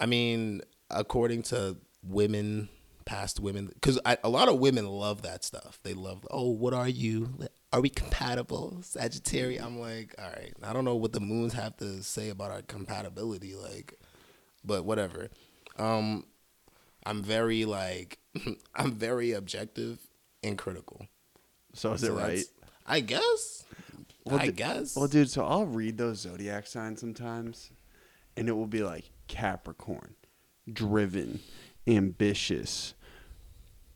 I 0.00 0.06
mean, 0.06 0.62
according 0.90 1.42
to 1.44 1.76
women, 2.02 2.68
past 3.04 3.40
women, 3.40 3.70
because 3.74 3.98
a 4.04 4.28
lot 4.28 4.48
of 4.48 4.58
women 4.58 4.86
love 4.86 5.22
that 5.22 5.44
stuff. 5.44 5.80
They 5.82 5.94
love, 5.94 6.26
oh, 6.30 6.50
what 6.50 6.72
are 6.72 6.88
you? 6.88 7.34
Are 7.72 7.80
we 7.80 7.88
compatible? 7.90 8.78
Sagittarius. 8.82 9.62
I'm 9.62 9.80
like, 9.80 10.14
all 10.18 10.30
right. 10.30 10.54
I 10.62 10.72
don't 10.72 10.84
know 10.84 10.94
what 10.96 11.12
the 11.12 11.20
moons 11.20 11.52
have 11.54 11.76
to 11.78 12.02
say 12.02 12.28
about 12.30 12.50
our 12.50 12.62
compatibility, 12.62 13.54
like, 13.56 13.94
but 14.64 14.84
whatever. 14.84 15.28
Um, 15.78 16.24
I'm 17.06 17.22
very 17.22 17.64
like, 17.64 18.18
I'm 18.74 18.92
very 18.92 19.32
objective 19.32 19.98
and 20.42 20.56
critical. 20.58 21.06
So 21.74 21.92
is 21.92 22.00
So 22.02 22.16
it 22.16 22.20
right? 22.20 22.44
I 22.86 23.00
guess. 23.00 23.64
Well, 24.24 24.40
I 24.40 24.46
du- 24.46 24.52
guess. 24.52 24.96
Well, 24.96 25.08
dude, 25.08 25.30
so 25.30 25.44
I'll 25.44 25.66
read 25.66 25.98
those 25.98 26.20
zodiac 26.20 26.66
signs 26.66 27.00
sometimes, 27.00 27.70
and 28.36 28.48
it 28.48 28.52
will 28.52 28.66
be 28.66 28.82
like 28.82 29.10
Capricorn, 29.26 30.14
driven, 30.70 31.40
ambitious, 31.86 32.94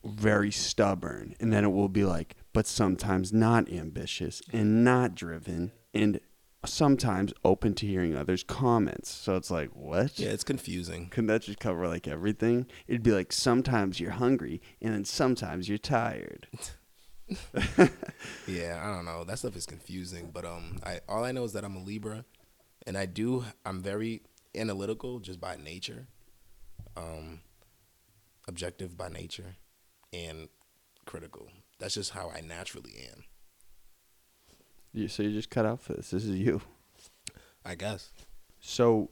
very 0.05 0.51
stubborn, 0.51 1.35
and 1.41 1.53
then 1.53 1.65
it 1.65 1.73
will 1.73 1.89
be 1.89 2.05
like, 2.05 2.37
but 2.53 2.67
sometimes 2.67 3.33
not 3.33 3.71
ambitious 3.71 4.43
and 4.53 4.85
not 4.85 5.15
driven, 5.15 5.73
and 5.95 6.21
sometimes 6.65 7.33
open 7.45 7.75
to 7.75 7.87
hearing 7.87 8.17
others' 8.17 8.45
comments. 8.45 9.11
So 9.11 9.37
it's 9.37 9.51
like, 9.51 9.71
what? 9.75 10.19
yeah, 10.19 10.31
it's 10.31 10.45
confusing. 10.45 11.09
Couldn't 11.09 11.29
that 11.29 11.43
just 11.43 11.59
cover 11.59 11.89
like 11.89 12.07
everything? 12.07 12.67
It'd 12.87 13.03
be 13.03 13.13
like 13.13 13.33
sometimes 13.33 14.01
you're 14.01 14.13
hungry 14.13 14.61
and 14.81 14.95
then 14.95 15.05
sometimes 15.05 15.69
you're 15.69 15.79
tired. 15.79 16.49
Yeah, 18.47 18.81
I 18.83 18.95
don't 18.95 19.05
know. 19.05 19.25
That 19.25 19.39
stuff 19.39 19.57
is 19.57 19.67
confusing, 19.67 20.31
but 20.33 20.45
um, 20.45 20.79
I 20.85 21.01
all 21.09 21.25
I 21.25 21.33
know 21.33 21.45
is 21.45 21.53
that 21.55 21.65
I'm 21.65 21.77
a 21.77 21.83
Libra, 21.83 22.25
and 22.87 22.97
I 22.99 23.07
do 23.07 23.45
I'm 23.65 23.83
very 23.83 24.23
analytical 24.55 25.21
just 25.21 25.41
by 25.41 25.57
nature, 25.57 26.09
um, 26.97 27.41
objective 28.49 28.97
by 28.97 29.09
nature, 29.09 29.57
and 30.13 30.49
critical. 31.07 31.49
That's 31.79 31.95
just 31.95 32.11
how 32.11 32.31
I 32.31 32.41
naturally 32.41 33.09
am. 33.13 33.25
You, 34.93 35.09
so 35.09 35.23
you 35.23 35.31
just 35.33 35.51
cut 35.51 35.65
out 35.65 35.81
for 35.81 35.95
this. 35.95 36.11
This 36.11 36.25
is 36.25 36.37
you. 36.37 36.61
I 37.65 37.75
guess. 37.75 38.11
So, 38.61 39.11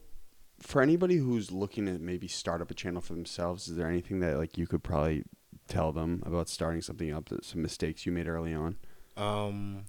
for 0.59 0.81
anybody 0.81 1.17
who's 1.17 1.51
looking 1.51 1.85
to 1.87 1.97
maybe 1.99 2.27
start 2.27 2.61
up 2.61 2.69
a 2.69 2.73
channel 2.73 3.01
for 3.01 3.13
themselves, 3.13 3.67
is 3.67 3.77
there 3.77 3.87
anything 3.87 4.19
that 4.19 4.37
like 4.37 4.57
you 4.57 4.67
could 4.67 4.83
probably 4.83 5.23
tell 5.67 5.91
them 5.91 6.21
about 6.25 6.49
starting 6.49 6.81
something 6.81 7.11
up? 7.11 7.29
That 7.29 7.45
some 7.45 7.61
mistakes 7.61 8.05
you 8.05 8.11
made 8.11 8.27
early 8.27 8.53
on. 8.53 8.77
Um, 9.17 9.85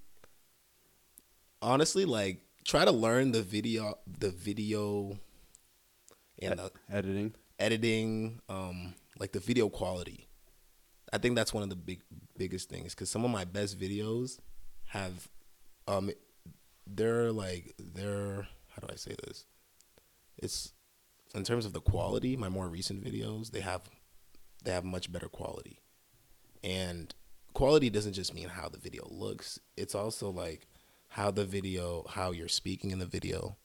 honestly, 1.60 2.04
like 2.04 2.42
try 2.64 2.84
to 2.84 2.92
learn 2.92 3.32
the 3.32 3.42
video, 3.42 3.98
the 4.06 4.30
video, 4.30 5.18
and 6.40 6.58
the 6.58 6.70
Editing. 6.90 7.34
editing, 7.58 8.40
um, 8.48 8.94
like 9.18 9.32
the 9.32 9.40
video 9.40 9.68
quality. 9.68 10.28
I 11.12 11.18
think 11.18 11.36
that's 11.36 11.52
one 11.52 11.62
of 11.62 11.68
the 11.68 11.76
big 11.76 12.00
biggest 12.38 12.70
things 12.70 12.94
because 12.94 13.10
some 13.10 13.24
of 13.24 13.30
my 13.30 13.44
best 13.44 13.78
videos 13.78 14.38
have, 14.86 15.28
um, 15.88 16.10
they're 16.86 17.32
like 17.32 17.74
they're 17.78 18.46
how 18.70 18.86
do 18.86 18.88
I 18.92 18.96
say 18.96 19.14
this? 19.26 19.46
It's 20.38 20.72
in 21.34 21.44
terms 21.44 21.64
of 21.66 21.72
the 21.72 21.80
quality. 21.80 22.36
My 22.36 22.48
more 22.48 22.68
recent 22.68 23.02
videos 23.04 23.50
they 23.50 23.60
have 23.60 23.82
they 24.64 24.72
have 24.72 24.84
much 24.84 25.10
better 25.12 25.28
quality, 25.28 25.80
and 26.62 27.14
quality 27.52 27.90
doesn't 27.90 28.12
just 28.14 28.34
mean 28.34 28.48
how 28.48 28.68
the 28.68 28.78
video 28.78 29.06
looks. 29.10 29.58
It's 29.76 29.94
also 29.94 30.30
like 30.30 30.66
how 31.08 31.30
the 31.30 31.44
video, 31.44 32.04
how 32.08 32.30
you're 32.30 32.48
speaking 32.48 32.90
in 32.90 32.98
the 32.98 33.04
video, 33.06 33.56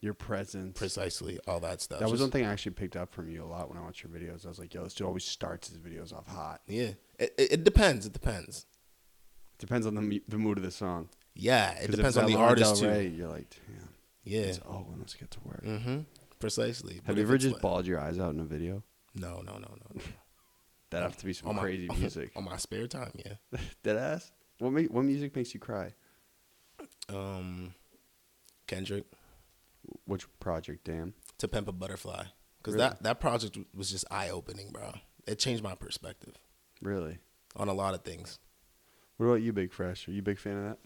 Your 0.00 0.14
presence. 0.14 0.78
precisely 0.78 1.38
all 1.48 1.58
that 1.60 1.80
stuff. 1.80 1.98
That 1.98 2.04
was 2.04 2.20
Just- 2.20 2.22
one 2.22 2.30
thing 2.30 2.44
I 2.46 2.52
actually 2.52 2.72
picked 2.72 2.96
up 2.96 3.12
from 3.12 3.28
you 3.28 3.42
a 3.42 3.46
lot 3.46 3.68
when 3.68 3.76
I 3.76 3.80
watched 3.82 4.04
your 4.04 4.12
videos. 4.12 4.44
I 4.44 4.48
was 4.48 4.58
like, 4.60 4.72
yo, 4.72 4.84
this 4.84 4.94
dude 4.94 5.06
always 5.06 5.24
starts 5.24 5.68
his 5.68 5.78
videos 5.78 6.12
off 6.12 6.28
hot. 6.28 6.60
Yeah, 6.68 6.92
it, 7.18 7.34
it, 7.38 7.52
it 7.52 7.64
depends. 7.64 8.06
It 8.06 8.12
depends. 8.12 8.66
Depends 9.58 9.86
on 9.86 9.94
the 9.94 10.22
the 10.28 10.38
mood 10.38 10.58
of 10.58 10.64
the 10.64 10.70
song. 10.70 11.08
Yeah, 11.36 11.72
it 11.72 11.90
depends 11.90 12.16
on 12.16 12.26
the 12.26 12.36
artist 12.36 12.76
too. 12.80 12.88
Rey, 12.88 13.08
You're 13.08 13.28
like, 13.28 13.48
damn. 13.50 13.88
Yeah. 14.24 14.40
It's, 14.40 14.60
oh, 14.68 14.84
when 14.88 14.98
let's 14.98 15.14
get 15.14 15.30
to 15.32 15.38
work. 15.44 15.64
Mm-hmm. 15.64 15.98
Precisely. 16.40 16.94
Have 16.94 17.04
But 17.06 17.16
you 17.16 17.22
ever 17.22 17.38
just 17.38 17.54
like- 17.54 17.62
bawled 17.62 17.86
your 17.86 18.00
eyes 18.00 18.18
out 18.18 18.34
in 18.34 18.40
a 18.40 18.44
video? 18.44 18.82
No, 19.14 19.36
no, 19.42 19.52
no, 19.54 19.58
no, 19.58 19.76
no. 19.94 20.00
That 20.90 21.02
have 21.02 21.16
to 21.18 21.26
be 21.26 21.32
some 21.32 21.48
On 21.48 21.56
my- 21.56 21.62
crazy 21.62 21.88
music. 21.98 22.30
on 22.36 22.44
my 22.44 22.56
spare 22.56 22.86
time. 22.86 23.10
Yeah. 23.14 23.34
Dead 23.82 23.96
ass. 23.96 24.30
What 24.58 24.72
make, 24.72 24.90
what 24.92 25.04
music 25.04 25.34
makes 25.36 25.52
you 25.52 25.60
cry? 25.60 25.92
Um, 27.08 27.74
Kendrick 28.66 29.04
Which 30.06 30.26
project? 30.40 30.84
Damn. 30.84 31.14
to 31.38 31.48
Pimp 31.48 31.68
a 31.68 31.72
Butterfly 31.72 32.24
because 32.58 32.74
Really? 32.74 32.88
that 32.88 33.02
that 33.02 33.20
project 33.20 33.58
was 33.74 33.90
just 33.90 34.04
eye 34.10 34.30
opening, 34.30 34.70
bro. 34.70 34.92
It 35.26 35.38
changed 35.38 35.62
my 35.62 35.74
perspective 35.74 36.34
Really. 36.82 37.18
on 37.56 37.68
a 37.68 37.74
lot 37.74 37.94
of 37.94 38.02
things. 38.02 38.38
What 39.16 39.26
about 39.26 39.42
you, 39.42 39.52
Big 39.52 39.72
Fresh? 39.72 40.08
Are 40.08 40.12
you 40.12 40.20
a 40.20 40.22
big 40.22 40.38
fan 40.38 40.56
of 40.58 40.64
that? 40.64 40.78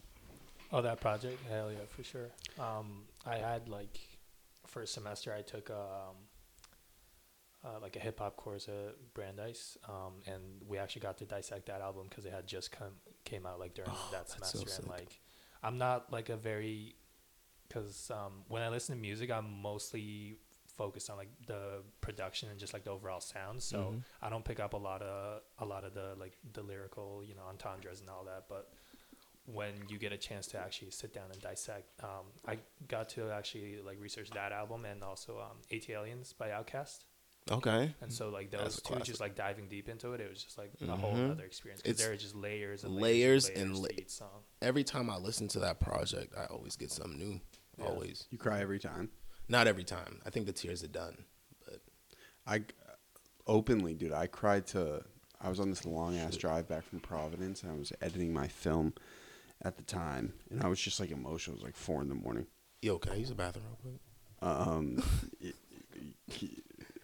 Oh, 0.72 0.82
that 0.82 1.00
project? 1.00 1.38
Hell 1.48 1.70
yeah, 1.72 1.78
for 1.88 2.02
sure. 2.04 2.28
Um, 2.58 3.04
I 3.26 3.36
had 3.36 3.68
like 3.68 3.98
first 4.66 4.94
semester 4.94 5.32
I 5.32 5.42
took 5.42 5.68
um, 5.70 6.16
uh, 7.64 7.78
like 7.82 7.96
a 7.96 7.98
hip 7.98 8.18
hop 8.20 8.36
course 8.36 8.68
at 8.68 8.94
Brandeis, 9.14 9.76
um, 9.88 10.14
and 10.26 10.42
we 10.66 10.78
actually 10.78 11.02
got 11.02 11.18
to 11.18 11.24
dissect 11.24 11.66
that 11.66 11.80
album 11.80 12.06
because 12.08 12.24
it 12.24 12.32
had 12.32 12.46
just 12.46 12.70
come 12.72 12.92
came 13.24 13.46
out 13.46 13.58
like 13.58 13.74
during 13.74 13.90
Oh, 13.92 14.08
that 14.12 14.28
that's 14.28 14.52
so 14.52 14.58
semester. 14.60 14.82
and 14.82 14.90
like, 14.90 15.20
I'm 15.62 15.76
not 15.76 16.12
like 16.12 16.28
a 16.28 16.36
very 16.36 16.94
because 17.68 18.10
um, 18.10 18.44
when 18.48 18.62
I 18.62 18.68
listen 18.68 18.94
to 18.96 19.00
music, 19.00 19.30
I'm 19.30 19.60
mostly 19.62 20.36
focused 20.76 21.10
on 21.10 21.16
like 21.18 21.28
the 21.46 21.82
production 22.00 22.48
and 22.48 22.58
just 22.58 22.72
like 22.72 22.84
the 22.84 22.90
overall 22.90 23.20
sound. 23.20 23.62
So 23.62 23.78
Mhm. 23.92 24.02
I 24.22 24.30
don't 24.30 24.44
pick 24.44 24.58
up 24.60 24.72
a 24.72 24.78
lot 24.78 25.02
of 25.02 25.42
a 25.58 25.64
lot 25.64 25.84
of 25.84 25.94
the 25.94 26.14
like 26.18 26.36
the 26.52 26.62
lyrical, 26.62 27.22
you 27.24 27.34
know, 27.34 27.42
entendres 27.48 28.00
and 28.00 28.08
all 28.08 28.24
that. 28.24 28.46
But 28.48 28.72
when 29.52 29.72
you 29.88 29.98
get 29.98 30.12
a 30.12 30.16
chance 30.16 30.46
to 30.48 30.58
actually 30.58 30.90
sit 30.90 31.12
down 31.14 31.30
and 31.32 31.40
dissect, 31.40 31.88
um, 32.02 32.26
I 32.46 32.58
got 32.88 33.08
to 33.10 33.30
actually 33.30 33.78
like 33.84 33.98
research 34.00 34.30
that 34.30 34.52
album 34.52 34.84
and 34.84 35.02
also 35.02 35.38
um, 35.40 35.58
ATLiens 35.72 36.36
by 36.36 36.48
Outkast. 36.50 37.04
Okay. 37.50 37.94
And 38.00 38.12
so 38.12 38.28
like 38.28 38.50
That's 38.50 38.62
those 38.64 38.78
a 38.78 38.80
two, 38.82 38.86
classic. 38.88 39.04
just 39.06 39.20
like 39.20 39.34
diving 39.34 39.66
deep 39.68 39.88
into 39.88 40.12
it, 40.12 40.20
it 40.20 40.28
was 40.30 40.42
just 40.44 40.58
like 40.58 40.70
a 40.80 40.96
whole 40.96 41.14
Mhm. 41.14 41.32
other 41.32 41.44
experience. 41.44 41.80
Because 41.82 41.98
there 41.98 42.12
are 42.12 42.16
just 42.16 42.34
layers 42.36 42.84
and 42.84 42.94
layers 42.94 43.46
layers, 43.46 43.48
and 43.48 43.56
and 43.72 43.78
layers 43.78 44.20
la- 44.20 44.26
song. 44.26 44.42
Every 44.62 44.84
time 44.84 45.08
I 45.10 45.16
listen 45.16 45.48
to 45.48 45.58
that 45.60 45.80
project, 45.80 46.34
I 46.36 46.44
always 46.46 46.76
get 46.76 46.90
something 46.90 47.18
new. 47.18 47.40
Yeah. 47.78 47.86
Always. 47.86 48.26
You 48.30 48.38
cry 48.38 48.60
every 48.60 48.78
time. 48.78 49.10
Not 49.48 49.66
every 49.66 49.84
time. 49.84 50.20
I 50.24 50.30
think 50.30 50.46
the 50.46 50.52
tears 50.52 50.84
are 50.84 50.88
done. 50.88 51.24
But 51.64 51.80
I 52.46 52.64
openly, 53.46 53.94
dude. 53.94 54.12
I 54.12 54.26
cried 54.26 54.66
to. 54.68 55.02
I 55.40 55.48
was 55.48 55.58
on 55.58 55.70
this 55.70 55.86
long 55.86 56.18
ass 56.18 56.36
drive 56.36 56.68
back 56.68 56.84
from 56.84 57.00
Providence, 57.00 57.62
and 57.62 57.72
I 57.72 57.74
was 57.74 57.92
editing 58.02 58.32
my 58.32 58.46
film 58.46 58.92
at 59.62 59.76
the 59.76 59.82
time, 59.82 60.32
and 60.50 60.62
I 60.62 60.68
was 60.68 60.80
just 60.80 61.00
like 61.00 61.10
emotional. 61.10 61.54
It 61.56 61.60
was 61.60 61.64
like 61.64 61.76
four 61.76 62.00
in 62.02 62.08
the 62.08 62.14
morning. 62.14 62.46
Yo, 62.82 62.98
can 62.98 63.12
I 63.12 63.16
use 63.16 63.28
the 63.28 63.34
bathroom 63.34 63.64
real 63.66 63.78
quick? 63.82 64.00
Um, 64.42 65.02
y- 65.42 65.52
y- 65.94 66.48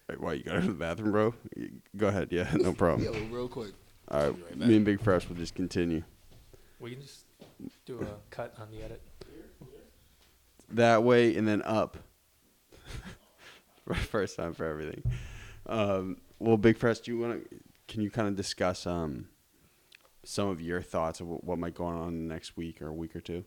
y- 0.09 0.15
why 0.19 0.33
you 0.35 0.43
got 0.45 0.53
to 0.55 0.61
go 0.61 0.67
to 0.67 0.73
the 0.73 0.79
bathroom, 0.79 1.13
bro? 1.13 1.35
Go 1.97 2.07
ahead. 2.09 2.29
Yeah, 2.31 2.51
no 2.55 2.73
problem. 2.73 3.05
Yo, 3.05 3.13
real 3.35 3.49
quick. 3.49 3.73
All 4.09 4.21
right, 4.23 4.29
right 4.43 4.57
me 4.59 4.77
and 4.77 4.85
Big 4.85 5.01
Fresh 5.01 5.29
will 5.29 5.37
just 5.37 5.55
continue. 5.55 6.03
We 6.79 6.93
can 6.93 7.03
just 7.03 7.25
do 7.85 8.01
a 8.01 8.07
cut 8.31 8.55
on 8.61 8.71
the 8.71 8.83
edit. 8.83 9.03
that 10.71 11.03
way 11.03 11.37
and 11.37 11.47
then 11.47 11.61
up. 11.63 11.97
First 13.95 14.37
time 14.37 14.53
for 14.55 14.65
everything. 14.65 15.03
Um, 15.67 16.19
well, 16.39 16.57
Big 16.57 16.77
Fresh, 16.79 17.01
do 17.01 17.11
you 17.13 17.19
want 17.19 17.49
to? 17.51 17.57
Can 17.89 18.01
you 18.03 18.11
kind 18.11 18.29
of 18.29 18.37
discuss 18.37 18.87
um, 18.87 19.29
some 20.27 20.49
of 20.49 20.61
your 20.61 20.83
thoughts 20.83 21.21
of 21.21 21.29
what, 21.29 21.59
might 21.59 21.75
go 21.75 21.85
on 21.85 22.09
in 22.09 22.27
the 22.29 22.35
next 22.35 22.57
week 22.57 22.83
or 22.83 22.89
a 22.89 22.93
week 22.95 23.15
or 23.15 23.21
two 23.21 23.45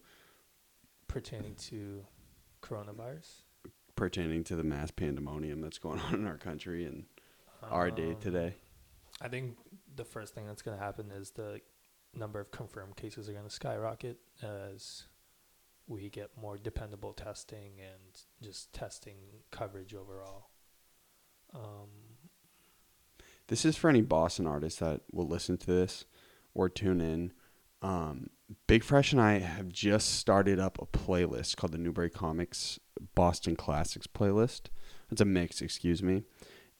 pertaining 1.08 1.56
to 1.56 2.06
coronavirus. 2.62 3.42
pertaining 3.96 4.44
to 4.46 4.56
the 4.56 4.64
mass 4.64 4.92
pandemonium 4.92 5.60
that's 5.62 5.78
going 5.78 6.00
on 6.08 6.14
in 6.16 6.26
our 6.28 6.38
country 6.38 6.86
and 6.86 7.06
our 7.64 7.92
day 7.92 8.12
Um, 8.12 8.20
today? 8.20 8.56
I 9.22 9.28
think 9.28 9.58
the 9.96 10.06
first 10.06 10.34
thing 10.34 10.46
that's 10.48 10.62
going 10.62 10.78
to 10.78 10.84
happen 10.84 11.12
is 11.12 11.32
the 11.32 11.62
number 12.16 12.40
of 12.40 12.52
confirmed 12.52 12.96
cases 12.96 13.28
are 13.28 13.34
going 13.34 13.44
to 13.44 13.50
skyrocket 13.52 14.18
as 14.42 15.04
we 15.88 16.10
get 16.10 16.30
more 16.40 16.58
dependable 16.58 17.14
testing 17.14 17.74
and 17.82 18.22
just 18.42 18.72
testing 18.72 19.18
coverage 19.52 19.94
overall. 19.94 20.50
Um, 21.54 21.90
This 23.48 23.66
is 23.66 23.76
for 23.76 23.90
any 23.90 24.02
Boston 24.02 24.46
artists 24.46 24.80
that 24.80 25.02
will 25.12 25.28
listen 25.28 25.58
to 25.58 25.66
this 25.68 26.06
or 26.54 26.70
tune 26.70 27.02
in. 27.02 27.32
Um, 27.82 28.30
Big 28.68 28.84
Fresh 28.84 29.12
and 29.14 29.22
I 29.22 29.40
have 29.40 29.70
just 29.70 30.16
started 30.16 30.60
up 30.60 30.82
a 30.82 30.86
playlist 30.86 31.56
called 31.56 31.72
the 31.72 31.78
Newbury 31.78 32.10
Comics 32.10 32.80
Boston 33.16 33.56
Classics 33.56 34.08
playlist. 34.08 34.68
It's 35.12 35.22
a 35.22 35.26
mix, 35.26 35.62
excuse 35.62 36.02
me. 36.04 36.24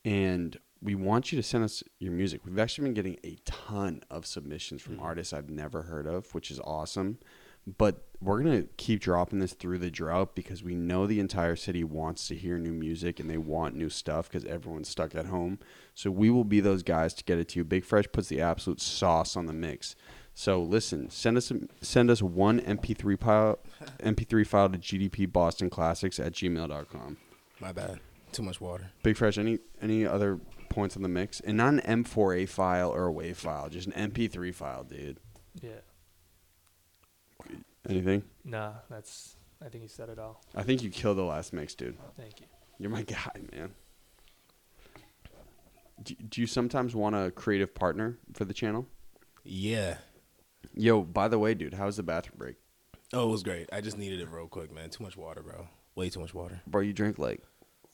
And 0.04 0.58
we 0.82 0.94
want 0.94 1.30
you 1.30 1.36
to 1.36 1.42
send 1.42 1.62
us 1.64 1.82
your 1.98 2.12
music. 2.12 2.44
We've 2.44 2.58
actually 2.58 2.84
been 2.84 2.94
getting 2.94 3.18
a 3.24 3.36
ton 3.44 4.02
of 4.10 4.26
submissions 4.26 4.82
from 4.82 4.96
Mhm. 4.96 5.02
artists 5.02 5.32
I've 5.32 5.50
never 5.50 5.82
heard 5.82 6.06
of, 6.06 6.34
which 6.34 6.50
is 6.50 6.58
awesome. 6.60 7.18
But 7.66 8.06
we're 8.20 8.42
going 8.42 8.62
to 8.62 8.68
keep 8.76 9.00
dropping 9.00 9.38
this 9.38 9.54
through 9.54 9.78
the 9.78 9.90
drought 9.90 10.34
because 10.34 10.62
we 10.62 10.74
know 10.74 11.06
the 11.06 11.20
entire 11.20 11.56
city 11.56 11.84
wants 11.84 12.28
to 12.28 12.34
hear 12.34 12.58
new 12.58 12.72
music 12.72 13.18
and 13.18 13.30
they 13.30 13.38
want 13.38 13.76
new 13.76 13.88
stuff 13.88 14.28
because 14.28 14.44
everyone's 14.44 14.88
stuck 14.88 15.14
at 15.14 15.26
home. 15.26 15.58
So 15.94 16.10
we 16.10 16.30
will 16.30 16.44
be 16.44 16.60
those 16.60 16.82
guys 16.82 17.14
to 17.14 17.24
get 17.24 17.38
it 17.38 17.48
to 17.50 17.60
you. 17.60 17.64
Big 17.64 17.84
Fresh 17.84 18.06
puts 18.12 18.28
the 18.28 18.40
absolute 18.40 18.80
sauce 18.80 19.36
on 19.36 19.46
the 19.46 19.52
mix. 19.52 19.96
So 20.34 20.62
listen, 20.62 21.10
send 21.10 21.36
us 21.36 21.52
send 21.82 22.10
us 22.10 22.22
one 22.22 22.60
MP3 22.60 23.18
file 23.18 23.58
MP3 24.02 24.46
file 24.46 24.68
to 24.70 24.78
GDP 24.78 25.30
Boston 25.30 25.68
Classics 25.70 26.18
at 26.18 26.32
gmail.com. 26.32 27.16
My 27.60 27.72
bad. 27.72 28.00
Too 28.32 28.42
much 28.42 28.60
water. 28.60 28.90
Big 29.02 29.16
Fresh, 29.16 29.38
any 29.38 29.58
any 29.82 30.06
other 30.06 30.38
points 30.68 30.96
on 30.96 31.02
the 31.02 31.08
mix? 31.08 31.40
And 31.40 31.56
not 31.56 31.74
an 31.74 32.04
M4A 32.04 32.48
file 32.48 32.90
or 32.90 33.08
a 33.08 33.12
WAV 33.12 33.34
file, 33.36 33.68
just 33.68 33.88
an 33.88 34.10
MP3 34.12 34.54
file, 34.54 34.84
dude. 34.84 35.18
yeah. 35.60 35.70
Anything? 37.88 38.22
Nah, 38.44 38.72
that's. 38.88 39.36
I 39.64 39.68
think 39.68 39.82
you 39.82 39.88
said 39.88 40.08
it 40.08 40.18
all. 40.18 40.42
I 40.54 40.62
think 40.62 40.82
you 40.82 40.90
killed 40.90 41.18
the 41.18 41.22
last 41.22 41.52
mix, 41.52 41.74
dude. 41.74 41.96
Thank 42.16 42.40
you. 42.40 42.46
You're 42.78 42.90
my 42.90 43.02
guy, 43.16 43.30
man. 43.52 43.72
Do, 46.02 46.14
do 46.14 46.40
you 46.40 46.46
sometimes 46.46 46.94
want 46.94 47.14
a 47.14 47.30
creative 47.30 47.74
partner 47.74 48.18
for 48.32 48.44
the 48.44 48.54
channel? 48.54 48.86
Yeah. 49.44 49.98
Yo, 50.74 51.02
by 51.02 51.28
the 51.28 51.38
way, 51.38 51.54
dude, 51.54 51.74
how's 51.74 51.96
the 51.96 52.02
bathroom 52.02 52.38
break? 52.38 52.56
Oh, 53.12 53.28
it 53.28 53.30
was 53.32 53.42
great. 53.42 53.68
I 53.72 53.80
just 53.80 53.98
needed 53.98 54.20
it 54.20 54.28
real 54.30 54.46
quick, 54.46 54.72
man. 54.72 54.88
Too 54.88 55.02
much 55.04 55.16
water, 55.16 55.42
bro. 55.42 55.68
Way 55.94 56.08
too 56.10 56.20
much 56.20 56.32
water. 56.32 56.62
Bro, 56.66 56.82
you 56.82 56.92
drink 56.92 57.18
like 57.18 57.42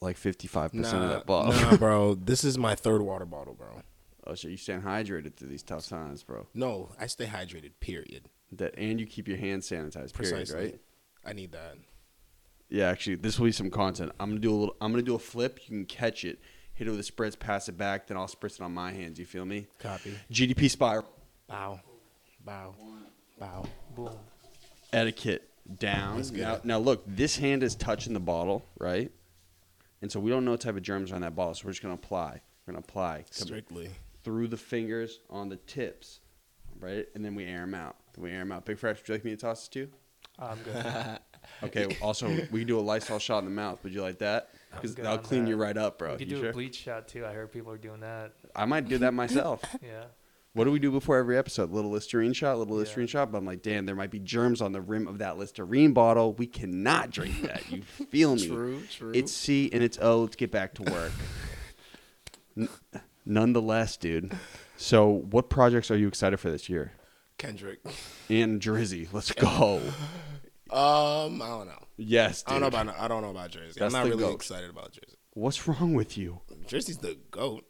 like 0.01 0.17
55% 0.19 0.75
of 0.75 1.09
that 1.09 1.27
bottle. 1.27 1.53
nah, 1.53 1.77
bro. 1.79 2.15
This 2.15 2.45
is 2.45 2.59
my 2.59 2.75
third 2.75 3.01
water 3.03 3.25
bottle, 3.25 3.55
bro. 3.55 3.81
Oh, 4.27 4.35
so 4.35 4.49
you 4.49 4.57
staying 4.57 4.83
hydrated 4.83 5.35
through 5.37 5.49
these 5.49 5.63
tough 5.63 5.89
times, 5.89 6.23
bro. 6.23 6.47
No, 6.53 6.91
I 7.01 7.07
stay 7.07 7.27
hydrated. 7.27 7.73
Period. 7.81 8.29
That 8.53 8.75
and 8.79 9.01
you 9.01 9.07
keep 9.07 9.27
your 9.29 9.37
hands 9.39 9.69
sanitized, 9.69 10.15
period, 10.15 10.37
Precisely. 10.37 10.61
right? 10.61 10.81
I 11.25 11.33
need 11.33 11.53
that. 11.53 11.77
Yeah, 12.69 12.89
actually, 12.89 13.17
this 13.17 13.39
will 13.39 13.47
be 13.47 13.53
some 13.53 13.71
content. 13.71 14.13
I'm 14.21 14.31
gonna 14.31 14.41
do 14.41 14.53
a 14.53 14.57
little. 14.57 14.77
I'm 14.81 14.91
gonna 14.93 15.03
do 15.03 15.15
a 15.15 15.19
flip. 15.21 15.59
You 15.65 15.69
can 15.77 15.85
catch 15.87 16.25
it, 16.25 16.39
hit 16.75 16.87
it 16.87 16.91
with 16.91 17.01
a 17.01 17.03
spritz, 17.13 17.39
pass 17.39 17.69
it 17.69 17.77
back, 17.77 18.07
then 18.07 18.17
I'll 18.17 18.27
spritz 18.29 18.55
it 18.57 18.61
on 18.61 18.73
my 18.73 18.93
hands. 18.93 19.19
You 19.19 19.25
feel 19.27 19.45
me? 19.45 19.67
Copy. 19.79 20.17
GDP 20.33 20.71
spiral 20.71 21.05
Bow. 21.49 21.81
Bow. 22.45 22.75
Bow. 23.39 23.65
Boom. 23.95 24.11
etiquette 24.93 25.49
down. 25.79 26.23
Now, 26.33 26.61
now 26.65 26.79
look, 26.79 27.03
this 27.07 27.37
hand 27.37 27.63
is 27.63 27.75
touching 27.75 28.13
the 28.13 28.21
bottle, 28.21 28.65
right? 28.79 29.11
And 30.03 30.11
so 30.13 30.21
we 30.21 30.31
don't 30.31 30.45
know 30.45 30.53
what 30.53 30.61
type 30.61 30.77
of 30.77 30.83
germs 30.83 31.11
are 31.13 31.17
on 31.17 31.23
that 31.23 31.35
bottle, 31.35 31.55
so 31.55 31.67
we're 31.67 31.73
just 31.73 31.83
gonna 31.83 31.95
apply. 31.95 32.41
We're 32.67 32.73
gonna 32.73 32.85
apply 32.89 33.25
come 33.37 33.47
Strictly. 33.47 33.91
through 34.23 34.49
the 34.49 34.57
fingers 34.57 35.21
on 35.31 35.49
the 35.49 35.57
tips, 35.57 36.21
right? 36.79 37.07
And 37.15 37.25
then 37.25 37.35
we 37.35 37.45
air 37.45 37.61
them 37.61 37.75
out. 37.75 37.97
Then 38.17 38.25
we 38.25 38.31
air 38.33 38.41
them 38.41 38.53
out. 38.53 38.65
Big 38.65 38.79
fresh. 38.79 38.99
Would 38.99 39.09
you 39.09 39.15
like 39.15 39.25
me 39.25 39.31
to 39.33 39.37
toss 39.37 39.67
it 39.69 39.73
to 39.73 39.79
you? 39.81 39.89
I'm 40.39 40.59
good. 40.65 41.19
Okay. 41.63 41.97
also, 42.03 42.29
we 42.51 42.59
can 42.61 42.67
do 42.67 42.77
a 42.77 42.81
Lysol 42.83 43.21
shot 43.21 43.39
in 43.39 43.45
the 43.45 43.53
mouth. 43.53 43.83
Would 43.85 43.95
you 43.95 44.03
like 44.03 44.19
that? 44.19 44.49
I'm 44.73 44.79
Because 44.79 44.97
good 44.97 45.05
that'll 45.05 45.19
on 45.19 45.25
clean 45.25 45.47
you 45.47 45.57
right 45.57 45.77
up, 45.77 45.97
bro. 45.97 46.13
we 46.13 46.19
could 46.19 46.29
You 46.31 46.37
do 46.37 46.43
sure? 46.43 46.51
a 46.51 46.53
bleach 46.53 46.75
shot 46.75 47.07
too. 47.07 47.25
I 47.25 47.33
heard 47.33 47.53
people 47.53 47.71
are 47.71 47.79
doing 47.79 48.01
that. 48.01 48.33
I 48.55 48.65
might 48.65 48.89
do 48.89 48.99
that 48.99 49.15
myself. 49.15 49.63
Yeah. 49.83 50.07
What 50.55 50.65
do 50.65 50.73
we 50.73 50.81
do 50.81 50.91
before 50.91 51.19
every 51.19 51.39
episode? 51.39 51.71
Little 51.71 51.93
Listerine 51.93 52.33
shot, 52.33 52.59
little 52.59 52.75
Yeah. 52.75 52.81
Listerine 52.81 53.07
shot. 53.07 53.31
But 53.31 53.39
I'm 53.39 53.45
like, 53.47 53.63
damn, 53.63 53.87
there 53.87 53.95
might 53.95 54.11
be 54.11 54.19
germs 54.19 54.61
on 54.61 54.73
the 54.73 54.81
rim 54.81 55.07
of 55.07 55.19
that 55.19 55.39
Listerine 55.39 55.93
bottle. 55.93 56.33
We 56.33 56.47
cannot 56.49 57.11
drink 57.11 57.43
that. 57.43 57.71
You 57.71 57.83
feel 58.11 58.35
me? 58.35 58.49
True, 58.49 58.83
true. 58.91 59.13
It's 59.15 59.31
C 59.33 59.71
and 59.73 59.85
it's 59.85 59.99
O. 60.03 60.23
Let's 60.23 60.35
get 60.35 60.51
back 60.51 60.75
to 60.75 60.83
work. 60.83 61.13
N- 62.57 62.69
nonetheless, 63.25 63.97
dude. 63.97 64.33
So, 64.77 65.07
what 65.09 65.49
projects 65.49 65.91
are 65.93 65.97
you 65.97 66.09
excited 66.09 66.39
for 66.41 66.51
this 66.51 66.69
year? 66.69 66.93
Kendrick. 67.39 67.81
And 68.29 68.61
Drizzy, 68.61 69.09
let's 69.13 69.33
go. 69.33 69.81
Um, 70.71 71.41
I 71.43 71.49
don't 71.49 71.67
know. 71.69 71.83
Yes, 71.97 72.43
I 72.47 72.53
don't 72.53 72.61
know 72.63 72.67
about 72.67 72.89
I 72.99 73.09
don't 73.09 73.23
know 73.23 73.31
about 73.31 73.53
Drizzy. 73.53 73.75
That's 73.75 73.95
I'm 73.95 74.01
not 74.01 74.05
the 74.05 74.11
really 74.11 74.23
goat. 74.31 74.35
excited 74.35 74.69
about 74.71 74.93
Drizzy. 74.93 75.15
What's 75.35 75.69
wrong 75.69 75.95
with 75.95 76.17
you, 76.19 76.41
Drizzy's 76.67 76.99
the 76.99 77.19
goat. 77.31 77.65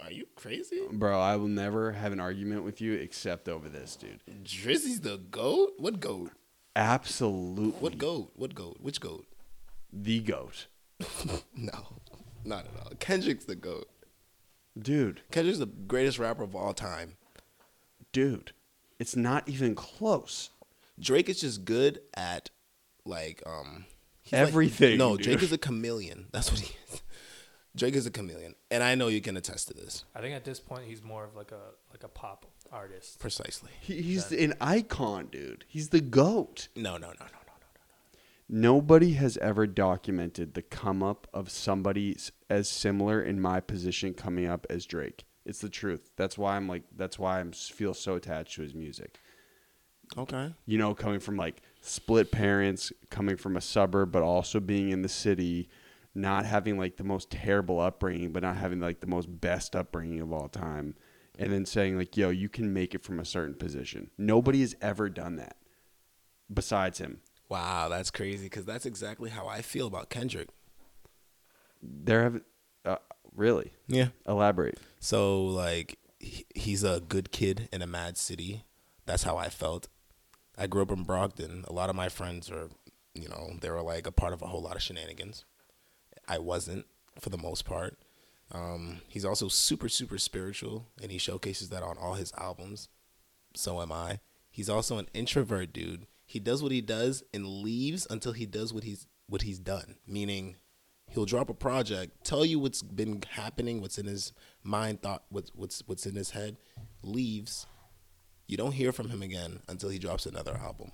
Are 0.00 0.10
you 0.10 0.26
crazy? 0.34 0.80
bro? 0.90 1.20
I 1.20 1.36
will 1.36 1.46
never 1.48 1.92
have 1.92 2.12
an 2.12 2.18
argument 2.18 2.64
with 2.64 2.80
you 2.80 2.94
except 2.94 3.48
over 3.48 3.68
this, 3.68 3.94
dude. 3.94 4.20
Drizzy's 4.44 5.00
the 5.00 5.16
goat? 5.30 5.74
What 5.78 6.00
goat? 6.00 6.32
Absolutely, 6.74 7.78
What 7.80 7.98
goat? 7.98 8.32
What 8.34 8.54
goat? 8.54 8.78
Which 8.80 9.00
goat? 9.00 9.26
the 9.92 10.20
goat. 10.20 10.66
No, 11.56 12.00
not 12.44 12.64
at 12.66 12.72
all. 12.84 12.92
Kendrick's 12.98 13.44
the 13.44 13.54
goat. 13.54 13.88
dude, 14.78 15.20
Kendrick's 15.30 15.58
the 15.60 15.66
greatest 15.66 16.18
rapper 16.18 16.42
of 16.42 16.56
all 16.56 16.74
time. 16.74 17.16
dude, 18.12 18.52
it's 19.02 19.16
not 19.16 19.48
even 19.48 19.74
close. 19.74 20.50
Drake 20.98 21.28
is 21.28 21.40
just 21.40 21.64
good 21.64 22.00
at 22.14 22.50
like 23.04 23.42
um 23.44 23.84
he's 24.22 24.32
like- 24.32 24.42
Everything, 24.48 24.96
no, 24.98 25.16
dude. 25.16 25.24
Drake 25.26 25.42
is 25.42 25.52
a 25.52 25.58
chameleon. 25.58 26.26
That's 26.32 26.50
what 26.50 26.60
he 26.60 26.74
is. 26.92 27.02
Drake 27.74 27.94
is 27.94 28.06
a 28.06 28.10
chameleon, 28.10 28.54
and 28.70 28.82
I 28.82 28.94
know 28.94 29.08
you 29.08 29.20
can 29.22 29.36
attest 29.36 29.68
to 29.68 29.74
this 29.74 30.04
I 30.14 30.20
think 30.20 30.34
at 30.36 30.44
this 30.44 30.60
point 30.60 30.84
he's 30.86 31.02
more 31.02 31.24
of 31.24 31.34
like 31.34 31.50
a 31.52 31.62
like 31.90 32.04
a 32.04 32.08
pop 32.08 32.46
artist. 32.70 33.18
precisely. 33.18 33.70
He, 33.80 34.00
he's 34.02 34.30
an 34.32 34.54
icon, 34.60 35.26
dude. 35.32 35.64
He's 35.68 35.88
the 35.90 36.00
goat. 36.00 36.68
No, 36.76 36.92
no, 36.92 37.08
no, 37.08 37.12
no, 37.12 37.16
no, 37.18 37.54
no. 37.64 38.18
Nobody 38.48 39.12
has 39.14 39.36
ever 39.38 39.66
documented 39.66 40.54
the 40.54 40.62
come 40.62 41.02
up 41.02 41.26
of 41.34 41.50
somebody 41.50 42.16
as 42.48 42.68
similar 42.68 43.22
in 43.22 43.40
my 43.40 43.60
position 43.60 44.14
coming 44.14 44.46
up 44.46 44.66
as 44.70 44.86
Drake. 44.86 45.24
It's 45.44 45.60
the 45.60 45.68
truth. 45.68 46.10
That's 46.16 46.38
why 46.38 46.56
I'm 46.56 46.68
like. 46.68 46.84
That's 46.96 47.18
why 47.18 47.40
I'm 47.40 47.52
feel 47.52 47.94
so 47.94 48.14
attached 48.14 48.54
to 48.56 48.62
his 48.62 48.74
music. 48.74 49.18
Okay. 50.16 50.54
You 50.66 50.78
know, 50.78 50.94
coming 50.94 51.20
from 51.20 51.36
like 51.36 51.62
split 51.80 52.30
parents, 52.30 52.92
coming 53.10 53.36
from 53.36 53.56
a 53.56 53.60
suburb, 53.60 54.12
but 54.12 54.22
also 54.22 54.60
being 54.60 54.90
in 54.90 55.02
the 55.02 55.08
city, 55.08 55.68
not 56.14 56.44
having 56.44 56.78
like 56.78 56.96
the 56.96 57.04
most 57.04 57.30
terrible 57.30 57.80
upbringing, 57.80 58.32
but 58.32 58.42
not 58.42 58.56
having 58.56 58.80
like 58.80 59.00
the 59.00 59.06
most 59.06 59.40
best 59.40 59.74
upbringing 59.74 60.20
of 60.20 60.32
all 60.32 60.48
time, 60.48 60.94
and 61.38 61.52
then 61.52 61.66
saying 61.66 61.96
like, 61.96 62.16
"Yo, 62.16 62.30
you 62.30 62.48
can 62.48 62.72
make 62.72 62.94
it 62.94 63.02
from 63.02 63.18
a 63.18 63.24
certain 63.24 63.54
position." 63.54 64.10
Nobody 64.18 64.60
has 64.60 64.76
ever 64.80 65.08
done 65.08 65.36
that, 65.36 65.56
besides 66.52 66.98
him. 66.98 67.20
Wow, 67.48 67.88
that's 67.88 68.10
crazy 68.10 68.46
because 68.46 68.64
that's 68.64 68.86
exactly 68.86 69.30
how 69.30 69.46
I 69.46 69.62
feel 69.62 69.86
about 69.86 70.08
Kendrick. 70.08 70.48
There 71.82 72.22
have, 72.22 72.40
really 73.34 73.72
Yeah. 73.88 74.08
elaborate. 74.26 74.78
So 75.00 75.44
like 75.44 75.98
he, 76.18 76.46
he's 76.54 76.84
a 76.84 77.00
good 77.00 77.32
kid 77.32 77.68
in 77.72 77.82
a 77.82 77.86
mad 77.86 78.16
city. 78.16 78.64
That's 79.06 79.22
how 79.24 79.36
I 79.36 79.48
felt. 79.48 79.88
I 80.56 80.66
grew 80.66 80.82
up 80.82 80.90
in 80.92 81.02
Brockton. 81.04 81.64
A 81.66 81.72
lot 81.72 81.90
of 81.90 81.96
my 81.96 82.08
friends 82.08 82.50
are, 82.50 82.68
you 83.14 83.28
know, 83.28 83.52
they 83.60 83.70
were 83.70 83.82
like 83.82 84.06
a 84.06 84.12
part 84.12 84.32
of 84.32 84.42
a 84.42 84.46
whole 84.46 84.62
lot 84.62 84.76
of 84.76 84.82
shenanigans. 84.82 85.44
I 86.28 86.38
wasn't 86.38 86.86
for 87.20 87.30
the 87.30 87.38
most 87.38 87.64
part. 87.64 87.98
Um, 88.52 89.00
he's 89.08 89.24
also 89.24 89.48
super 89.48 89.88
super 89.88 90.18
spiritual, 90.18 90.86
and 91.02 91.10
he 91.10 91.18
showcases 91.18 91.70
that 91.70 91.82
on 91.82 91.96
all 91.98 92.14
his 92.14 92.32
albums. 92.38 92.88
So 93.54 93.80
am 93.80 93.90
I. 93.92 94.20
He's 94.50 94.68
also 94.68 94.98
an 94.98 95.08
introvert 95.14 95.72
dude. 95.72 96.06
He 96.26 96.38
does 96.38 96.62
what 96.62 96.72
he 96.72 96.80
does 96.82 97.22
and 97.34 97.46
leaves 97.46 98.06
until 98.10 98.32
he 98.32 98.46
does 98.46 98.72
what 98.72 98.84
he's 98.84 99.06
what 99.26 99.42
he's 99.42 99.58
done. 99.58 99.96
Meaning, 100.06 100.56
he'll 101.12 101.24
drop 101.26 101.48
a 101.48 101.54
project, 101.54 102.24
tell 102.24 102.44
you 102.44 102.58
what's 102.58 102.82
been 102.82 103.22
happening, 103.30 103.80
what's 103.80 103.98
in 103.98 104.06
his 104.06 104.32
mind, 104.62 105.02
thought, 105.02 105.24
what's 105.28 105.50
what's 105.54 105.82
what's 105.86 106.06
in 106.06 106.14
his 106.14 106.30
head, 106.30 106.56
leaves. 107.02 107.66
You 108.46 108.56
don't 108.56 108.72
hear 108.72 108.92
from 108.92 109.08
him 109.08 109.22
again 109.22 109.60
until 109.68 109.88
he 109.88 109.98
drops 109.98 110.26
another 110.26 110.56
album. 110.56 110.92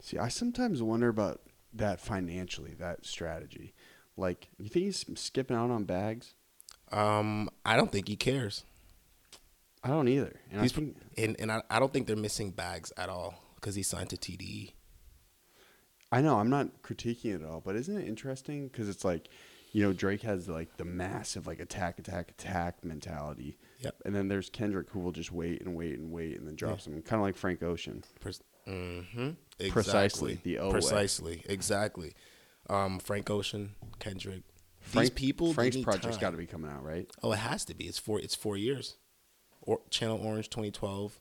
See, 0.00 0.18
I 0.18 0.28
sometimes 0.28 0.82
wonder 0.82 1.08
about 1.08 1.40
that 1.72 2.00
financially, 2.00 2.74
that 2.78 3.06
strategy. 3.06 3.72
Like, 4.16 4.48
you 4.58 4.68
think 4.68 4.84
he's 4.84 5.04
skipping 5.14 5.56
out 5.56 5.70
on 5.70 5.84
bags? 5.84 6.34
Um, 6.92 7.48
I 7.64 7.76
don't 7.76 7.90
think 7.90 8.08
he 8.08 8.16
cares. 8.16 8.64
I 9.82 9.88
don't 9.88 10.08
either. 10.08 10.40
And 10.50 10.62
He's 10.62 10.72
I 10.72 10.76
think, 10.76 10.96
and 11.18 11.36
and 11.38 11.52
I, 11.52 11.62
I 11.70 11.78
don't 11.78 11.92
think 11.92 12.06
they're 12.06 12.16
missing 12.16 12.50
bags 12.50 12.92
at 12.96 13.08
all 13.08 13.34
because 13.56 13.74
he's 13.74 13.88
signed 13.88 14.10
to. 14.10 14.16
TDE. 14.16 14.72
I 16.14 16.20
know 16.20 16.38
I'm 16.38 16.48
not 16.48 16.68
critiquing 16.84 17.34
it 17.34 17.42
at 17.42 17.48
all, 17.48 17.60
but 17.60 17.74
isn't 17.74 17.98
it 17.98 18.06
interesting? 18.06 18.68
Because 18.68 18.88
it's 18.88 19.04
like, 19.04 19.28
you 19.72 19.82
know, 19.82 19.92
Drake 19.92 20.22
has 20.22 20.48
like 20.48 20.76
the 20.76 20.84
massive 20.84 21.48
like 21.48 21.58
attack, 21.58 21.98
attack, 21.98 22.30
attack 22.30 22.84
mentality. 22.84 23.58
Yep. 23.80 23.96
And 24.04 24.14
then 24.14 24.28
there's 24.28 24.48
Kendrick 24.48 24.90
who 24.90 25.00
will 25.00 25.10
just 25.10 25.32
wait 25.32 25.60
and 25.60 25.74
wait 25.74 25.98
and 25.98 26.12
wait 26.12 26.38
and 26.38 26.46
then 26.46 26.54
drops 26.54 26.84
them, 26.84 27.02
kind 27.02 27.18
of 27.18 27.22
like 27.26 27.36
Frank 27.36 27.64
Ocean. 27.64 28.04
Mm-hmm. 28.68 29.30
Precisely, 29.70 30.38
the 30.44 30.60
O 30.60 30.66
way. 30.66 30.72
Precisely, 30.74 31.42
exactly. 31.46 32.14
Um, 32.70 33.00
Frank 33.00 33.28
Ocean, 33.28 33.74
Kendrick. 33.98 34.44
Frank, 34.82 35.08
These 35.08 35.10
people. 35.10 35.52
Frank's 35.52 35.78
project's 35.78 36.18
got 36.18 36.30
to 36.30 36.36
be 36.36 36.46
coming 36.46 36.70
out, 36.70 36.84
right? 36.84 37.10
Oh, 37.24 37.32
it 37.32 37.38
has 37.38 37.64
to 37.64 37.74
be. 37.74 37.86
It's 37.86 37.98
four. 37.98 38.20
It's 38.20 38.36
four 38.36 38.56
years. 38.56 38.98
Or 39.62 39.80
Channel 39.90 40.20
Orange 40.24 40.48
2012, 40.48 41.20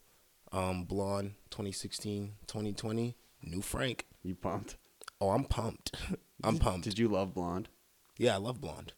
um, 0.51 0.83
Blonde 0.83 1.33
2016, 1.49 2.33
2020. 2.45 3.15
New 3.41 3.61
Frank. 3.61 4.05
You 4.21 4.35
pumped? 4.35 4.77
Oh, 5.23 5.29
I'm 5.29 5.45
pumped. 5.45 5.95
I'm 6.43 6.57
pumped. 6.57 6.83
Did 6.83 6.99
you 6.99 7.07
love 7.07 7.33
Blonde? 7.33 7.69
yeah, 8.17 8.33
I 8.33 8.37
love 8.37 8.59
Blonde. 8.59 8.91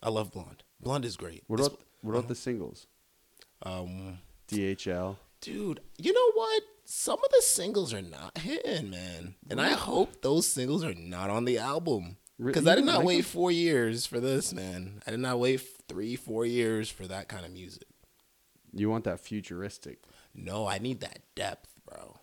I 0.00 0.08
love 0.08 0.30
Blonde. 0.30 0.62
Blonde 0.80 1.04
is 1.04 1.16
great. 1.16 1.42
What 1.48 1.58
about 1.58 1.80
what 2.00 2.12
about 2.12 2.28
the 2.28 2.36
singles? 2.36 2.86
um, 3.64 4.18
DHL. 4.48 5.16
dude? 5.40 5.80
You 5.98 6.12
know 6.12 6.32
what? 6.34 6.62
Some 6.84 7.18
of 7.18 7.30
the 7.32 7.42
singles 7.42 7.92
are 7.92 8.02
not 8.02 8.38
hitting, 8.38 8.90
man. 8.90 9.34
And 9.50 9.60
I 9.60 9.70
hope 9.70 10.22
those 10.22 10.46
singles 10.46 10.84
are 10.84 10.94
not 10.94 11.28
on 11.30 11.44
the 11.44 11.58
album. 11.58 12.18
Because 12.38 12.66
I 12.68 12.76
did 12.76 12.84
like 12.84 13.04
wait 13.04 13.16
them? 13.22 13.24
four 13.24 13.50
years 13.50 14.06
for 14.06 14.20
this, 14.20 14.52
man. 14.52 15.02
I 15.06 15.10
did 15.10 15.20
not 15.20 15.40
wait 15.40 15.60
three, 15.88 16.14
four 16.14 16.46
years 16.46 16.88
for 16.90 17.06
that 17.08 17.26
kind 17.28 17.44
of 17.44 17.52
music. 17.52 17.88
You 18.72 18.90
want 18.90 19.04
that 19.04 19.18
futuristic? 19.20 19.98
No, 20.34 20.66
I 20.68 20.78
need 20.78 21.00
that 21.00 21.20
depth, 21.34 21.70
bro. 21.84 22.18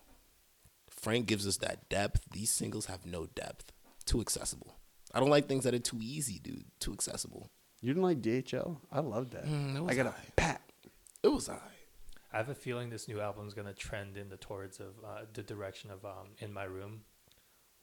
Frank 1.02 1.26
gives 1.26 1.46
us 1.46 1.56
that 1.58 1.88
depth. 1.88 2.22
These 2.32 2.50
singles 2.50 2.86
have 2.86 3.04
no 3.04 3.26
depth. 3.26 3.72
Too 4.06 4.20
accessible. 4.20 4.76
I 5.12 5.20
don't 5.20 5.30
like 5.30 5.48
things 5.48 5.64
that 5.64 5.74
are 5.74 5.78
too 5.78 5.98
easy, 6.00 6.38
dude. 6.38 6.64
Too 6.80 6.92
accessible. 6.92 7.50
You 7.80 7.88
didn't 7.88 8.04
like 8.04 8.22
DHL? 8.22 8.78
I 8.92 9.00
loved 9.00 9.32
that. 9.32 9.44
Mm, 9.44 9.74
that 9.74 9.82
was 9.82 9.92
I 9.98 10.02
got 10.02 10.06
a 10.06 10.32
pat. 10.36 10.62
It 11.22 11.28
was 11.28 11.48
I. 11.48 11.58
I 12.32 12.36
have 12.38 12.48
a 12.48 12.54
feeling 12.54 12.88
this 12.88 13.08
new 13.08 13.20
album 13.20 13.46
is 13.46 13.52
gonna 13.52 13.74
trend 13.74 14.16
in 14.16 14.28
the 14.30 14.36
towards 14.36 14.78
of 14.80 14.94
uh, 15.04 15.22
the 15.34 15.42
direction 15.42 15.90
of 15.90 16.04
um, 16.04 16.28
"In 16.38 16.52
My 16.52 16.64
Room," 16.64 17.02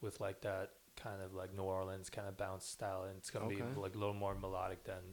with 0.02 0.20
like 0.22 0.42
that 0.42 0.72
kind 0.96 1.22
of 1.22 1.34
like 1.34 1.54
New 1.56 1.62
Orleans 1.64 2.10
kind 2.10 2.28
of 2.28 2.36
bounce 2.38 2.66
style, 2.66 3.04
and 3.04 3.18
it's 3.18 3.30
gonna 3.30 3.46
Okay. 3.46 3.56
be 3.62 3.80
like 3.80 3.96
a 3.96 3.98
little 3.98 4.16
more 4.16 4.34
melodic 4.34 4.84
than 4.86 5.04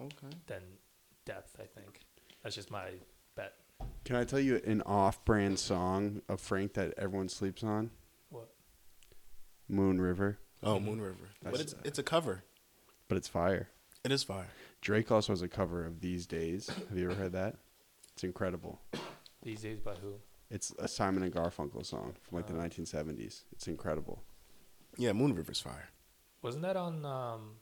Okay. 0.00 0.34
than 0.46 0.62
depth. 1.26 1.56
I 1.60 1.66
think 1.66 2.00
that's 2.42 2.54
just 2.54 2.70
my 2.70 2.84
bet. 2.86 3.00
Can 4.04 4.16
I 4.16 4.24
tell 4.24 4.40
you 4.40 4.60
an 4.66 4.82
off-brand 4.82 5.58
song 5.58 6.22
of 6.28 6.40
Frank 6.40 6.74
that 6.74 6.94
everyone 6.96 7.28
sleeps 7.28 7.62
on? 7.62 7.90
What? 8.30 8.50
Moon 9.68 10.00
River, 10.00 10.38
Oh, 10.62 10.78
Moon 10.78 11.00
River. 11.00 11.28
But 11.42 11.52
That's- 11.52 11.72
it's 11.72 11.74
it's 11.86 11.98
a 11.98 12.02
cover. 12.02 12.44
but 13.08 13.16
it's 13.16 13.28
fire. 13.28 13.70
It 14.04 14.12
is 14.12 14.22
fire. 14.22 14.48
Drake 14.80 15.10
also 15.10 15.32
has 15.32 15.42
a 15.42 15.48
cover 15.48 15.84
of 15.86 16.00
These 16.00 16.26
Days. 16.26 16.68
Have 16.68 16.96
you 16.98 17.10
ever 17.10 17.14
heard 17.20 17.32
that? 17.32 17.56
It's 18.12 18.24
incredible. 18.24 18.80
These 19.42 19.62
days 19.62 19.80
by 19.80 19.94
who? 19.94 20.20
It's 20.50 20.72
a 20.78 20.88
Simon 20.88 21.22
and 21.22 21.32
Garfunkel 21.32 21.84
song 21.86 22.14
from 22.22 22.36
like 22.36 22.46
the 22.46 22.54
Uh-huh. 22.54 22.62
1970s. 22.62 23.44
It's 23.52 23.68
incredible. 23.68 24.24
Yeah, 24.96 25.12
Moon 25.12 25.34
River's 25.34 25.60
fire. 25.60 25.90
Wasn't 26.42 26.62
that 26.62 26.76
on 26.76 27.04
um, 27.04 27.56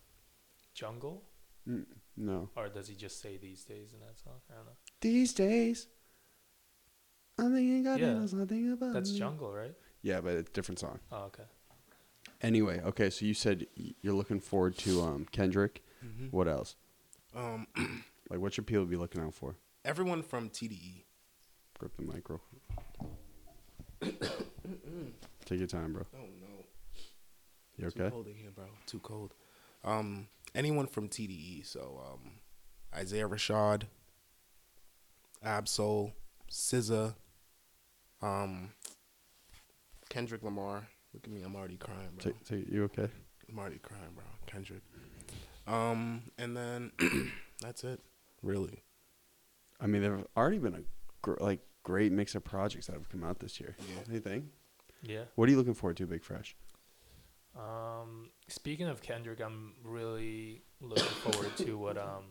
Jungle? 0.75 1.25
Mm, 1.69 1.87
no. 2.17 2.51
Or 2.57 2.69
does 2.69 2.89
he 2.89 2.95
just 2.95 3.21
say 3.21 3.37
these 3.37 3.65
days 3.65 3.93
in 3.93 4.01
that 4.01 4.19
song? 4.19 4.41
I 4.51 4.55
don't 4.55 4.67
know. 4.67 4.77
These 5.01 5.35
days, 5.35 5.87
I'm 7.39 7.53
thinking 7.55 7.83
God 7.85 8.01
Yeah. 8.01 8.15
knows 8.15 8.35
nothing 8.35 8.73
about 8.73 8.93
That's 8.93 9.13
me. 9.13 9.19
Jungle, 9.19 9.53
right? 9.53 9.75
Yeah, 10.03 10.21
but 10.21 10.35
it's 10.35 10.51
a 10.51 10.53
different 10.53 10.79
song. 10.79 10.99
Oh, 11.13 11.25
okay. 11.25 11.45
Anyway, 12.43 12.81
okay, 12.85 13.11
so 13.11 13.25
you 13.25 13.35
said 13.35 13.67
you're 14.03 14.15
looking 14.15 14.41
forward 14.41 14.77
to 14.79 15.03
um, 15.03 15.27
Kendrick. 15.33 15.83
What 16.31 16.47
else? 16.49 16.77
Um, 17.35 17.67
Like, 18.31 18.41
what 18.41 18.53
should 18.53 18.67
people 18.67 18.85
be 18.85 18.97
looking 18.97 19.23
out 19.23 19.33
for? 19.35 19.57
everyone 19.87 20.23
from. 20.23 20.51
TDE. 20.51 21.05
Grip 21.79 21.97
the 21.97 22.03
micro. 22.05 22.41
Take 25.47 25.59
your 25.59 25.67
time, 25.67 25.95
bro. 25.95 26.03
Oh 26.15 26.19
no. 26.41 26.65
You 27.77 27.91
Too 27.91 28.03
okay? 28.03 28.11
cold 28.11 28.27
in 28.27 28.35
here, 28.35 28.51
bro. 28.55 28.67
Too 28.87 28.99
cold. 29.01 29.35
Um, 29.85 30.29
anyone 30.55 30.87
from 30.87 31.09
TDE. 31.09 31.65
So, 31.65 32.03
um, 32.13 32.33
Isaiah 32.95 33.29
Rashad, 33.29 33.85
Ab-Soul, 35.43 36.13
SZA, 36.51 37.15
um, 38.23 38.71
Kendrick 40.09 40.43
Lamar. 40.43 40.89
Look 41.15 41.25
at 41.25 41.31
me, 41.31 41.43
I'm 41.43 41.57
already 41.57 41.77
crying, 41.77 42.11
bro. 42.17 42.33
Take, 42.33 42.45
take, 42.45 42.71
you 42.71 42.85
okay? 42.85 43.09
I'm 43.49 43.59
already 43.59 43.79
crying, 43.79 44.11
bro. 44.15 44.25
Kendrick. 44.47 44.83
Um, 45.67 46.23
and 46.39 46.57
then 46.57 46.93
that's 47.61 47.85
it, 47.85 48.01
really. 48.43 48.83
I 49.81 49.87
mean, 49.87 50.03
there 50.03 50.17
have 50.17 50.27
already 50.37 50.59
been 50.59 50.75
a 50.75 50.83
gr- 51.23 51.37
like 51.41 51.61
great 51.83 52.13
mix 52.13 52.35
of 52.35 52.45
projects 52.45 52.87
that 52.87 52.95
have 52.95 53.09
come 53.09 53.25
out 53.25 53.39
this 53.39 53.61
year. 53.61 53.77
Yeah. 53.79 53.97
What 53.97 54.07
do 54.09 54.13
you 54.15 54.21
think? 54.21 54.45
Yeah. 55.03 55.23
What 55.37 55.49
are 55.49 55.53
you 55.53 55.59
looking 55.59 55.75
forward 55.75 55.97
to, 55.99 56.07
Big 56.07 56.25
Fresh? 56.25 56.57
Um, 57.57 58.31
speaking 58.49 58.87
of 58.89 59.03
Kendrick, 59.03 59.41
I'm 59.41 59.75
really 59.83 60.63
looking 60.81 61.05
forward 61.05 61.57
to 61.59 61.79
what 61.79 61.99
um 61.99 62.25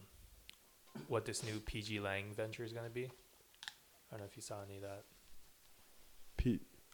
what 1.07 1.25
this 1.25 1.43
new 1.43 1.59
PG 1.59 1.99
Lang 1.99 2.33
venture 2.33 2.63
is 2.63 2.73
gonna 2.73 2.89
be. 2.89 3.05
I 3.05 3.09
don't 4.11 4.19
know 4.21 4.25
if 4.25 4.35
you 4.35 4.41
saw 4.41 4.55
any 4.63 4.77
of 4.77 4.83
that. 4.83 5.03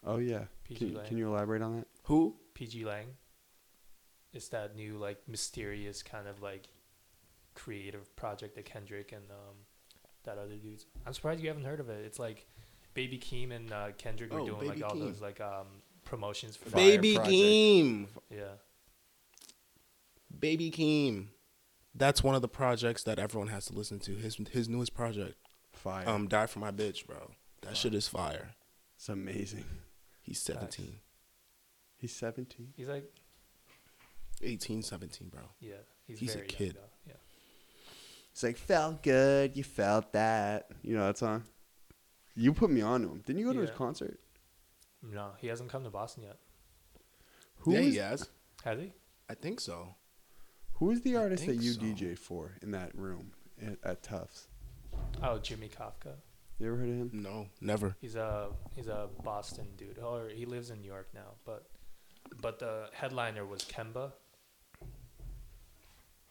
Pete. 0.04 0.14
Oh 0.14 0.18
yeah. 0.18 0.46
PG 0.66 0.80
Can, 0.88 0.96
Lang. 0.96 1.08
can 1.08 1.18
you 1.18 1.28
elaborate 1.28 1.62
on 1.62 1.78
that? 1.78 1.88
Who? 2.04 2.36
PG 2.54 2.86
Lang. 2.86 3.08
It's 4.34 4.48
that 4.50 4.76
new 4.76 4.98
like 4.98 5.18
mysterious 5.28 6.02
kind 6.04 6.28
of 6.28 6.42
like 6.42 6.68
creative 7.56 8.16
project 8.16 8.56
that 8.56 8.66
Kendrick 8.66 9.12
and 9.12 9.24
um, 9.30 9.56
that 10.24 10.38
other 10.38 10.56
dudes. 10.56 10.86
I'm 11.06 11.14
surprised 11.14 11.42
you 11.42 11.50
haven't 11.50 11.66
heard 11.66 11.80
of 11.80 11.90
it. 11.90 12.04
It's 12.06 12.18
like 12.20 12.48
Baby 12.96 13.18
Keem 13.20 13.52
and 13.52 13.72
uh, 13.72 13.88
Kendrick 13.98 14.34
were 14.34 14.40
Oh, 14.40 14.46
doing 14.46 14.60
Baby 14.70 14.82
like 14.82 14.84
all 14.92 14.96
Keem. 14.98 15.00
those 15.06 15.22
like 15.22 15.40
um, 15.42 15.68
promotions 16.06 16.56
for 16.56 16.70
Baby 16.72 17.16
project. 17.16 17.34
Keem. 17.36 18.08
Yeah. 18.32 18.44
Baby 20.40 20.72
Keem. 20.72 21.28
That's 21.96 22.24
one 22.24 22.34
of 22.34 22.42
the 22.42 22.48
projects 22.48 23.04
that 23.04 23.20
everyone 23.20 23.50
has 23.50 23.66
to 23.66 23.74
listen 23.74 24.00
to. 24.02 24.16
His 24.16 24.38
his 24.52 24.68
newest 24.68 24.94
project. 24.96 25.36
Fire. 25.74 26.08
Um, 26.10 26.28
Die 26.28 26.46
for 26.48 26.60
My 26.60 26.72
Bitch, 26.72 27.06
bro. 27.06 27.32
That 27.62 27.78
shit 27.78 27.94
is 27.94 28.08
fire. 28.08 28.52
it's 28.96 29.10
amazing. 29.10 29.66
He's 30.24 30.40
17. 30.40 30.96
He's 31.98 32.16
17. 32.16 32.74
He's 32.76 32.88
like 32.88 33.06
18, 34.42 34.82
17, 34.82 35.30
bro. 35.30 35.42
yeah. 35.60 35.76
He's, 36.08 36.20
He's 36.20 36.32
a 36.32 36.38
very 36.40 36.48
young, 36.48 36.58
kid. 36.58 36.76
though. 36.76 36.90
Yeah. 37.08 37.14
It's 38.32 38.44
like 38.44 38.58
felt 38.58 39.04
good. 39.04 39.56
You 39.56 39.64
felt 39.64 40.12
that. 40.14 40.68
You 40.82 40.98
know 40.98 41.06
that 41.06 41.18
song. 41.18 41.44
You 42.36 42.52
put 42.52 42.70
me 42.72 42.82
on 42.82 43.04
to 43.04 43.10
him. 43.10 43.22
Didn't 43.26 43.40
you 43.40 43.46
go 43.46 43.54
to 43.54 43.60
his 43.60 43.70
concert? 43.70 44.20
No, 45.02 45.30
he 45.38 45.48
hasn't 45.48 45.70
come 45.70 45.84
to 45.84 45.90
Boston 45.90 46.24
yet. 46.24 46.38
Who 47.60 47.74
yeah, 47.74 47.80
is 47.80 47.94
he 47.94 48.00
has. 48.00 48.30
Has 48.64 48.80
he? 48.80 48.92
I 49.30 49.36
think 49.36 49.60
so. 49.60 49.96
who 50.74 50.92
is 50.92 51.02
the 51.02 51.16
artist 51.16 51.46
that 51.46 51.56
you 51.56 51.74
so. 51.74 51.82
DJ 51.82 52.18
for 52.18 52.58
in 52.62 52.72
that 52.72 52.94
room 52.96 53.32
at, 53.62 53.78
at 53.84 54.04
Tufts? 54.04 54.48
Oh, 55.22 55.38
Jimmy 55.40 55.70
Kafka. 55.70 56.16
You 56.60 56.68
ever 56.68 56.78
heard 56.78 56.90
of 56.90 56.96
him? 56.96 57.10
No, 57.14 57.48
never. 57.62 57.96
He's 58.00 58.16
a 58.16 58.50
he's 58.76 58.88
a 58.88 59.10
Boston 59.24 59.68
dude, 59.78 60.00
oh, 60.02 60.16
or 60.16 60.30
he 60.30 60.46
lives 60.46 60.70
in 60.70 60.82
New 60.82 60.88
York 60.88 61.10
now. 61.14 61.36
But 61.46 61.66
but 62.42 62.60
the 62.60 62.90
headliner 62.94 63.46
was 63.46 63.62
Kemba. 63.62 64.12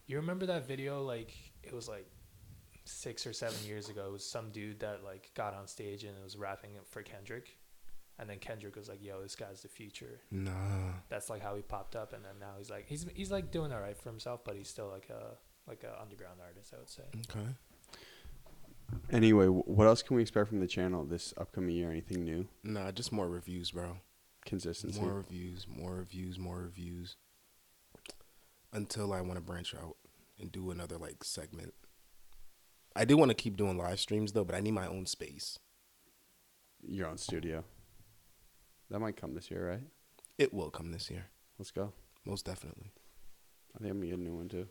You 0.06 0.16
remember 0.16 0.46
that 0.46 0.66
video? 0.66 1.02
Like 1.02 1.34
it 1.62 1.72
was 1.72 1.88
like 1.88 2.06
six 2.84 3.26
or 3.26 3.32
seven 3.32 3.58
years 3.66 3.88
ago. 3.88 4.06
It 4.06 4.12
was 4.12 4.24
some 4.24 4.50
dude 4.50 4.80
that 4.80 5.04
like 5.04 5.30
got 5.34 5.54
on 5.54 5.66
stage 5.66 6.04
and 6.04 6.14
was 6.22 6.36
rapping 6.36 6.72
for 6.88 7.02
Kendrick, 7.02 7.56
and 8.18 8.28
then 8.28 8.38
Kendrick 8.38 8.76
was 8.76 8.88
like, 8.88 9.02
"Yo, 9.02 9.20
this 9.22 9.34
guy's 9.36 9.62
the 9.62 9.68
future." 9.68 10.20
Nah. 10.30 10.92
That's 11.08 11.30
like 11.30 11.42
how 11.42 11.56
he 11.56 11.62
popped 11.62 11.96
up, 11.96 12.12
and 12.12 12.24
then 12.24 12.38
now 12.40 12.54
he's 12.58 12.70
like 12.70 12.86
he's 12.86 13.06
he's 13.14 13.30
like 13.30 13.50
doing 13.50 13.72
all 13.72 13.80
right 13.80 13.96
for 13.96 14.08
himself, 14.08 14.44
but 14.44 14.56
he's 14.56 14.68
still 14.68 14.88
like 14.88 15.08
a 15.10 15.36
like 15.68 15.84
a 15.84 16.00
underground 16.00 16.40
artist, 16.44 16.72
I 16.74 16.78
would 16.78 16.90
say. 16.90 17.04
Okay. 17.30 17.48
Anyway, 19.12 19.46
what 19.46 19.86
else 19.86 20.02
can 20.02 20.16
we 20.16 20.22
expect 20.22 20.48
from 20.48 20.60
the 20.60 20.66
channel 20.66 21.04
this 21.04 21.34
upcoming 21.36 21.76
year? 21.76 21.90
Anything 21.90 22.24
new? 22.24 22.48
Nah, 22.64 22.90
just 22.92 23.12
more 23.12 23.28
reviews, 23.28 23.70
bro. 23.70 23.98
Consistency. 24.46 25.00
More 25.00 25.12
reviews, 25.14 25.66
more 25.68 25.92
reviews, 25.96 26.38
more 26.38 26.58
reviews. 26.58 27.16
Until 28.72 29.12
I 29.12 29.20
want 29.20 29.34
to 29.34 29.40
branch 29.42 29.74
out 29.74 29.96
and 30.40 30.50
do 30.50 30.70
another 30.70 30.96
like 30.96 31.24
segment. 31.24 31.74
I 32.96 33.04
do 33.04 33.16
want 33.16 33.30
to 33.30 33.34
keep 33.34 33.56
doing 33.56 33.76
live 33.76 34.00
streams 34.00 34.32
though, 34.32 34.44
but 34.44 34.54
I 34.54 34.60
need 34.60 34.72
my 34.72 34.86
own 34.86 35.04
space. 35.06 35.58
Your 36.82 37.08
own 37.08 37.18
studio. 37.18 37.64
That 38.90 39.00
might 39.00 39.16
come 39.16 39.34
this 39.34 39.50
year, 39.50 39.68
right? 39.68 39.82
It 40.38 40.52
will 40.52 40.70
come 40.70 40.90
this 40.90 41.10
year, 41.10 41.26
Let's 41.58 41.70
go. 41.70 41.92
most 42.24 42.44
definitely. 42.46 42.92
I 43.74 43.78
think 43.78 43.90
I'm 43.92 43.98
gonna 44.00 44.10
get 44.10 44.18
a 44.18 44.22
new 44.22 44.34
one 44.34 44.48
too. 44.48 44.68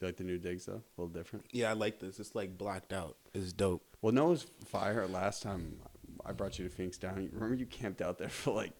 You 0.00 0.06
like 0.08 0.16
the 0.16 0.24
new 0.24 0.38
digs 0.38 0.66
though? 0.66 0.82
A 0.96 1.00
little 1.00 1.08
different. 1.12 1.46
Yeah, 1.52 1.70
I 1.70 1.74
like 1.74 1.98
this. 1.98 2.18
It's 2.20 2.34
like 2.34 2.56
blacked 2.56 2.92
out. 2.92 3.16
It's 3.34 3.52
dope. 3.52 3.82
Well, 4.02 4.12
no, 4.12 4.28
it 4.28 4.30
was 4.30 4.46
fire 4.66 5.06
last 5.06 5.42
time 5.42 5.76
I 6.24 6.32
brought 6.32 6.58
you 6.58 6.66
to 6.68 6.74
Phoenix 6.74 6.96
Down. 6.98 7.28
Remember 7.32 7.54
you 7.54 7.66
camped 7.66 8.00
out 8.00 8.18
there 8.18 8.28
for 8.30 8.54
like 8.54 8.72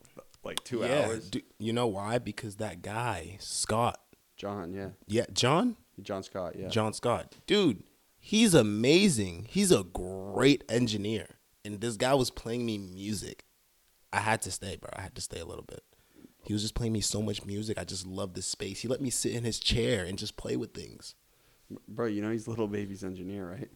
like 0.43 0.63
two 0.65 0.79
yeah, 0.81 1.07
hours. 1.07 1.29
du- 1.31 1.43
you 1.59 1.73
know 1.73 1.87
why? 1.87 2.19
Because 2.19 2.57
that 2.57 2.81
guy 2.83 3.37
Scott. 3.41 4.01
John, 4.37 4.73
yeah, 4.73 4.89
Yeah, 5.07 5.27
John. 5.33 5.77
John 6.01 6.23
Scott, 6.23 6.57
yeah. 6.57 6.69
John 6.69 6.95
Scott. 6.95 7.35
Dude, 7.47 7.83
he's 8.19 8.55
amazing. 8.55 9.47
He's 9.51 9.71
a 9.71 9.85
great 9.85 10.65
engineer. 10.71 11.27
And 11.63 11.79
this 11.83 11.99
guy 11.99 12.15
was 12.15 12.31
playing 12.31 12.65
me 12.65 12.79
music. 12.79 13.45
I 14.15 14.21
had 14.21 14.41
to 14.43 14.51
stay, 14.51 14.77
bro. 14.77 14.89
I 14.97 15.03
had 15.03 15.15
to 15.17 15.21
stay 15.21 15.41
a 15.41 15.45
little 15.45 15.65
bit. 15.65 15.83
He 16.45 16.53
was 16.53 16.63
just 16.63 16.75
playing 16.75 16.93
me 16.93 17.01
so 17.01 17.21
much 17.23 17.45
music. 17.45 17.79
I 17.79 17.85
just 17.85 18.07
loved 18.07 18.35
the 18.35 18.43
space. 18.43 18.81
He 18.81 18.89
let 18.89 19.01
me 19.01 19.11
sit 19.11 19.33
in 19.33 19.45
his 19.45 19.59
chair 19.61 20.05
and 20.05 20.19
just 20.19 20.37
play 20.37 20.57
with 20.57 20.73
things. 20.75 21.15
Bro, 21.89 22.07
you 22.07 22.23
know 22.23 22.31
he's 22.31 22.49
Lil 22.49 22.67
Baby's 22.67 23.05
engineer, 23.05 23.49
right? 23.49 23.71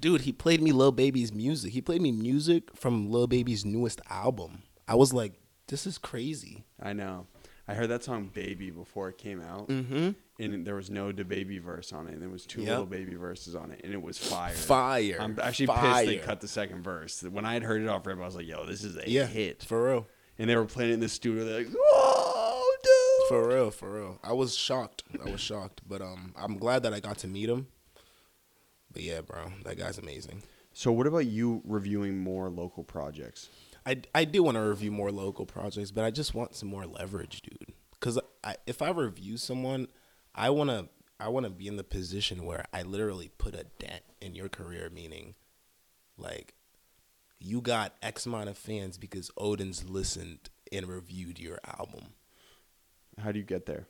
Dude, 0.00 0.20
he 0.22 0.32
played 0.32 0.60
me 0.62 0.70
Lil 0.72 0.92
Baby's 0.92 1.32
music. 1.32 1.72
He 1.72 1.80
played 1.80 2.02
me 2.02 2.12
music 2.12 2.74
from 2.76 3.10
Lil 3.10 3.26
Baby's 3.26 3.64
newest 3.64 4.00
album. 4.10 4.62
I 4.86 4.94
was 4.94 5.12
like, 5.12 5.32
this 5.68 5.86
is 5.86 5.96
crazy. 5.98 6.64
I 6.82 6.92
know. 6.92 7.26
I 7.66 7.74
heard 7.74 7.88
that 7.88 8.02
song 8.02 8.30
"Baby" 8.32 8.70
before 8.70 9.10
it 9.10 9.18
came 9.18 9.42
out, 9.42 9.68
Mm-hmm. 9.68 10.10
and 10.42 10.66
there 10.66 10.74
was 10.74 10.88
no 10.88 11.12
the 11.12 11.22
baby 11.24 11.58
verse 11.58 11.92
on 11.92 12.06
it. 12.06 12.14
And 12.14 12.22
there 12.22 12.30
was 12.30 12.46
two 12.46 12.60
Yep. 12.62 12.68
little 12.70 12.86
baby 12.86 13.14
verses 13.14 13.54
on 13.54 13.70
it, 13.72 13.82
and 13.84 13.92
it 13.92 14.00
was 14.00 14.16
fire. 14.16 14.54
Fire. 14.54 15.18
I'm 15.20 15.38
actually 15.42 15.66
Fire. 15.66 15.92
pissed 15.96 16.06
they 16.06 16.16
cut 16.16 16.40
the 16.40 16.48
second 16.48 16.82
verse. 16.82 17.22
When 17.22 17.44
I 17.44 17.52
had 17.52 17.62
heard 17.62 17.82
it 17.82 17.88
off 17.88 18.06
rip, 18.06 18.18
I 18.18 18.24
was 18.24 18.36
like, 18.36 18.46
"Yo, 18.46 18.64
this 18.64 18.82
is 18.84 18.96
a 18.96 19.02
Yeah, 19.10 19.26
hit!" 19.26 19.62
For 19.64 19.84
real. 19.86 20.06
And 20.38 20.48
they 20.48 20.56
were 20.56 20.64
playing 20.64 20.90
it 20.90 20.94
in 20.94 21.00
the 21.00 21.08
studio. 21.08 21.44
They're 21.44 21.64
like, 21.64 21.72
"Whoa, 21.74 22.62
dude!" 22.82 23.28
For 23.28 23.48
real, 23.48 23.70
for 23.70 23.92
real. 23.92 24.18
I 24.22 24.32
was 24.32 24.56
shocked. 24.56 25.02
I 25.24 25.30
was 25.30 25.40
shocked. 25.40 25.82
But 25.86 26.00
um 26.00 26.32
I'm 26.36 26.58
glad 26.58 26.82
that 26.84 26.94
I 26.94 27.00
got 27.00 27.18
to 27.18 27.28
meet 27.28 27.48
him. 27.48 27.66
But 28.92 29.02
yeah, 29.02 29.20
bro, 29.20 29.52
that 29.64 29.78
guy's 29.78 29.98
amazing. 29.98 30.42
So, 30.72 30.92
what 30.92 31.06
about 31.06 31.26
you 31.26 31.62
reviewing 31.64 32.18
more 32.18 32.48
local 32.48 32.84
projects? 32.84 33.48
I, 33.84 34.02
I 34.14 34.24
do 34.24 34.42
want 34.42 34.56
to 34.56 34.60
review 34.60 34.92
more 34.92 35.10
local 35.10 35.46
projects, 35.46 35.90
but 35.90 36.04
I 36.04 36.10
just 36.10 36.34
want 36.34 36.54
some 36.54 36.68
more 36.68 36.86
leverage, 36.86 37.42
dude. 37.42 37.74
Because 37.92 38.18
I, 38.44 38.56
if 38.66 38.82
I 38.82 38.90
review 38.90 39.38
someone, 39.38 39.88
I 40.34 40.50
want 40.50 40.70
to 40.70 40.88
I 41.18 41.28
want 41.28 41.44
to 41.44 41.50
be 41.50 41.66
in 41.66 41.76
the 41.76 41.84
position 41.84 42.44
where 42.44 42.64
I 42.72 42.82
literally 42.82 43.30
put 43.38 43.54
a 43.54 43.64
dent 43.78 44.02
in 44.20 44.34
your 44.36 44.48
career, 44.48 44.88
meaning 44.94 45.34
like 46.16 46.54
you 47.40 47.60
got 47.60 47.94
X 48.02 48.26
amount 48.26 48.48
of 48.48 48.58
fans 48.58 48.98
because 48.98 49.30
ODENZ 49.38 49.88
listened 49.88 50.50
and 50.72 50.86
reviewed 50.86 51.38
your 51.38 51.58
album. 51.78 52.14
How 53.22 53.32
do 53.32 53.38
you 53.38 53.44
get 53.44 53.66
there? 53.66 53.86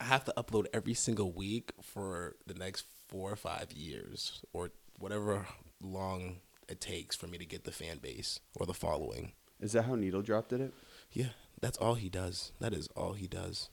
I 0.00 0.04
have 0.04 0.24
to 0.26 0.34
upload 0.36 0.66
every 0.72 0.94
single 0.94 1.32
week 1.32 1.72
for 1.80 2.36
the 2.46 2.54
next 2.54 2.84
four 3.08 3.32
or 3.32 3.36
five 3.36 3.72
years 3.72 4.42
or 4.52 4.70
whatever 4.98 5.46
long 5.80 6.36
it 6.68 6.80
takes 6.80 7.16
for 7.16 7.26
me 7.26 7.38
to 7.38 7.46
get 7.46 7.64
the 7.64 7.72
fan 7.72 7.98
base 7.98 8.40
or 8.54 8.66
the 8.66 8.74
following. 8.74 9.32
Is 9.60 9.72
that 9.72 9.84
how 9.84 9.94
Needle 9.94 10.22
Drop 10.22 10.48
did 10.48 10.60
it? 10.60 10.74
Yeah, 11.12 11.30
that's 11.60 11.78
all 11.78 11.94
he 11.94 12.08
does. 12.08 12.52
That 12.60 12.74
is 12.74 12.88
all 12.96 13.14
he 13.14 13.26
does. 13.26 13.70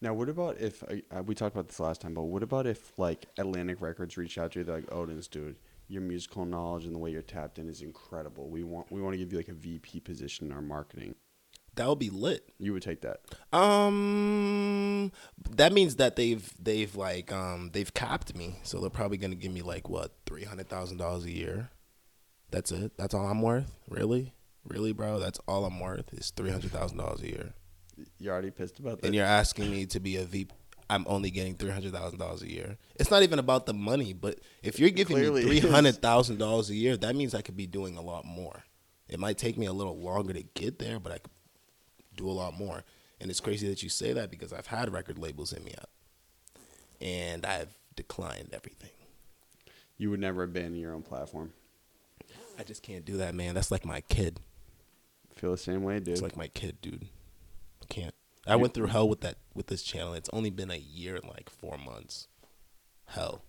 Now, 0.00 0.14
what 0.14 0.28
about 0.28 0.58
if 0.58 0.82
uh, 0.84 1.22
we 1.22 1.34
talked 1.34 1.54
about 1.54 1.68
this 1.68 1.80
last 1.80 2.00
time? 2.00 2.14
But 2.14 2.24
what 2.24 2.42
about 2.42 2.66
if 2.66 2.96
like 2.98 3.26
Atlantic 3.38 3.80
Records 3.80 4.16
reached 4.16 4.38
out 4.38 4.52
to 4.52 4.60
you, 4.60 4.64
they're 4.64 4.76
like, 4.76 4.90
"ODENZ 4.90 5.28
dude, 5.30 5.56
your 5.88 6.02
musical 6.02 6.44
knowledge 6.44 6.84
and 6.84 6.94
the 6.94 6.98
way 6.98 7.10
you're 7.10 7.22
tapped 7.22 7.58
in 7.58 7.68
is 7.68 7.80
incredible. 7.82 8.48
We 8.50 8.62
want 8.62 8.90
we 8.92 9.00
want 9.00 9.14
to 9.14 9.18
give 9.18 9.32
you 9.32 9.38
like 9.38 9.48
a 9.48 9.54
VP 9.54 10.00
position 10.00 10.46
in 10.46 10.52
our 10.52 10.62
marketing." 10.62 11.14
That 11.74 11.88
would 11.88 12.00
be 12.00 12.10
lit. 12.10 12.52
You 12.58 12.72
would 12.72 12.82
take 12.82 13.02
that. 13.02 13.20
Um, 13.56 15.12
that 15.50 15.72
means 15.72 15.96
that 15.96 16.16
they've 16.16 16.52
they've 16.60 16.94
like 16.96 17.32
um 17.32 17.70
they've 17.72 17.92
capped 17.92 18.34
me, 18.36 18.56
so 18.62 18.80
they're 18.80 18.90
probably 18.90 19.16
gonna 19.16 19.34
give 19.36 19.52
me 19.52 19.62
like 19.62 19.88
what 19.88 20.12
three 20.26 20.44
hundred 20.44 20.68
thousand 20.68 20.98
dollars 20.98 21.24
a 21.24 21.30
year. 21.30 21.70
That's 22.50 22.72
it. 22.72 22.96
That's 22.96 23.14
all 23.14 23.26
I'm 23.26 23.42
worth. 23.42 23.78
Really, 23.88 24.32
really, 24.64 24.92
bro. 24.92 25.18
That's 25.18 25.38
all 25.46 25.64
I'm 25.64 25.78
worth 25.78 26.12
is 26.14 26.30
three 26.30 26.50
hundred 26.50 26.72
thousand 26.72 26.98
dollars 26.98 27.20
a 27.22 27.28
year. 27.28 27.52
You're 28.18 28.32
already 28.32 28.50
pissed 28.50 28.78
about 28.78 29.00
that. 29.00 29.06
and 29.06 29.14
you're 29.14 29.24
asking 29.24 29.70
me 29.70 29.86
to 29.86 30.00
be 30.00 30.16
a 30.16 30.24
VP. 30.24 30.54
I'm 30.90 31.04
only 31.06 31.30
getting 31.30 31.54
three 31.54 31.70
hundred 31.70 31.92
thousand 31.92 32.18
dollars 32.18 32.42
a 32.42 32.50
year. 32.50 32.78
It's 32.96 33.10
not 33.10 33.22
even 33.22 33.38
about 33.38 33.66
the 33.66 33.74
money, 33.74 34.12
but 34.12 34.38
if 34.62 34.78
you're 34.78 34.90
giving 34.90 35.16
Clearly 35.16 35.44
me 35.44 35.56
it 35.56 35.60
three 35.60 35.68
is. 35.68 35.74
hundred 35.74 35.96
thousand 35.96 36.38
dollars 36.38 36.70
a 36.70 36.74
year, 36.74 36.96
that 36.96 37.14
means 37.14 37.34
I 37.34 37.42
could 37.42 37.56
be 37.56 37.66
doing 37.66 37.96
a 37.96 38.02
lot 38.02 38.24
more. 38.24 38.64
It 39.08 39.18
might 39.18 39.38
take 39.38 39.56
me 39.58 39.66
a 39.66 39.72
little 39.72 39.98
longer 39.98 40.32
to 40.32 40.42
get 40.42 40.78
there, 40.78 40.98
but 40.98 41.12
I 41.12 41.18
could 41.18 41.30
do 42.16 42.28
a 42.28 42.32
lot 42.32 42.54
more. 42.58 42.84
And 43.20 43.30
it's 43.30 43.40
crazy 43.40 43.68
that 43.68 43.82
you 43.82 43.88
say 43.88 44.12
that 44.12 44.30
because 44.30 44.52
I've 44.52 44.66
had 44.68 44.92
record 44.92 45.18
labels 45.18 45.50
hit 45.50 45.64
me 45.64 45.72
up, 45.80 45.90
and 47.00 47.44
I've 47.44 47.76
declined 47.96 48.50
everything. 48.52 48.90
you 49.96 50.10
would 50.10 50.20
never 50.20 50.42
abandon 50.44 50.76
your 50.76 50.94
own 50.94 51.02
platform. 51.02 51.52
I 52.58 52.62
just 52.64 52.82
can't 52.82 53.04
do 53.04 53.16
that, 53.18 53.34
man. 53.34 53.54
That's 53.54 53.70
like 53.70 53.84
my 53.84 54.00
kid. 54.02 54.40
Feel 55.36 55.52
the 55.52 55.58
same 55.58 55.82
way, 55.84 55.98
dude. 55.98 56.08
It's 56.08 56.22
like 56.22 56.36
my 56.36 56.48
kid, 56.48 56.78
dude. 56.82 57.06
Can't. 57.88 58.14
I 58.48 58.56
went 58.56 58.74
through 58.74 58.86
hell 58.86 59.08
with 59.08 59.20
that 59.20 59.36
with 59.54 59.66
this 59.66 59.82
channel. 59.82 60.14
It's 60.14 60.30
only 60.32 60.50
been 60.50 60.70
a 60.70 60.76
year 60.76 61.16
and 61.16 61.28
like 61.28 61.50
four 61.50 61.76
months. 61.78 62.28
Hell. 63.06 63.42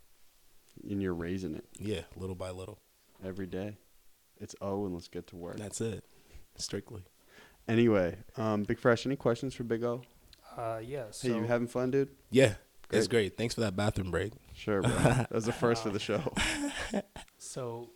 and 0.89 1.02
you're 1.02 1.14
raising 1.14 1.56
it 1.56 1.66
Yeah, 1.78 2.02
little 2.16 2.36
by 2.36 2.52
little. 2.52 2.80
every 3.24 3.47
day. 3.47 3.78
It's 4.39 4.56
oh, 4.62 4.86
and 4.86 4.93
let's 4.93 5.08
get 5.10 5.28
to 5.28 5.36
work. 5.36 5.58
That's 5.58 5.82
it. 5.82 6.04
Strictly. 6.58 7.04
Anyway, 7.68 8.18
um, 8.38 8.64
Big 8.64 8.80
Fresh, 8.80 9.06
any 9.06 9.16
questions 9.18 9.54
for 9.54 9.64
Big 9.64 9.84
O? 9.84 10.02
Uh, 10.58 10.80
yeah. 10.84 11.06
So 11.12 11.28
Hey, 11.28 11.36
you 11.36 11.43
having 11.43 11.68
fun, 11.68 11.91
dude? 11.91 12.10
Yeah, 12.32 12.56
it's 12.91 13.08
Great. 13.08 13.10
great. 13.30 13.38
Thanks 13.38 13.54
for 13.56 13.62
that 13.62 13.76
bathroom 13.76 14.12
break. 14.12 14.32
Sure, 14.54 14.82
bro. 14.82 14.91
that 14.97 15.32
was 15.32 15.45
the 15.45 15.52
first 15.54 15.84
for 15.84 15.89
the 15.89 16.00
show. 16.10 16.34
So, 17.38 17.89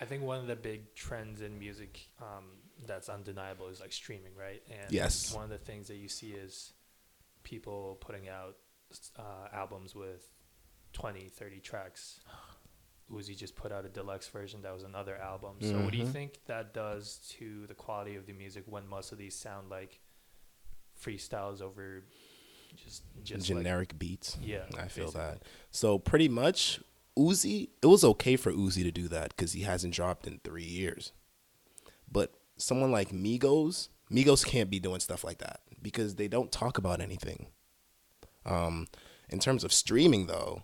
I 0.00 0.04
think 0.04 0.22
one 0.22 0.38
of 0.38 0.46
the 0.46 0.56
big 0.56 0.94
trends 0.94 1.40
in 1.40 1.58
music 1.58 2.08
um, 2.20 2.44
that's 2.86 3.08
undeniable 3.08 3.68
is 3.68 3.80
like 3.80 3.92
streaming, 3.92 4.34
right? 4.38 4.62
And 4.70 4.92
Yes. 4.92 5.32
one 5.34 5.44
of 5.44 5.50
the 5.50 5.58
things 5.58 5.88
that 5.88 5.96
you 5.96 6.08
see 6.08 6.32
is 6.32 6.72
people 7.42 7.96
putting 8.00 8.28
out 8.28 8.56
uh, 9.18 9.48
albums 9.52 9.94
with 9.94 10.30
20, 10.92 11.28
30 11.28 11.60
tracks. 11.60 12.20
Uzi 13.10 13.36
just 13.36 13.54
put 13.56 13.70
out 13.72 13.84
a 13.84 13.88
deluxe 13.88 14.28
version 14.28 14.62
that 14.62 14.72
was 14.74 14.82
another 14.82 15.16
album. 15.16 15.56
So 15.60 15.80
what 15.82 15.92
do 15.92 15.98
you 15.98 16.04
Mhm. 16.04 16.12
think 16.12 16.44
that 16.46 16.74
does 16.74 17.18
to 17.38 17.66
the 17.66 17.74
quality 17.74 18.16
of 18.16 18.26
the 18.26 18.32
music 18.32 18.64
when 18.66 18.86
most 18.86 19.12
of 19.12 19.18
these 19.18 19.34
sound 19.34 19.68
like 19.70 20.00
freestyles 21.00 21.60
over 21.60 22.04
just 22.74 23.02
just 23.22 23.48
like- 23.48 23.58
generic 23.58 23.98
beats. 23.98 24.36
yeah, 24.40 24.66
I 24.76 24.88
feel 24.88 25.06
basically. 25.06 25.12
that. 25.12 25.42
So 25.70 25.98
pretty 25.98 26.28
much, 26.28 26.80
Uzi. 27.16 27.70
It 27.80 27.86
was 27.86 28.04
okay 28.04 28.36
for 28.36 28.52
Uzi 28.52 28.82
to 28.82 28.90
do 28.90 29.08
that 29.08 29.30
because 29.30 29.52
he 29.52 29.62
hasn't 29.62 29.94
dropped 29.94 30.26
in 30.26 30.40
three 30.40 30.64
years. 30.64 31.12
But 32.10 32.34
someone 32.56 32.90
like 32.90 33.10
Migos, 33.10 33.88
Migos 34.10 34.44
can't 34.44 34.70
be 34.70 34.78
doing 34.78 35.00
stuff 35.00 35.24
like 35.24 35.38
that 35.38 35.60
because 35.82 36.14
they 36.14 36.28
don't 36.28 36.52
talk 36.52 36.78
about 36.78 37.00
anything. 37.00 37.46
Um, 38.44 38.86
in 39.28 39.38
terms 39.40 39.64
of 39.64 39.72
streaming, 39.72 40.26
though, 40.26 40.62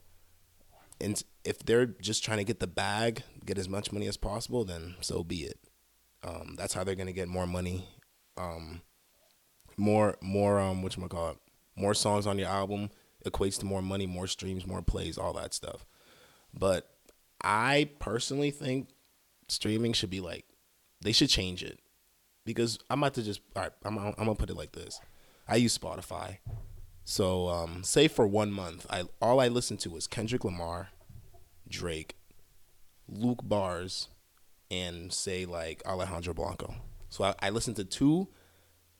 and 1.01 1.23
if 1.45 1.59
they're 1.59 1.87
just 1.87 2.25
trying 2.25 2.39
to 2.39 2.45
get 2.45 2.61
the 2.61 2.67
bag, 2.67 3.25
get 3.45 3.59
as 3.59 3.69
much 3.69 3.93
money 3.93 4.07
as 4.07 4.17
possible, 4.17 4.65
then 4.65 4.95
so 5.01 5.25
be 5.25 5.43
it. 5.43 5.59
Um, 6.23 6.55
that's 6.57 6.75
how 6.75 6.85
they're 6.85 6.95
gonna 6.95 7.13
get 7.13 7.29
more 7.29 7.47
money. 7.47 7.89
Um, 8.37 8.83
more, 9.77 10.17
more, 10.23 10.61
um, 10.61 10.83
what 10.83 10.97
call 11.11 11.31
it? 11.31 11.39
More 11.75 11.95
songs 11.95 12.27
on 12.27 12.39
your 12.39 12.49
album 12.49 12.91
equates 13.25 13.59
to 13.61 13.67
more 13.67 13.83
money, 13.83 14.07
more 14.07 14.27
streams, 14.27 14.67
more 14.67 14.83
plays, 14.83 15.19
all 15.19 15.33
that 15.33 15.55
stuff. 15.55 15.85
But 16.55 16.89
I 17.43 17.91
personally 17.99 18.51
think 18.51 18.89
streaming 19.49 19.93
should 19.93 20.11
be 20.11 20.21
like 20.21 20.45
they 21.03 21.13
should 21.13 21.29
change 21.29 21.63
it 21.63 21.81
because 22.45 22.79
I'm 22.91 23.03
about 23.03 23.15
to 23.15 23.23
just 23.23 23.41
all 23.57 23.63
right. 23.63 23.73
I'm 23.85 23.99
I'm 23.99 24.13
gonna 24.15 24.35
put 24.35 24.51
it 24.51 24.57
like 24.57 24.73
this. 24.73 25.01
I 25.49 25.57
use 25.57 25.77
Spotify, 25.77 26.39
so 27.05 27.49
um, 27.49 27.85
say 27.85 28.09
for 28.09 28.27
one 28.27 28.53
month, 28.53 28.87
I 28.91 29.05
all 29.21 29.41
I 29.41 29.49
listened 29.49 29.81
to 29.81 29.91
was 29.91 30.07
Kendrick 30.07 30.45
Lamar, 30.45 30.89
Drake, 31.69 32.17
Luke 33.09 33.41
Bars, 33.43 34.09
and 34.71 35.13
say 35.13 35.45
like 35.45 35.83
Alejandro 35.87 36.35
Blanco. 36.35 36.75
So 37.09 37.25
I, 37.25 37.35
I 37.41 37.51
listen 37.51 37.75
to 37.75 37.85
two, 37.85 38.29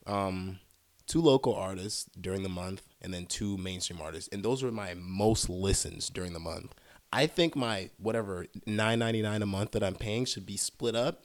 um, 0.07 0.59
two 1.07 1.21
local 1.23 1.55
artists 1.55 2.11
during 2.21 2.43
the 2.43 2.49
month, 2.49 2.83
and 3.01 3.15
then 3.15 3.27
two 3.27 3.57
mainstream 3.57 4.01
artists, 4.01 4.29
and 4.33 4.43
those 4.43 4.63
were 4.63 4.73
my 4.73 4.95
most 4.95 5.49
listens 5.49 6.11
during 6.11 6.33
the 6.33 6.41
month. 6.41 6.75
I 7.13 7.27
think 7.27 7.55
my 7.55 7.91
whatever 7.99 8.47
nine 8.67 8.99
ninety 8.99 9.23
nine 9.23 9.43
a 9.43 9.47
month 9.47 9.73
that 9.73 9.83
I'm 9.83 9.95
paying 9.95 10.25
should 10.25 10.47
be 10.47 10.57
split 10.57 10.97
up 10.97 11.25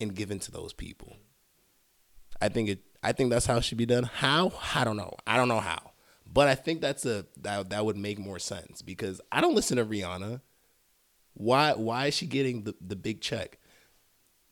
and 0.00 0.14
given 0.14 0.38
to 0.40 0.50
those 0.50 0.72
people. 0.72 1.16
I 2.40 2.48
think 2.48 2.68
it. 2.68 2.80
I 3.02 3.12
think 3.12 3.30
that's 3.30 3.46
how 3.46 3.56
it 3.56 3.64
should 3.64 3.78
be 3.78 3.86
done. 3.86 4.04
How? 4.04 4.52
I 4.74 4.84
don't 4.84 4.96
know. 4.96 5.14
I 5.26 5.36
don't 5.36 5.48
know 5.48 5.60
how. 5.60 5.92
But 6.26 6.48
I 6.48 6.54
think 6.54 6.80
that's 6.80 7.06
a 7.06 7.26
that 7.40 7.70
that 7.70 7.84
would 7.84 7.96
make 7.96 8.18
more 8.18 8.38
sense 8.38 8.82
because 8.82 9.20
I 9.32 9.40
don't 9.40 9.54
listen 9.54 9.76
to 9.78 9.84
Rihanna. 9.84 10.40
Why 11.34 11.72
why 11.72 12.06
is 12.06 12.14
she 12.14 12.26
getting 12.26 12.64
the, 12.64 12.74
the 12.80 12.96
big 12.96 13.20
check? 13.20 13.58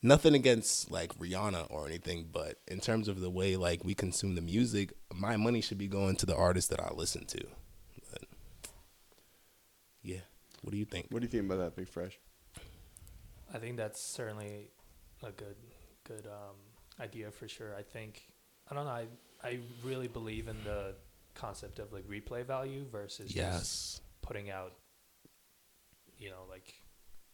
Nothing 0.02 0.34
against 0.34 0.90
like 0.90 1.18
Rihanna 1.18 1.66
or 1.70 1.86
anything, 1.86 2.28
but 2.30 2.60
in 2.68 2.80
terms 2.80 3.08
of 3.08 3.20
the 3.20 3.30
way 3.30 3.56
like 3.56 3.84
we 3.84 3.94
consume 3.94 4.34
the 4.34 4.40
music, 4.40 4.92
my 5.12 5.36
money 5.36 5.60
should 5.60 5.78
be 5.78 5.88
going 5.88 6.16
to 6.16 6.26
the 6.26 6.36
artists 6.36 6.70
that 6.70 6.80
I 6.80 6.92
listen 6.92 7.26
to. 7.26 7.46
But 8.12 8.22
yeah. 10.02 10.20
What 10.62 10.72
do 10.72 10.78
you 10.78 10.84
think? 10.84 11.08
What 11.10 11.20
do 11.20 11.26
you 11.26 11.30
think 11.30 11.44
about 11.44 11.58
that, 11.58 11.76
Big 11.76 11.88
Fresh? 11.88 12.18
I 13.52 13.58
think 13.58 13.76
that's 13.76 14.00
certainly 14.00 14.70
a 15.26 15.32
good 15.32 15.56
good 16.04 16.26
um, 16.26 16.56
idea 17.00 17.30
for 17.30 17.48
sure. 17.48 17.74
I 17.74 17.82
think 17.82 18.28
I 18.70 18.74
don't 18.74 18.84
know. 18.84 18.90
I 18.90 19.06
I 19.42 19.58
really 19.84 20.08
believe 20.08 20.48
in 20.48 20.56
the 20.64 20.94
concept 21.34 21.78
of 21.78 21.92
like 21.92 22.06
replay 22.08 22.44
value 22.46 22.84
versus 22.90 23.26
just 23.26 23.36
Yes. 23.36 24.00
putting 24.22 24.48
out, 24.50 24.72
you 26.18 26.30
know, 26.30 26.44
like 26.48 26.74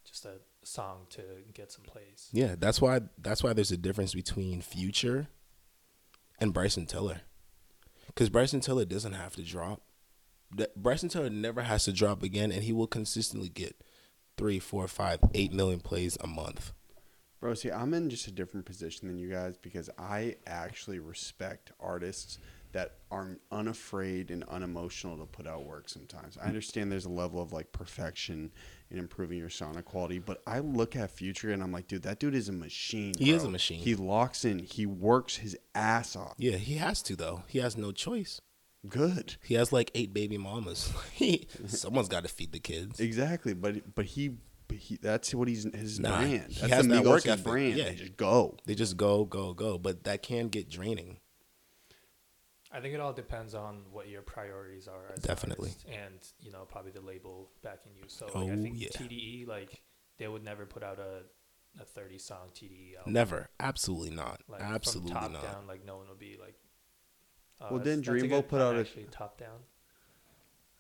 just 0.05 0.24
a 0.24 0.38
song 0.64 1.07
to 1.11 1.22
get 1.55 1.70
some 1.70 1.84
plays. 1.84 2.28
Yeah, 2.32 2.57
that's 2.59 2.80
why 2.80 3.01
that's 3.18 3.43
why 3.43 3.53
there's 3.53 3.70
a 3.70 3.76
difference 3.76 4.14
between 4.14 4.61
Future 4.61 5.28
and 6.38 6.53
Bryson 6.53 6.86
Tiller. 6.86 7.20
Cuz 8.16 8.28
Bryson 8.28 8.61
Tiller 8.61 8.84
doesn't 8.84 9.12
have 9.14 9.36
to 9.36 9.43
drop. 9.43 9.82
Bryson 10.76 11.09
Tiller 11.09 11.30
never 11.30 11.62
has 11.62 11.84
to 11.84 11.93
drop 11.93 12.22
again 12.22 12.53
and 12.53 12.62
he 12.64 12.72
will 12.72 12.86
consistently 12.86 13.49
get 13.49 13.82
three, 14.36 14.59
four, 14.59 14.86
five, 14.88 15.20
eight 15.34 15.53
million 15.53 15.80
plays 15.80 16.18
a 16.20 16.26
month. 16.26 16.72
Bro, 17.43 17.55
see, 17.55 17.72
I'm 17.72 17.93
in 17.93 18.09
just 18.09 18.28
a 18.28 18.30
different 18.30 18.66
position 18.66 19.09
than 19.09 19.18
you 19.18 19.28
guys 19.28 19.57
because 19.57 19.90
I 19.99 20.36
actually 20.47 21.01
respect 21.01 21.72
artists 21.80 22.38
that 22.70 22.99
are 23.11 23.36
unafraid 23.51 24.30
and 24.30 24.45
unemotional 24.45 25.18
to 25.18 25.26
put 25.26 25.49
out 25.49 25.64
work 25.64 25.88
sometimes. 25.88 26.38
I 26.40 26.47
understand 26.47 26.93
there's 26.93 27.05
a 27.05 27.11
level 27.11 27.43
of 27.43 27.53
like 27.53 27.72
perfection 27.72 28.53
in 28.93 28.99
improving 29.01 29.38
your 29.38 29.51
sonic 29.51 29.86
quality, 29.86 30.20
but 30.20 30.40
I 30.47 30.61
look 30.61 30.95
at 30.95 31.11
Future 31.11 31.51
and 31.51 31.64
I'm 31.64 31.72
like, 31.72 31.88
dude, 31.88 32.05
that 32.05 32.20
dude 32.20 32.36
is 32.36 32.49
a 32.49 32.53
machine. 32.53 33.12
He 33.18 33.32
is 33.32 33.43
a 33.43 33.51
machine. 33.51 33.80
He 33.80 33.97
locks 33.97 34.45
in, 34.45 34.61
he 34.61 34.86
works 34.86 35.38
his 35.38 35.59
ass 35.74 36.14
off. 36.14 36.34
Yeah, 36.38 36.59
he 36.59 36.76
has 36.76 37.03
to 37.03 37.16
though. 37.16 37.43
He 37.49 37.59
has 37.59 37.76
no 37.76 37.90
choice. 37.90 38.40
Good. 38.88 39.34
He 39.43 39.55
has 39.55 39.72
like 39.72 39.90
eight 39.97 40.14
baby 40.14 40.38
mamas. 40.38 40.93
someone's 41.66 42.09
got 42.09 42.22
to 42.22 42.28
feed 42.28 42.53
the 42.53 42.61
kids. 42.61 43.01
Exactly, 43.01 43.53
but 43.53 43.97
but 43.97 44.05
he, 44.05 44.36
but 44.73 44.81
he 44.81 44.97
that's 44.97 45.35
what 45.35 45.49
he's 45.49 45.64
his 45.75 46.01
Nah, 46.01 46.18
brand. 46.18 46.53
he 46.53 46.61
That's 46.61 46.73
has 46.73 46.87
the 46.89 46.95
that 46.95 47.05
work 47.05 47.23
Migos' 47.23 47.27
ethic. 47.33 47.45
brand. 47.45 47.77
Yeah. 47.77 47.85
They 47.91 47.95
just 47.95 48.16
go. 48.16 48.57
They 48.66 48.75
just 48.75 48.97
go, 48.97 49.25
go, 49.25 49.53
go, 49.55 49.79
but 49.79 50.05
that 50.05 50.23
can 50.23 50.49
get 50.49 50.68
draining. 50.70 51.18
I 52.75 52.81
think 52.81 52.95
it 52.95 53.01
all 53.01 53.12
depends 53.12 53.55
on 53.55 53.83
what 53.93 54.09
your 54.09 54.23
priorities 54.23 54.89
are. 54.89 55.12
As 55.12 55.18
Definitely. 55.23 55.73
and 55.89 56.14
you 56.41 56.51
know 56.51 56.64
probably 56.70 56.91
the 56.93 57.03
label 57.03 57.51
backing 57.62 57.93
you. 57.97 58.05
So 58.07 58.27
like, 58.27 58.35
Oh, 58.37 58.51
I 58.51 58.57
think 58.57 58.75
yeah. 58.81 58.89
TDE 58.89 59.47
like 59.47 59.83
they 60.18 60.27
would 60.27 60.43
never 60.45 60.64
put 60.66 60.83
out 60.83 60.99
a 60.99 61.23
a 61.81 61.85
thirty 61.85 62.18
song 62.18 62.49
TDE 62.55 62.97
album. 62.99 63.12
Never. 63.12 63.51
Absolutely 63.61 64.11
not. 64.11 64.41
Like 64.49 64.62
Absolutely 64.62 65.12
from 65.12 65.20
top 65.23 65.33
not. 65.33 65.43
down, 65.43 65.66
like 65.66 65.85
no 65.85 65.97
one 65.99 66.09
would 66.09 66.18
be 66.18 66.37
like. 66.41 66.55
Uh, 67.61 67.66
Well, 67.70 67.79
that's- 67.79 67.97
didn't 68.01 68.07
that's 68.07 68.25
Dreamville 68.33 68.41
put 68.49 68.61
point, 68.61 68.62
out 68.62 68.77
a- 68.77 69.05
top 69.11 69.39
down? 69.39 69.59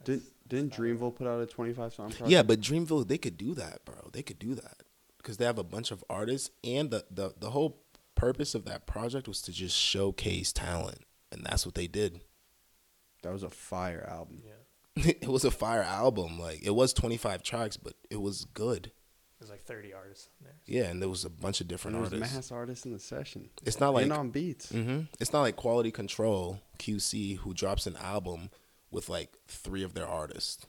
Did 0.04 0.16
That's- 0.20 0.24
didn't 0.30 0.31
that's 0.48 0.62
not. 0.62 0.72
Dreamville 0.72 1.14
put 1.14 1.26
out 1.26 1.40
a 1.40 1.46
25 1.46 1.94
song 1.94 2.08
project? 2.10 2.30
Yeah, 2.30 2.42
but 2.42 2.60
Dreamville 2.60 3.06
they 3.08 3.18
could 3.18 3.36
do 3.36 3.54
that, 3.54 3.84
bro. 3.84 4.10
They 4.12 4.22
could 4.22 4.38
do 4.38 4.54
that 4.54 4.82
because 5.18 5.36
they 5.36 5.44
have 5.44 5.58
a 5.58 5.64
bunch 5.64 5.90
of 5.90 6.04
artists, 6.10 6.50
and 6.64 6.90
the 6.90 7.04
the 7.10 7.34
the 7.38 7.50
whole 7.50 7.80
purpose 8.14 8.54
of 8.54 8.64
that 8.66 8.86
project 8.86 9.26
was 9.28 9.40
to 9.42 9.52
just 9.52 9.76
showcase 9.76 10.52
talent, 10.52 11.00
and 11.30 11.44
that's 11.44 11.64
what 11.66 11.74
they 11.74 11.86
did. 11.86 12.20
that 13.22 13.32
was 13.32 13.42
a 13.42 13.50
fire 13.50 14.06
album. 14.10 14.42
Yeah, 14.44 15.12
it 15.20 15.28
was 15.28 15.44
a 15.44 15.50
fire 15.50 15.82
album. 15.82 16.38
Like 16.38 16.60
it 16.62 16.74
was 16.74 16.92
25 16.92 17.42
tracks, 17.42 17.76
but 17.76 17.94
it 18.10 18.20
was 18.20 18.44
good. 18.52 18.92
there's 19.38 19.50
like 19.50 19.62
thirty 19.62 19.92
artists 19.94 20.28
on 20.40 20.44
there. 20.46 20.56
Yeah, 20.66 20.90
and 20.90 21.00
there 21.00 21.08
was 21.08 21.24
a 21.24 21.30
bunch 21.30 21.60
of 21.60 21.64
And 21.64 21.68
different 21.70 21.94
there 21.96 22.02
was 22.02 22.12
artists. 22.12 22.34
mass 22.34 22.52
artists 22.52 22.84
in 22.84 22.92
the 22.92 22.98
session. 22.98 23.48
It's 23.64 23.80
not 23.80 23.94
like 23.94 24.04
and 24.04 24.12
on 24.12 24.30
beats. 24.30 24.70
hmm 24.70 25.00
It's 25.20 25.32
not 25.32 25.40
like 25.40 25.56
Quality 25.56 25.90
Control 25.90 26.60
QC 26.78 27.38
who 27.38 27.54
drops 27.54 27.86
an 27.86 27.96
album 27.96 28.50
with 28.92 29.08
like 29.08 29.36
three 29.48 29.82
of 29.82 29.94
their 29.94 30.06
artists. 30.06 30.66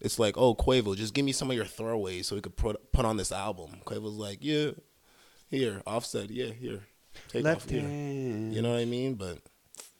It's 0.00 0.18
like, 0.18 0.36
oh 0.36 0.54
Quavo, 0.54 0.94
just 0.94 1.14
give 1.14 1.24
me 1.24 1.32
some 1.32 1.50
of 1.50 1.56
your 1.56 1.64
throwaways 1.64 2.26
so 2.26 2.36
we 2.36 2.42
could 2.42 2.56
put 2.56 2.92
put 2.92 3.04
on 3.04 3.16
this 3.16 3.32
album. 3.32 3.80
Quavo's 3.84 4.16
like, 4.16 4.38
yeah, 4.42 4.72
here, 5.48 5.82
Offset, 5.86 6.30
yeah, 6.30 6.52
here, 6.52 6.82
take 7.28 7.44
Left 7.44 7.64
off 7.64 7.70
here. 7.70 7.82
You 7.82 8.62
know 8.62 8.72
what 8.72 8.80
I 8.80 8.84
mean? 8.84 9.14
But 9.14 9.38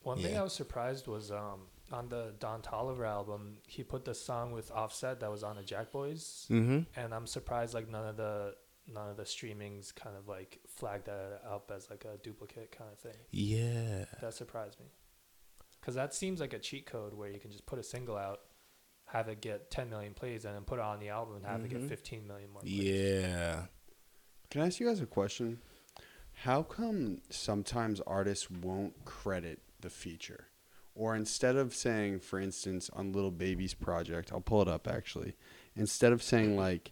One 0.03 0.19
thing 0.19 0.37
I 0.37 0.43
was 0.43 0.53
surprised 0.53 1.07
was 1.07 1.31
um, 1.31 1.63
on 1.91 2.09
the 2.09 2.35
Don 2.39 2.61
Toliver 2.63 3.07
album, 3.07 3.59
he 3.67 3.83
put 3.83 4.05
the 4.05 4.15
song 4.15 4.53
with 4.53 4.71
Offset 4.71 5.21
that 5.21 5.31
was 5.31 5.43
on 5.43 5.57
the 5.57 5.63
JackBoys, 5.63 6.49
mm-hmm. 6.49 6.81
and 6.95 7.15
I'm 7.15 7.27
surprised 7.27 7.75
like 7.75 7.89
none 7.89 8.07
of 8.07 8.17
the 8.17 8.55
none 8.93 9.09
of 9.11 9.17
the 9.17 9.25
streamings 9.25 9.95
kind 9.95 10.17
of 10.17 10.29
like 10.29 10.61
flagged 10.69 11.07
that 11.07 11.41
up 11.49 11.73
as 11.75 11.89
like 11.91 12.05
a 12.05 12.19
duplicate 12.19 12.71
kind 12.71 12.91
of 12.93 12.99
thing. 12.99 13.19
yeah, 13.31 14.05
That 14.21 14.35
surprised 14.35 14.79
me, 14.79 14.87
because 15.87 15.95
that 15.95 16.13
seems 16.13 16.41
like 16.41 16.53
a 16.53 16.59
cheat 16.59 16.85
code 16.85 17.15
where 17.15 17.29
you 17.31 17.39
can 17.39 17.49
just 17.53 17.65
put 17.65 17.79
a 17.79 17.83
single 17.85 18.17
out, 18.17 18.41
have 19.05 19.29
it 19.29 19.41
get 19.41 19.71
10 19.71 19.89
million 19.89 20.15
plays, 20.15 20.45
and 20.45 20.53
then 20.53 20.63
put 20.65 20.81
it 20.81 20.83
on 20.85 20.99
the 20.99 21.11
album 21.11 21.37
and 21.37 21.47
have 21.47 21.61
it 21.65 21.69
Mhm. 21.69 21.81
get 21.81 21.89
15 21.89 22.27
million 22.27 22.51
more. 22.51 22.61
Plays. 22.63 22.73
yeah. 22.73 23.67
Can 24.51 24.63
I 24.63 24.67
ask 24.67 24.81
you 24.81 24.89
guys 24.89 25.01
a 25.01 25.07
question? 25.07 25.61
How 26.43 26.65
come 26.65 27.23
sometimes 27.31 28.01
artists 28.01 28.51
won't 28.51 29.05
credit 29.05 29.61
the 29.81 29.89
feature? 29.89 30.49
Or 30.97 31.15
instead 31.15 31.55
of 31.55 31.73
saying, 31.73 32.19
for 32.19 32.41
instance, 32.41 32.91
on 32.93 33.13
Lil 33.13 33.31
Baby's 33.31 33.75
project, 33.75 34.33
I'll 34.33 34.41
pull 34.41 34.63
it 34.63 34.69
up 34.69 34.89
actually. 34.89 35.37
Instead 35.77 36.13
of 36.13 36.21
saying 36.21 36.57
like 36.57 36.91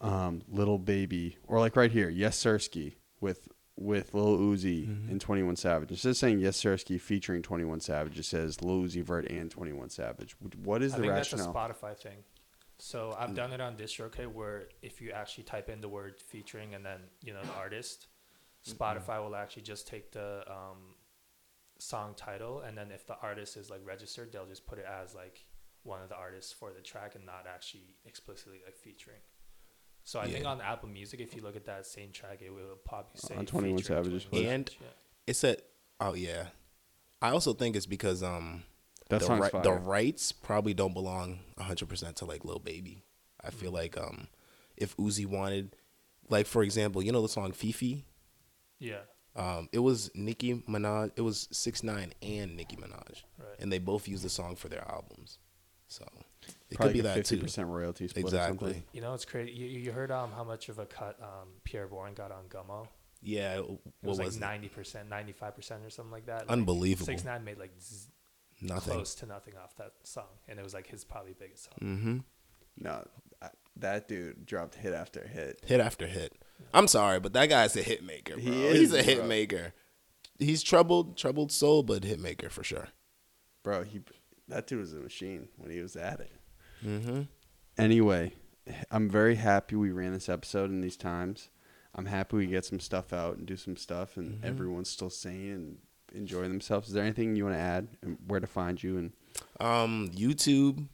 um, 0.00 0.42
Little 0.48 0.78
Baby, 0.78 1.36
or 1.46 1.60
like 1.60 1.76
right 1.76 1.92
here, 1.92 2.08
Yes 2.08 2.42
Sirski 2.42 2.94
with 3.20 3.48
with 3.80 4.14
Lil 4.14 4.38
Uzi 4.38 4.86
Mhm. 4.86 5.10
and 5.10 5.20
Twenty 5.20 5.42
One 5.42 5.56
Savage. 5.56 5.90
Instead 5.90 6.10
of 6.10 6.16
saying 6.16 6.38
Yes 6.38 6.62
Sirski 6.62 7.00
featuring 7.00 7.42
Twenty 7.42 7.64
One 7.64 7.80
Savage, 7.80 8.18
it 8.18 8.24
says 8.24 8.62
Lil 8.62 8.82
Uzi 8.82 9.02
Vert 9.02 9.28
and 9.30 9.50
Twenty 9.50 9.72
One 9.72 9.88
Savage. 9.88 10.36
What 10.62 10.82
is 10.82 10.92
I 10.92 10.96
the 10.98 11.02
think 11.04 11.12
rationale? 11.14 11.52
that's 11.52 11.72
a 11.80 11.84
Spotify 11.86 11.96
thing. 11.96 12.24
So 12.78 13.14
I've 13.18 13.34
done 13.34 13.52
it 13.52 13.60
on 13.60 13.76
DistroKid 13.76 14.28
where 14.32 14.68
if 14.80 15.00
you 15.02 15.10
actually 15.12 15.44
type 15.44 15.68
in 15.68 15.80
the 15.80 15.88
word 15.88 16.20
featuring 16.20 16.74
and 16.74 16.84
then 16.84 17.00
you 17.22 17.32
know 17.34 17.42
the 17.42 17.52
artist, 17.54 18.06
Spotify 18.66 19.22
will 19.22 19.34
actually 19.36 19.62
just 19.62 19.86
take 19.86 20.12
the 20.12 20.44
um, 20.50 20.94
song 21.78 22.14
title, 22.14 22.60
and 22.60 22.76
then 22.76 22.90
if 22.90 23.06
the 23.06 23.16
artist 23.22 23.56
is 23.56 23.70
like 23.70 23.80
registered, 23.84 24.32
they'll 24.32 24.46
just 24.46 24.66
put 24.66 24.78
it 24.78 24.84
as 24.86 25.14
like 25.14 25.44
one 25.82 26.02
of 26.02 26.08
the 26.10 26.16
artists 26.16 26.52
for 26.52 26.72
the 26.72 26.80
track 26.82 27.14
and 27.14 27.24
not 27.24 27.46
actually 27.46 27.96
explicitly 28.04 28.60
like 28.64 28.76
featuring. 28.76 29.20
So 30.10 30.18
I 30.18 30.26
think 30.28 30.44
on 30.44 30.60
Apple 30.60 30.88
Music, 30.88 31.20
if 31.20 31.36
you 31.36 31.42
look 31.42 31.54
at 31.54 31.66
that 31.66 31.86
same 31.86 32.10
track, 32.10 32.40
it 32.42 32.50
will 32.52 32.74
probably 32.84 33.12
say 33.14 33.36
On 33.36 33.46
21 33.46 33.78
featuring 33.78 33.96
Savage's 34.04 34.24
21 34.24 34.52
And- 34.54 34.68
Savage, 34.68 34.78
yeah. 34.82 34.88
It's 35.28 35.44
a 35.44 35.56
oh 36.00 36.14
yeah. 36.14 36.46
I 37.22 37.30
also 37.30 37.52
think 37.52 37.76
it's 37.76 37.86
because 37.86 38.20
um 38.24 38.64
That 39.08 39.20
the, 39.20 39.32
ri- 39.34 39.62
the 39.62 39.72
rights 39.72 40.32
probably 40.32 40.74
don't 40.74 40.94
belong 40.94 41.38
100% 41.60 42.14
to 42.16 42.24
like 42.24 42.44
Lil 42.44 42.58
Baby. 42.58 43.04
I 43.44 43.50
Mm. 43.50 43.54
feel 43.54 43.70
like 43.70 43.96
um 43.96 44.26
if 44.76 44.96
Uzi 44.96 45.26
wanted 45.26 45.76
like 46.28 46.46
for 46.48 46.64
example, 46.64 47.02
you 47.04 47.12
know 47.12 47.22
the 47.22 47.28
song 47.28 47.52
FEFE? 47.52 48.02
yeah, 48.80 49.02
Um 49.36 49.68
it 49.70 49.78
was 49.78 50.10
Nicki 50.16 50.54
Minaj, 50.68 51.12
it 51.14 51.20
was 51.22 51.46
6 51.52 51.84
9 51.84 52.12
and 52.20 52.56
Nicki 52.56 52.74
Minaj. 52.74 53.22
right. 53.38 53.60
And 53.60 53.70
they 53.72 53.78
both 53.78 54.08
used 54.08 54.24
the 54.24 54.28
song 54.30 54.56
for 54.56 54.68
their 54.68 54.84
albums. 54.90 55.38
So 55.86 56.04
it 56.70 56.76
Probably 56.76 56.92
could 56.94 57.02
be 57.02 57.02
like 57.08 57.16
a 57.16 57.18
that 57.20 57.24
too. 57.26 57.38
percent 57.38 57.68
royalty 57.68 58.08
split. 58.08 58.24
Or 58.24 58.28
Exactly. 58.28 58.66
something. 58.72 58.84
You 58.92 59.00
know, 59.00 59.14
it's 59.14 59.24
crazy. 59.24 59.52
You, 59.52 59.66
you 59.66 59.92
heard 59.92 60.10
um 60.10 60.30
how 60.32 60.44
much 60.44 60.68
of 60.68 60.78
a 60.78 60.86
cut 60.86 61.18
um 61.22 61.48
Pi'erre 61.64 61.88
Bourne 61.88 62.14
got 62.14 62.32
on 62.32 62.44
Gummo? 62.48 62.86
Yeah, 63.22 63.58
It 63.58 63.64
what 63.68 63.78
was, 64.02 64.18
was, 64.18 64.18
like 64.18 64.36
it? 64.36 64.40
ninety 64.40 64.68
percent, 64.68 65.08
ninety 65.10 65.32
five 65.32 65.54
percent, 65.54 65.84
or 65.84 65.90
something 65.90 66.12
like 66.12 66.26
that. 66.26 66.42
Like, 66.42 66.50
Unbelievable. 66.50 67.06
Six 67.06 67.24
Nine 67.24 67.44
made 67.44 67.58
like 67.58 67.72
z- 67.80 68.08
Nothing. 68.62 68.94
close 68.94 69.14
to 69.16 69.26
nothing 69.26 69.54
off 69.62 69.74
that 69.76 69.92
song, 70.04 70.28
and 70.48 70.58
it 70.58 70.62
was 70.62 70.74
like 70.74 70.86
his 70.86 71.04
probably 71.04 71.34
biggest 71.38 71.64
song. 71.64 71.74
Mhm. 71.80 72.24
No, 72.82 73.06
I- 73.42 73.48
that 73.76 74.08
dude 74.08 74.46
dropped 74.46 74.74
hit 74.76 74.92
after 74.94 75.26
hit. 75.26 75.60
hit 75.66 75.80
after 75.80 76.06
hit. 76.06 76.34
I'm 76.74 76.86
sorry, 76.88 77.20
but 77.20 77.32
that 77.34 77.46
guy's 77.50 77.74
a 77.76 77.82
hit 77.82 78.02
maker, 78.04 78.34
bro. 78.34 78.42
He 78.42 78.68
He's 78.78 78.92
is, 78.92 78.94
a 78.94 79.02
hit 79.02 79.18
bro. 79.18 79.26
maker. 79.26 79.72
He's 80.38 80.62
troubled, 80.62 81.16
troubled 81.18 81.52
soul, 81.52 81.82
but 81.82 82.04
hit 82.04 82.18
maker 82.20 82.48
for 82.50 82.62
sure. 82.64 82.88
Bro, 83.62 83.84
he 83.84 84.00
that 84.50 84.66
dude 84.66 84.80
was 84.80 84.92
a 84.94 84.98
machine 84.98 85.48
when 85.56 85.70
he 85.70 85.80
was 85.80 85.96
at 85.96 86.20
it. 86.20 86.32
Mm-hmm. 86.84 87.22
Anyway, 87.78 88.34
I'm 88.90 89.08
very 89.08 89.36
happy 89.36 89.76
we 89.76 89.90
ran 89.90 90.12
this 90.12 90.28
episode 90.28 90.70
in 90.70 90.80
these 90.80 90.96
times. 90.96 91.48
I'm 91.94 92.06
happy 92.06 92.36
we 92.36 92.46
get 92.46 92.64
some 92.64 92.78
stuff 92.80 93.12
out 93.12 93.36
and 93.36 93.46
do 93.46 93.56
some 93.56 93.76
stuff, 93.76 94.16
and 94.16 94.40
Mhm. 94.40 94.44
everyone's 94.44 94.88
still 94.90 95.10
sane 95.10 95.50
and 95.52 95.78
enjoying 96.12 96.50
themselves. 96.50 96.88
Is 96.88 96.94
there 96.94 97.02
anything 97.04 97.34
you 97.36 97.44
want 97.44 97.56
to 97.56 97.60
add 97.60 97.88
and 98.02 98.18
where 98.26 98.40
to 98.40 98.46
find 98.46 98.80
you? 98.82 98.96
And 98.98 99.12
Um, 99.60 100.10
YouTube, 100.14 100.88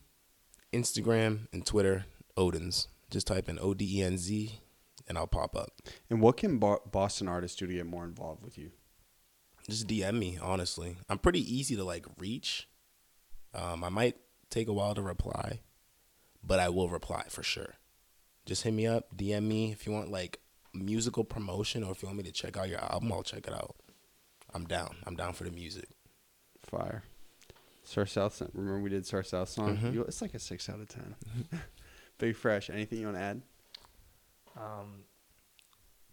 Instagram, 0.72 1.48
and 1.52 1.64
Twitter. 1.66 2.06
ODENZ. 2.36 2.88
Just 3.10 3.26
type 3.28 3.48
in 3.48 3.58
O 3.60 3.72
D 3.72 3.98
E 3.98 4.02
N 4.02 4.18
Z, 4.18 4.60
and 5.08 5.16
I'll 5.16 5.26
pop 5.26 5.56
up. 5.56 5.80
and 6.10 6.20
what 6.20 6.36
can 6.36 6.58
Bo- 6.58 6.82
Boston 6.90 7.28
artists 7.28 7.56
do 7.56 7.66
to 7.66 7.72
get 7.72 7.86
more 7.86 8.04
involved 8.04 8.42
with 8.42 8.58
you? 8.58 8.72
Just 9.68 9.86
DM 9.86 10.18
me. 10.18 10.36
Honestly, 10.38 10.96
I'm 11.08 11.18
pretty 11.18 11.40
easy 11.40 11.76
to 11.76 11.84
like 11.84 12.04
reach. 12.18 12.68
Um, 13.56 13.82
I 13.82 13.88
might 13.88 14.16
take 14.50 14.68
a 14.68 14.72
while 14.72 14.94
to 14.94 15.02
reply, 15.02 15.60
but 16.44 16.60
I 16.60 16.68
will 16.68 16.88
reply 16.88 17.24
for 17.30 17.42
sure. 17.42 17.74
Just 18.44 18.62
hit 18.62 18.72
me 18.74 18.86
up, 18.86 19.16
DM 19.16 19.44
me 19.44 19.72
if 19.72 19.86
you 19.86 19.92
want 19.92 20.10
like 20.10 20.40
musical 20.74 21.24
promotion 21.24 21.82
or 21.82 21.90
if 21.92 22.02
you 22.02 22.06
want 22.06 22.18
me 22.18 22.24
to 22.24 22.32
check 22.32 22.56
out 22.56 22.68
your 22.68 22.80
album. 22.80 23.12
I'll 23.12 23.22
check 23.22 23.46
it 23.46 23.52
out. 23.54 23.74
I'm 24.54 24.66
down. 24.66 24.96
I'm 25.06 25.16
down 25.16 25.32
for 25.32 25.44
the 25.44 25.50
music. 25.50 25.88
Fire. 26.62 27.02
Star 27.82 28.04
South. 28.06 28.34
song- 28.34 28.50
Remember 28.52 28.80
we 28.80 28.90
did 28.90 29.06
Star 29.06 29.22
South 29.22 29.48
song. 29.48 29.78
Mhm. 29.78 29.94
You- 29.94 30.02
it's 30.04 30.20
like 30.22 30.34
a 30.34 30.38
six 30.38 30.68
out 30.68 30.80
of 30.80 30.88
ten. 30.88 31.14
Big 32.18 32.36
Fresh. 32.36 32.68
Anything 32.70 32.98
you 33.00 33.06
want 33.06 33.16
to 33.18 33.22
add? 33.22 33.42
Um, 34.56 35.04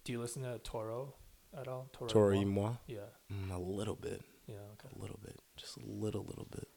do 0.04 0.12
you 0.12 0.20
listen 0.20 0.42
to 0.42 0.58
Toro 0.58 1.14
at 1.56 1.66
all? 1.68 1.88
Toro. 1.92 2.08
Tori 2.10 2.44
Mo? 2.44 2.50
moi. 2.62 2.72
Yeah. 2.86 2.98
Mm, 3.32 3.52
a 3.52 3.58
little 3.58 3.96
bit, 3.96 4.22
Yeah. 4.46 4.56
Okay. 4.74 4.94
a 4.94 5.00
little 5.00 5.18
bit, 5.24 5.38
just 5.56 5.76
a 5.78 5.80
little, 5.86 6.24
little 6.24 6.46
bit. 6.50 6.68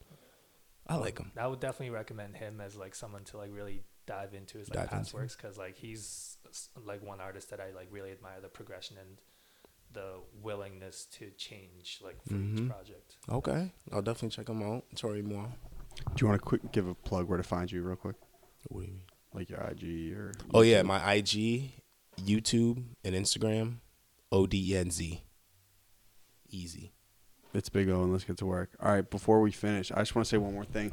I 0.89 0.95
like 0.95 1.17
him. 1.19 1.31
I 1.37 1.47
would 1.47 1.59
definitely 1.59 1.89
recommend 1.91 2.35
him 2.37 2.61
as 2.61 2.75
like 2.75 2.95
someone 2.95 3.23
to 3.25 3.37
like 3.37 3.49
really 3.53 3.83
dive 4.05 4.33
into 4.33 4.57
his 4.57 4.69
like 4.69 4.79
Dive 4.79 4.89
past 4.89 5.09
into. 5.09 5.17
works 5.17 5.35
because 5.35 5.57
like 5.57 5.75
he's 5.77 6.37
like 6.85 7.03
one 7.05 7.19
artist 7.19 7.49
that 7.49 7.59
I 7.59 7.71
like 7.75 7.87
really 7.91 8.11
admire 8.11 8.39
the 8.41 8.47
progression 8.47 8.97
and 8.97 9.17
the 9.91 10.19
willingness 10.41 11.05
to 11.13 11.29
change 11.31 11.99
like 12.03 12.17
for 12.25 12.33
Mhm. 12.35 12.59
each 12.65 12.69
project. 12.69 13.17
Okay, 13.29 13.71
I'll 13.91 14.01
definitely 14.01 14.29
check 14.35 14.47
him 14.49 14.61
out. 14.63 14.83
Tori 14.95 15.21
moi. 15.21 15.47
Do 16.15 16.21
you 16.21 16.27
want 16.27 16.39
to 16.39 16.45
quick 16.45 16.71
give 16.71 16.87
a 16.87 16.93
plug 16.95 17.27
where 17.27 17.37
to 17.37 17.43
find 17.43 17.71
you, 17.71 17.81
real 17.83 17.95
quick? 17.95 18.15
What 18.69 18.81
do 18.81 18.85
you 18.87 18.93
mean? 18.93 19.01
Like 19.33 19.49
your 19.49 19.59
IG 19.61 20.13
or? 20.13 20.31
Oh 20.53 20.61
yeah, 20.61 20.83
my 20.83 21.13
IG, 21.13 21.81
YouTube, 22.21 22.83
and 23.03 23.15
Instagram, 23.15 23.77
O 24.31 24.45
D 24.47 24.71
E 24.73 24.77
N 24.77 24.91
Z. 24.91 25.23
Easy. 26.49 26.93
It's 27.53 27.69
Big 27.69 27.89
O, 27.89 28.03
and 28.03 28.11
let's 28.11 28.23
get 28.23 28.37
to 28.37 28.45
work. 28.45 28.69
All 28.81 28.91
right, 28.91 29.09
before 29.09 29.41
we 29.41 29.51
finish, 29.51 29.91
I 29.91 29.99
just 29.99 30.15
want 30.15 30.25
to 30.25 30.29
say 30.29 30.37
one 30.37 30.53
more 30.53 30.65
thing. 30.65 30.91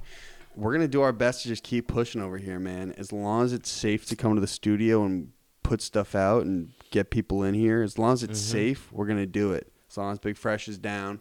We're 0.57 0.73
gonna 0.73 0.87
do 0.89 1.03
our 1.03 1.13
best 1.13 1.43
to 1.43 1.49
just 1.49 1.65
keep 1.65 1.89
pushing 1.89 2.21
over 2.23 2.39
here, 2.39 2.59
man. 2.61 2.93
As 2.97 3.13
long 3.13 3.45
as 3.45 3.53
it's 3.53 3.69
safe 3.69 4.07
to 4.07 4.17
come 4.17 4.35
to 4.37 4.41
the 4.41 4.47
studio 4.47 5.05
and 5.05 5.33
put 5.65 5.83
stuff 5.83 6.15
out 6.15 6.45
and 6.47 6.71
get 6.91 7.11
people 7.11 7.43
in 7.43 7.55
here, 7.55 7.83
as 7.83 7.99
long 7.99 8.13
as 8.13 8.23
it's 8.23 8.41
Mhm. 8.41 8.51
safe, 8.53 8.93
we're 8.93 9.07
gonna 9.07 9.27
do 9.27 9.53
it. 9.53 9.73
As 9.91 9.97
long 9.97 10.13
as 10.13 10.19
Big 10.21 10.37
Fresh 10.37 10.69
is 10.69 10.79
down, 10.79 11.21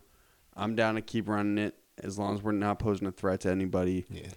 I'm 0.55 0.75
down 0.75 0.95
to 0.95 1.01
keep 1.01 1.27
running 1.27 1.57
it. 1.57 1.75
As 1.97 2.19
long 2.19 2.35
as 2.35 2.43
we're 2.43 2.51
not 2.51 2.77
posing 2.79 3.07
a 3.07 3.11
threat 3.11 3.41
to 3.41 3.49
anybody, 3.49 4.05
Yeah. 4.09 4.29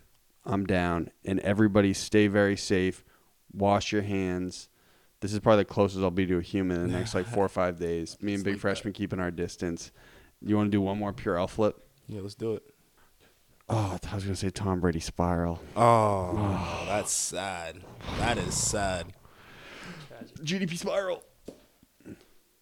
I'm 0.45 0.65
down. 0.65 1.11
And 1.25 1.41
everybody 1.41 1.93
stay 1.93 2.27
very 2.27 2.57
safe. 2.57 3.05
Wash 3.53 3.93
your 3.93 4.03
hands. 4.03 4.69
This 5.21 5.33
is 5.33 5.41
probably 5.41 5.63
the 5.65 5.71
closest 5.71 6.03
I'll 6.03 6.11
be 6.11 6.27
to 6.27 6.39
a 6.39 6.43
human 6.43 6.81
in 6.81 6.87
the 6.91 6.99
next 6.99 7.15
like 7.15 7.27
four 7.27 7.45
or 7.45 7.49
five 7.51 7.79
days. 7.79 8.17
Me 8.21 8.35
and 8.35 8.45
Big 8.45 8.59
Freshman 8.59 8.93
keeping 8.93 9.19
our 9.19 9.31
distance. 9.31 9.91
You 10.43 10.57
want 10.57 10.67
to 10.69 10.71
do 10.77 10.81
one 10.81 10.99
more 10.99 11.13
Purell 11.13 11.49
flip? 11.49 11.77
Yeah, 12.09 12.21
let's 12.21 12.35
do 12.35 12.55
it. 12.55 12.63
Oh, 13.69 13.99
I 14.11 14.15
was 14.15 14.23
gonna 14.23 14.37
say 14.37 14.51
Tom 14.51 14.79
Brady 14.79 15.01
spiral. 15.01 15.61
Oh, 15.77 16.85
that's 16.87 17.13
sad. 17.13 17.79
That 18.19 18.39
is 18.39 18.55
sad. 18.55 19.13
GDP 20.41 20.79
spiral. 20.79 21.25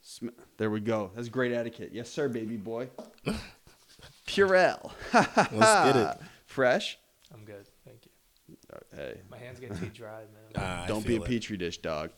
Sm- 0.01 0.29
There 0.57 0.71
we 0.71 0.81
go. 0.81 1.11
That's 1.15 1.29
great 1.29 1.53
etiquette. 1.53 1.91
Yes, 1.93 2.09
sir, 2.09 2.29
baby 2.29 2.57
boy. 2.57 2.89
Purell. 4.27 4.93
Let's 5.13 5.53
get 5.93 5.97
it. 5.97 6.17
Fresh. 6.47 6.99
I'm 7.35 7.45
good. 7.45 7.67
Thank 7.85 8.07
you. 8.07 8.57
Uh, 8.73 8.79
hey, 8.97 9.21
My 9.31 9.39
hands 9.39 9.61
get 9.61 9.77
too 9.77 9.91
dry, 9.93 10.23
man. 10.57 10.85
Don't 10.89 11.07
be 11.07 11.17
a 11.17 11.21
it. 11.21 11.25
petri 11.27 11.57
dish, 11.59 11.79
dog. 11.79 12.11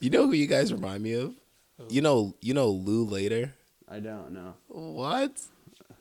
You 0.00 0.10
know 0.10 0.26
who 0.26 0.32
you 0.32 0.46
guys 0.46 0.72
remind 0.72 1.02
me 1.02 1.14
of? 1.14 1.34
Who? 1.78 1.86
You 1.90 2.00
know, 2.00 2.34
you 2.40 2.54
know 2.54 2.68
Lew 2.70 3.04
Later. 3.04 3.52
I 3.94 4.00
don't 4.00 4.32
know. 4.32 4.54
What? 4.68 5.40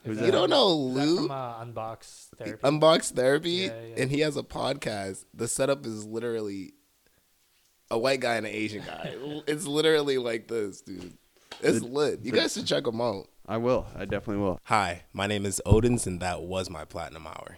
Who's 0.04 0.18
You 0.20 0.26
that? 0.26 0.32
don't 0.32 0.50
know 0.50 0.68
Lew? 0.76 1.28
from 1.28 1.32
uh, 1.32 1.64
Unbox 1.64 2.30
Therapy? 2.38 2.62
Unbox 2.64 3.12
Therapy, 3.14 3.50
Yeah, 3.52 3.82
yeah. 3.82 3.96
and 4.02 4.12
he 4.12 4.22
has 4.22 4.36
a 4.36 4.42
podcast. 4.44 5.26
The 5.34 5.48
setup 5.48 5.86
is 5.86 6.04
literally 6.06 6.74
a 7.92 7.98
white 7.98 8.20
guy 8.20 8.36
and 8.36 8.46
an 8.48 8.52
Asian 8.52 8.84
guy. 8.84 9.14
it's 9.48 9.66
literally 9.68 10.18
like 10.18 10.48
this, 10.48 10.82
dude. 10.82 11.14
It's 11.62 11.80
The- 11.82 11.86
lit. 11.86 12.20
You 12.24 12.32
the- 12.32 12.38
guys 12.40 12.54
should 12.54 12.66
check 12.66 12.88
him 12.88 13.00
out. 13.00 13.28
I 13.46 13.58
will. 13.58 13.86
I 13.96 14.06
definitely 14.06 14.38
will. 14.44 14.60
Hi, 14.64 15.04
my 15.14 15.28
name 15.28 15.46
is 15.46 15.62
ODENZ, 15.66 16.08
and 16.08 16.20
that 16.22 16.42
was 16.44 16.70
my 16.70 16.86
platinum 16.86 17.28
hour. 17.28 17.58